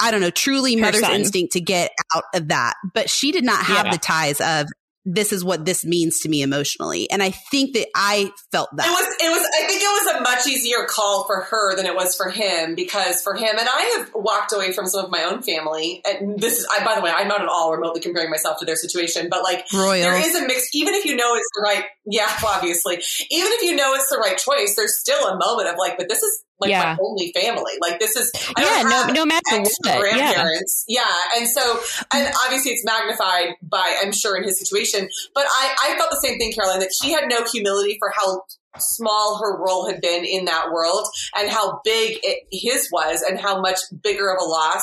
[0.00, 1.12] I don't know, truly Her mother's son.
[1.14, 2.74] instinct to get out of that.
[2.94, 3.92] But she did not have Yeah.
[3.92, 4.66] the ties of
[5.04, 7.10] this is what this means to me emotionally.
[7.10, 8.86] And I think that I felt that.
[8.86, 11.84] It was, it was, I think it was a much easier call for her than
[11.84, 15.10] it was for him because for him, and I have walked away from some of
[15.10, 16.02] my own family.
[16.06, 18.64] And this is, I, by the way, I'm not at all remotely comparing myself to
[18.64, 20.00] their situation, but like, Royal.
[20.00, 22.94] there is a mix, even if you know it's the right, yeah, obviously,
[23.30, 26.08] even if you know it's the right choice, there's still a moment of like, but
[26.08, 26.94] this is like Yeah.
[26.94, 27.72] my only family.
[27.80, 29.68] Like, this is, Yeah, no no matter what.
[29.84, 29.98] Yeah.
[30.00, 30.84] grandparents.
[30.88, 31.04] Yeah.
[31.36, 31.80] And so,
[32.12, 35.08] and obviously it's magnified by, I'm sure, in his situation.
[35.34, 38.42] But I, I felt the same thing, Caroline, that she had no humility for how
[38.78, 41.06] small her role had been in that world
[41.36, 44.82] and how big it, his was and how much bigger of a loss.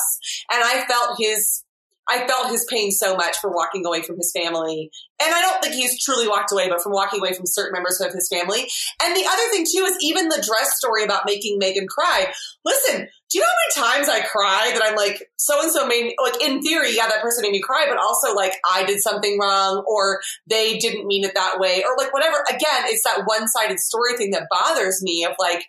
[0.52, 1.62] And I felt his,
[2.08, 4.90] I felt his pain so much for walking away from his family.
[5.22, 8.00] And I don't think he's truly walked away, but from walking away from certain members
[8.00, 8.66] of his family.
[9.02, 12.32] And the other thing too is even the dress story about making Meghan cry.
[12.64, 15.86] Listen, do you know how many times I cry that I'm like, so and so
[15.86, 18.84] made me, like, in theory, yeah, that person made me cry, but also, like, I
[18.84, 20.20] did something wrong or
[20.50, 22.44] they didn't mean it that way or, like, whatever.
[22.50, 25.64] Again, it's that one sided story thing that bothers me of, like,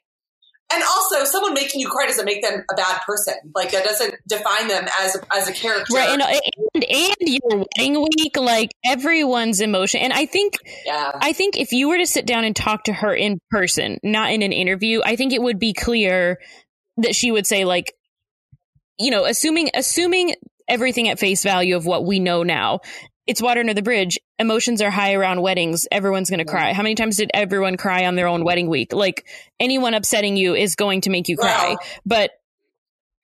[0.74, 3.36] and also, someone making you cry doesn't make them a bad person.
[3.56, 5.94] Like, that doesn't define them as a, as a character.
[5.94, 10.56] Right, and, and and your wedding week, like everyone's emotion, and I think
[10.86, 11.12] yeah.
[11.14, 14.32] I think if you were to sit down and talk to her in person, not
[14.32, 16.40] in an interview, I think it would be clear
[16.98, 17.94] that she would say like
[19.00, 20.36] you know, assuming assuming
[20.68, 22.80] everything at face value of what we know now.
[23.26, 24.20] It's water under the bridge.
[24.38, 25.88] Emotions are high around weddings.
[25.92, 26.74] Everyone's going to cry.
[26.74, 28.94] How many times did everyone cry on their own wedding week?
[28.94, 29.26] Like
[29.60, 31.78] anyone upsetting you is going to make you cry.
[32.06, 32.32] But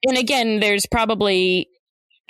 [0.06, 1.68] and again, there's probably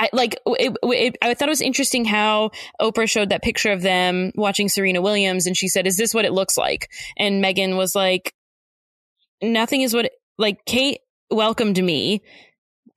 [0.01, 3.82] I, like it, it, I thought it was interesting how Oprah showed that picture of
[3.82, 7.76] them watching Serena Williams, and she said, "Is this what it looks like?" And Meghan
[7.76, 8.34] was like,
[9.42, 12.22] "Nothing is what it, like Kate welcomed me.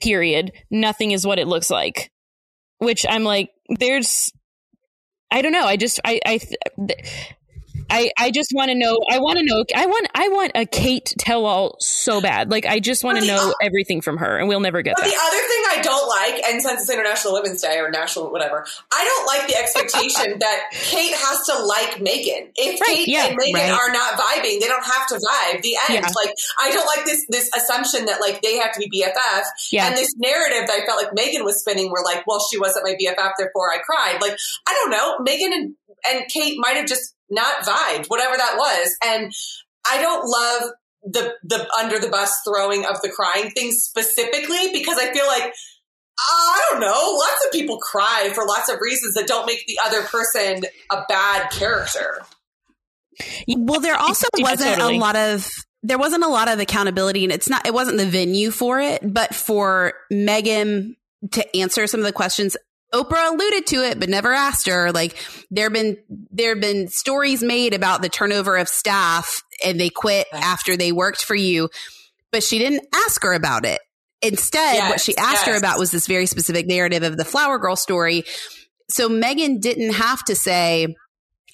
[0.02, 0.54] Period.
[0.72, 2.10] Nothing is what it looks like."
[2.80, 4.32] Which I'm like, there's,
[5.34, 5.66] I don't know.
[5.66, 6.40] I just, I, I.
[7.94, 8.98] I, I just want to know.
[9.08, 9.64] I want to know.
[9.76, 10.08] I want.
[10.16, 12.50] I want a Kate tell all so bad.
[12.50, 15.16] Like I just want to know everything from her, and we'll never get But the
[15.16, 19.04] other thing I don't like, and since it's International Women's Day or National whatever, I
[19.04, 22.50] don't like the expectation that Kate has to like Meghan.
[22.56, 23.70] If Right, Kate yeah, and Meghan right.
[23.70, 25.62] are not vibing, they don't have to vibe.
[25.62, 26.02] The end.
[26.02, 26.10] Yeah.
[26.16, 29.44] Like I don't like this this assumption that like they have to be BFF.
[29.72, 29.88] Yeah.
[29.88, 32.86] And this narrative that I felt like Meghan was spinning, where like, well, she wasn't
[32.86, 34.20] my BFF, therefore I cried.
[34.20, 34.36] Like
[34.68, 35.76] I don't know, Meghan and
[36.06, 39.32] and Kate might have just not vibed, whatever that was, and
[39.86, 40.72] I don't love
[41.04, 45.54] the the under the bus throwing of the crying thing specifically because I feel like
[46.20, 49.80] I don't know, lots of people cry for lots of reasons that don't make the
[49.86, 52.22] other person a bad character.
[53.58, 54.96] Well, there also Yeah, wasn't totally.
[54.98, 55.48] a lot of
[55.86, 59.02] there wasn't a lot of accountability, and it's not it wasn't the venue for it,
[59.04, 60.96] but for Meghan
[61.32, 62.56] to answer some of the questions.
[62.94, 64.92] Oprah alluded to it, but never asked her.
[64.92, 65.18] Like
[65.50, 65.98] there have been
[66.32, 70.44] there have been stories made about the turnover of staff, and they quit Right.
[70.44, 71.70] after they worked for you,
[72.32, 73.82] but she didn't ask her about it.
[74.22, 77.76] Instead, what she asked her about was this very specific narrative of the Flower Girl
[77.76, 78.24] story.
[78.90, 80.96] So Meghan didn't have to say,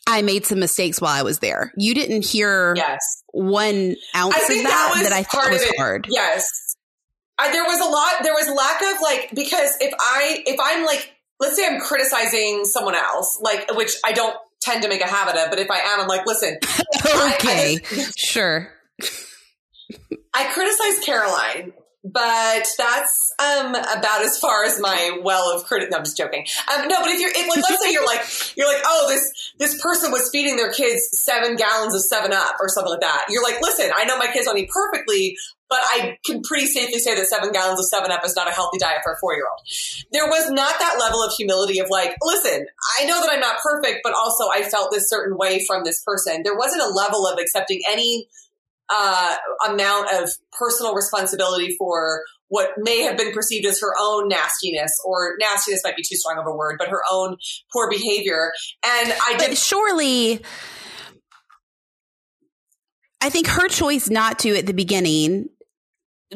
[0.05, 1.71] I made some mistakes while I was there.
[1.77, 2.99] You didn't hear Yes.
[3.31, 5.77] one ounce of that that that, I thought was of it.
[5.77, 6.07] hard.
[6.09, 6.75] Yes.
[7.39, 10.85] I, there was a lot, there was lack of like, because if I, if I'm
[10.85, 15.07] like, let's say I'm criticizing someone else, like, which I don't tend to make a
[15.07, 16.57] habit of, but if I am, I'm like, listen,
[17.35, 17.79] okay,
[18.17, 18.71] sure.
[20.33, 25.89] I criticize Caroline, but that's um, about as far as my well of credit.
[25.91, 26.45] No, I'm just joking.
[26.71, 28.21] Um, no, but if you're if, like, let's say you're like
[28.55, 32.55] you're like, oh, this this person was feeding their kids seven gallons of Seven Up
[32.59, 33.25] or something like that.
[33.29, 35.35] You're like, listen, I know my kids don't eat perfectly,
[35.69, 38.51] but I can pretty safely say that seven gallons of Seven Up is not a
[38.51, 39.61] healthy diet for a four year old.
[40.11, 42.65] There was not that level of humility of like, listen,
[42.99, 46.03] I know that I'm not perfect, but also I felt this certain way from this
[46.03, 46.41] person.
[46.43, 48.27] There wasn't a level of accepting any
[48.89, 49.35] uh,
[49.69, 55.35] amount of personal responsibility for what may have been perceived as her own nastiness, or
[55.39, 57.37] nastiness might be too strong of a word, but her own
[57.71, 58.51] poor behavior.
[58.83, 59.57] And I But did.
[59.59, 60.41] surely,
[63.21, 65.49] I think her choice not to at the beginning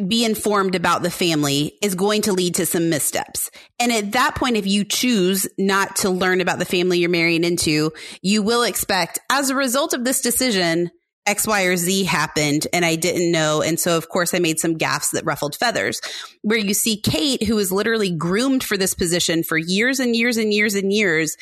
[0.07, 3.51] be informed about the family is going to lead to some missteps.
[3.79, 7.43] And at that point, if you choose not to learn about the family you're marrying
[7.43, 7.91] into,
[8.21, 10.89] you will expect, as a result of this decision,
[11.25, 13.61] X, Y, or Z happened and I didn't know.
[13.61, 16.01] And so, of course, I made some gaffes that ruffled feathers.
[16.41, 20.37] Where you see Kate, who was literally groomed for this position for years and years
[20.37, 21.37] and years and years,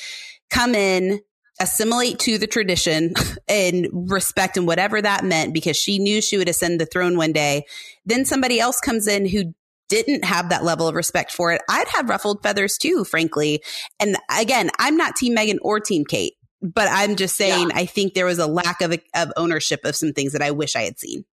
[0.51, 1.21] come in,
[1.61, 3.13] assimilate to the tradition
[3.47, 7.31] and respect and whatever that meant because she knew she would ascend the throne one
[7.31, 7.65] day.
[8.05, 9.53] Then somebody else comes in who
[9.87, 11.61] didn't have that level of respect for it.
[11.69, 13.61] I'd have ruffled feathers too, frankly.
[13.99, 17.77] And again, I'm not Team Meghan or Team Kate but I'm just saying, Yeah.
[17.77, 20.75] I think there was a lack of of ownership of some things that I wish
[20.75, 21.25] I had seen.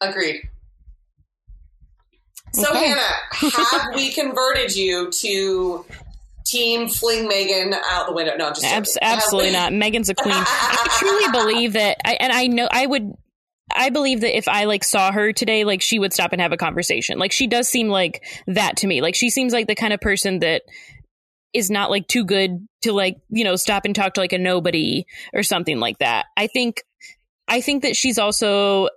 [0.00, 0.42] Agreed.
[2.52, 2.88] So, Okay.
[2.88, 5.84] Hannah, have we converted you to
[6.44, 8.36] team fling Meghan out the window?
[8.36, 8.66] No, I'm just.
[8.66, 9.86] Abs- absolutely um, not.
[9.86, 10.34] Meghan's a queen.
[10.36, 13.12] I truly believe that, I, and I know I would.
[13.74, 16.52] I believe that if I like saw her today, like she would stop and have
[16.52, 17.18] a conversation.
[17.18, 19.00] Like she does seem like that to me.
[19.00, 20.62] Like she seems like the kind of person that
[21.54, 24.38] is not like too good to like you know stop and talk to like a
[24.38, 26.26] nobody or something like that.
[26.36, 26.82] I think
[27.48, 28.88] I think that she's also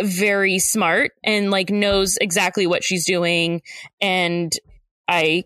[0.00, 3.62] very smart and like knows exactly what she's doing
[4.00, 4.52] and
[5.06, 5.44] I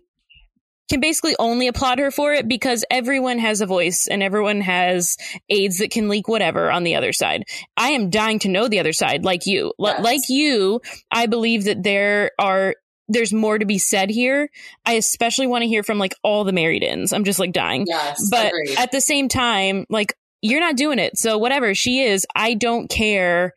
[0.89, 5.17] can basically only applaud her for it because everyone has a voice and everyone has
[5.49, 7.45] aides that can leak whatever on the other side.
[7.77, 9.73] I am dying to know the other side like you.
[9.79, 10.03] Yes.
[10.03, 12.75] Like you, I believe that there are
[13.11, 14.51] there's more to be said here.
[14.85, 17.13] I especially want to hear from like all the married ins.
[17.15, 17.85] I'm just like dying.
[17.87, 18.79] Yes, But agreed.
[18.79, 21.17] at the same time, like you're not doing it.
[21.17, 23.55] So whatever she is, I don't care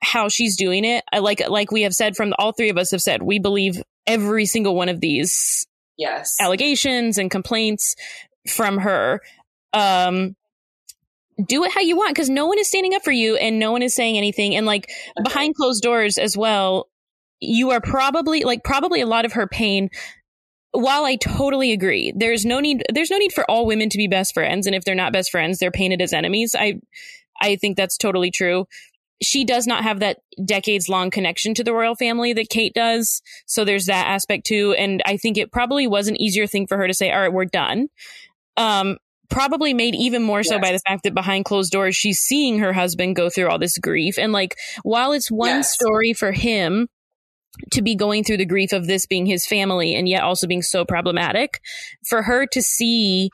[0.00, 1.02] how she's doing it.
[1.12, 3.82] I like like we have said from all three of us have said, we believe
[4.06, 6.36] every single one of these yes.
[6.40, 7.94] allegations and complaints
[8.48, 9.20] from her.
[9.72, 10.36] Um
[11.44, 13.72] do it how you want because no one is standing up for you and no
[13.72, 14.88] one is saying anything and like
[15.18, 15.24] Okay.
[15.24, 16.88] behind closed doors as well
[17.40, 19.90] you are probably like probably a lot of her pain
[20.74, 24.08] while I totally agree, there's no need there's no need for all women to be
[24.08, 26.54] best friends and if they're not best friends, they're painted as enemies.
[26.58, 26.80] I
[27.40, 28.66] I think that's totally true.
[29.22, 33.22] She does not have that decades long connection to the royal family that Kate does.
[33.46, 34.74] So there's that aspect too.
[34.76, 37.32] And I think it probably was an easier thing for her to say, all right,
[37.32, 37.88] we're done.
[38.56, 38.98] Um,
[39.30, 42.72] probably made even more so by the fact that behind closed doors, she's seeing her
[42.72, 44.18] husband go through all this grief.
[44.18, 45.74] And like, while it's one Yes.
[45.74, 46.88] story for him
[47.70, 50.62] to be going through the grief of this being his family and yet also being
[50.62, 51.60] so problematic,
[52.06, 53.30] for her to see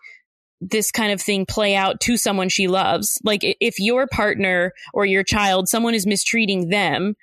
[0.61, 3.19] this kind of thing play out to someone she loves.
[3.25, 7.15] Like if your partner or your child, someone is mistreating them,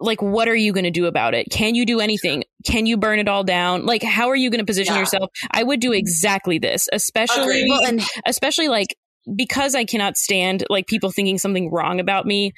[0.00, 1.46] like what are you going to do about it?
[1.50, 2.44] Can you do anything?
[2.64, 3.86] Can you burn it all down?
[3.86, 5.00] Like how are you going to position Yeah.
[5.00, 5.30] yourself?
[5.50, 8.02] I would do exactly this, especially Agreed.
[8.26, 8.96] Especially like
[9.36, 12.52] because I cannot stand like people thinking something wrong about me.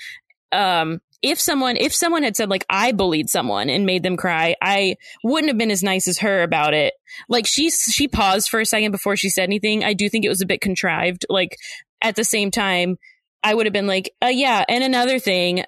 [0.52, 4.54] Um, if someone if someone had said like I bullied someone and made them cry,
[4.60, 6.92] I wouldn't have been as nice as her about it.
[7.30, 9.82] Like she she paused for a second before she said anything.
[9.82, 11.24] I do think it was a bit contrived.
[11.30, 11.56] Like
[12.02, 12.98] at the same time,
[13.42, 14.64] I would have been like, uh, yeah.
[14.68, 15.64] And another thing,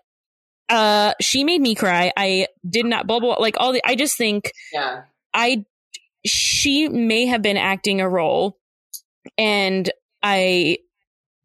[0.68, 2.12] uh, she made me cry.
[2.14, 3.36] I did not blah blah.
[3.36, 5.04] Like all the, I just think yeah.
[5.32, 5.64] I
[6.26, 8.58] she may have been acting a role
[9.38, 9.90] and
[10.22, 10.78] I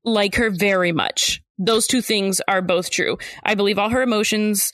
[0.03, 1.40] like her very much.
[1.63, 3.17] Those two things are both true.
[3.43, 4.71] I believe all her emotions.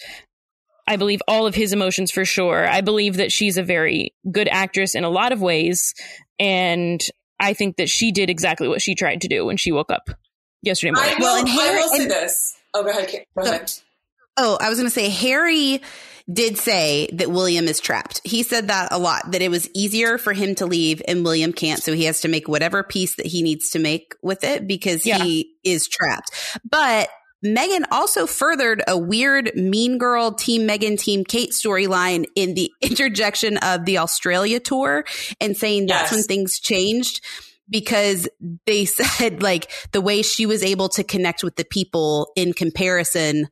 [0.88, 2.66] I believe all of his emotions for sure.
[2.66, 5.94] I believe that she's a very good actress in a lot of ways
[6.40, 7.02] and
[7.40, 10.10] I think that she did exactly what she tried to do when she woke up
[10.62, 11.16] yesterday I morning.
[11.20, 12.56] will, Well, and I will say and- this.
[12.74, 13.12] Oh, go ahead.
[13.38, 13.72] Go So- ahead.
[14.38, 15.82] Oh, I was going to say Harry
[16.32, 18.20] did say that William is trapped.
[18.24, 21.54] He said that a lot, that it was easier for him to leave and William
[21.54, 21.82] can't.
[21.82, 25.06] So he has to make whatever peace that he needs to make with it because
[25.06, 25.24] Yeah.
[25.24, 26.32] he is trapped.
[26.70, 27.08] But
[27.46, 33.58] Meghan also furthered a weird Mean Girl Team Meghan Team Kate storyline in the interjection
[33.58, 35.06] of the Australia tour
[35.40, 36.14] and saying that's Yes.
[36.14, 37.22] when things changed
[37.70, 38.28] because
[38.66, 43.48] they said like the way she was able to connect with the people in comparison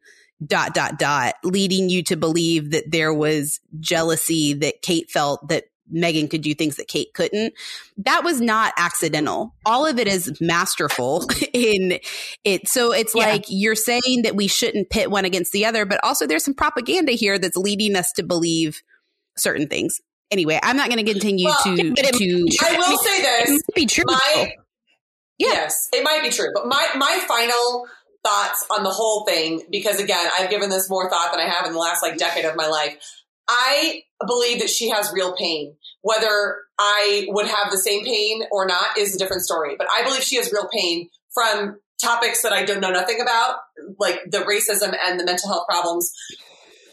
[0.46, 5.66] dot dot dot leading you to believe that there was jealousy that Kate felt that
[5.94, 7.54] Meghan could do things that Kate couldn't.
[7.98, 9.54] That was not accidental.
[9.68, 12.00] All of it is masterful in
[12.44, 12.68] it.
[12.68, 13.28] So it's Yeah.
[13.28, 16.56] like you're saying that we shouldn't pit one against the other, but also there's some
[16.56, 18.82] propaganda here that's leading us to believe
[19.38, 20.02] certain things.
[20.32, 23.50] Anyway, I'm not going to continue Well, to it- to I will say It this.
[23.52, 24.04] might be true.
[24.08, 24.48] My Yeah.
[25.38, 26.48] Yes, it might be true.
[26.54, 27.86] But my my final
[28.26, 31.66] thoughts on the whole thing, because again, I've given this more thought than I have
[31.66, 32.98] in the last like decade of my life.
[33.48, 35.76] I believe that she has real pain.
[36.02, 39.76] Whether I would have the same pain or not is a different story.
[39.78, 43.58] But I believe she has real pain from topics that I don't know nothing about,
[44.00, 46.12] like the racism and the mental health problems,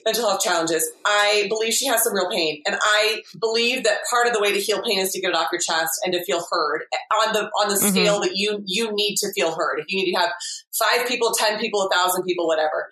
[0.05, 0.89] mental health challenges.
[1.05, 2.63] I believe she has some real pain.
[2.67, 5.37] And I believe that part of the way to heal pain is to get it
[5.37, 6.83] off your chest and to feel heard
[7.21, 7.91] on the on the Mhm.
[7.91, 9.79] scale that you you need to feel heard.
[9.81, 10.33] If you need to have
[10.79, 12.91] five people, ten people, a thousand people, whatever.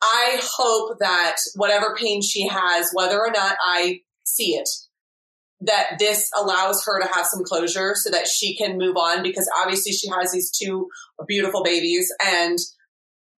[0.00, 4.68] I hope that whatever pain she has, whether or not I see it,
[5.60, 9.50] that this allows her to have some closure so that she can move on because
[9.60, 10.88] obviously she has these two
[11.26, 12.58] beautiful babies and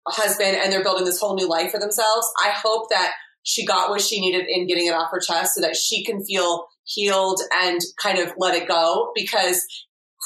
[0.10, 2.28] a husband and they're building this whole new life for themselves.
[2.44, 3.14] I hope that
[3.44, 6.24] she got what she needed in getting it off her chest so that she can
[6.24, 9.66] feel healed and kind of let it go because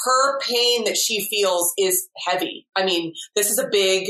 [0.06, 2.68] her pain that she feels is heavy.
[2.76, 4.10] I mean, this is a big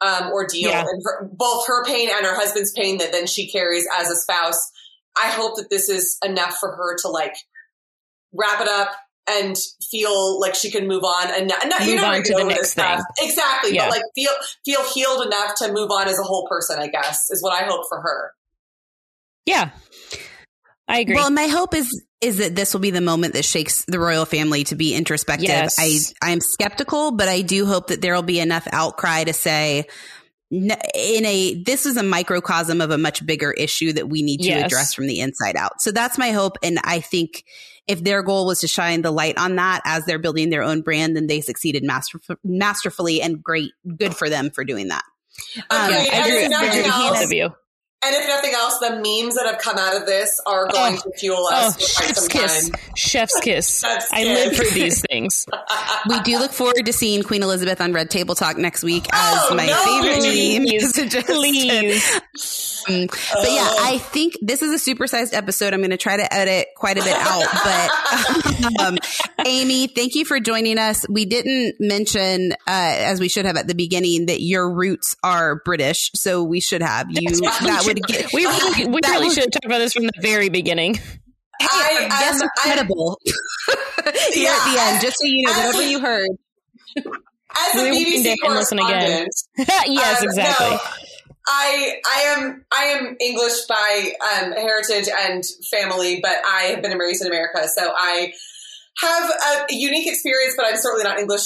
[0.00, 0.80] um, ordeal, Yeah.
[0.80, 4.16] and her, both her pain and her husband's pain that then she carries as a
[4.16, 4.70] spouse.
[5.16, 7.34] I hope that this is enough for her to like
[8.32, 8.90] wrap it up
[9.28, 9.56] and
[9.90, 12.48] feel like she can move on and not, and not, you're not on gonna the
[12.48, 13.00] next this stuff.
[13.20, 13.86] Exactly, Yeah.
[13.86, 14.32] but like feel
[14.64, 16.78] feel healed enough to move on as a whole person.
[16.78, 18.32] I guess is what I hope for her.
[19.46, 19.70] Yeah.
[20.86, 21.14] I agree.
[21.14, 21.88] Well, my hope is
[22.20, 25.48] is that this will be the moment that shakes the royal family to be introspective.
[25.48, 25.76] Yes.
[25.78, 29.80] I I'm skeptical, but I do hope that there will be enough outcry to say
[29.80, 29.84] n-
[30.94, 34.44] in a this is a microcosm of a much bigger issue that we need to
[34.48, 34.66] Yes.
[34.66, 35.80] address from the inside out.
[35.80, 37.44] So that's my hope and I think
[37.86, 40.82] if their goal was to shine the light on that as they're building their own
[40.82, 45.02] brand then they succeeded masterf- masterfully and great good for them for doing that.
[45.70, 47.54] Um, Okay, I and agree if with both of you.
[48.04, 51.10] And if nothing else, the memes that have come out of this are going Oh.
[51.10, 52.70] to fuel Oh, us for quite chef's kiss.
[52.96, 53.80] Chef's kiss.
[53.84, 55.46] Chef's I live for these things.
[56.08, 59.38] We do look forward to seeing Queen Elizabeth on Red Table Talk next week as
[59.50, 61.32] Oh, my no, favorite please, meme suggested.
[61.34, 62.20] Please.
[62.88, 63.78] Um, but yeah, Oh.
[63.94, 65.72] I think this is a supersized episode.
[65.72, 67.44] I'm going to try to edit quite a bit out.
[67.64, 68.98] But um,
[69.46, 71.06] Amy, thank you for joining us.
[71.08, 75.62] We didn't mention, uh, as we should have at the beginning, that your roots are
[75.64, 76.10] British.
[76.14, 77.30] So we should have you.
[77.30, 77.93] That's That true.
[77.94, 78.32] Would get.
[78.32, 80.94] We really, we really would- should have talked about this from the very beginning.
[80.94, 83.18] Hey, I- guess I'm- I'm- incredible.
[83.24, 83.76] Here
[84.06, 84.40] at the
[84.74, 86.28] Yeah, end, just so you know, as whatever a- you heard.
[86.96, 89.26] As We rewind BBC it and listen again.
[89.86, 90.70] yes, um, exactly.
[90.70, 90.78] no,
[91.46, 94.12] I I am I am English by
[94.42, 98.32] um, heritage and family, but I have been and raised in America, so I
[98.98, 99.30] have
[99.70, 100.54] a unique experience.
[100.56, 101.42] But I'm certainly not English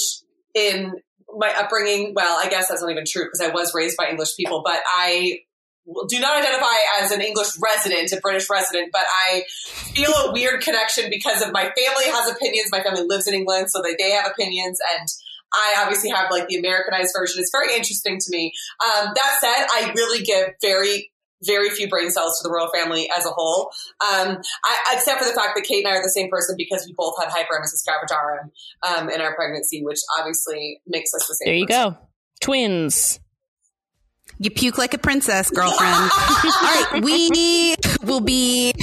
[0.55, 0.93] in
[1.37, 2.13] my upbringing.
[2.15, 4.79] Well, I guess that's not even true because I was raised by English people, but
[4.87, 5.39] I
[6.07, 9.43] do not identify as an English resident, a British resident, but I
[9.93, 12.69] feel a weird connection because of my family has opinions.
[12.71, 15.07] My family lives in England, so they, they have opinions, and
[15.53, 17.41] I obviously have like the Americanized version.
[17.41, 18.53] It's very interesting to me.
[18.83, 21.11] Um, that said, I really give very
[21.43, 23.71] very few brain cells to the royal family as a whole,
[24.01, 26.85] um, I, except for the fact that Kate and I are the same person because
[26.85, 28.49] we both had hyperemesis gravidarum
[28.85, 31.45] um, in our pregnancy, which obviously makes us the same.
[31.45, 31.93] There you person.
[31.93, 31.97] go.
[32.41, 33.19] Twins.
[34.41, 35.93] You puke like a princess, girlfriend.
[35.93, 36.09] All
[36.61, 38.73] right, we will be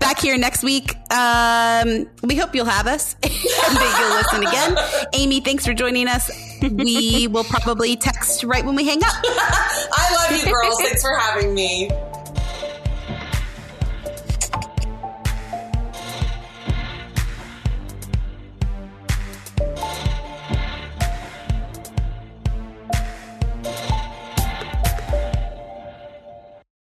[0.00, 0.96] back here next week.
[1.12, 5.08] Um, we hope you'll have us and that you'll listen again.
[5.12, 6.28] Amy, thanks for joining us.
[6.60, 9.12] We will probably text right when we hang up.
[9.24, 10.80] I love you, girls.
[10.80, 11.88] Thanks for having me.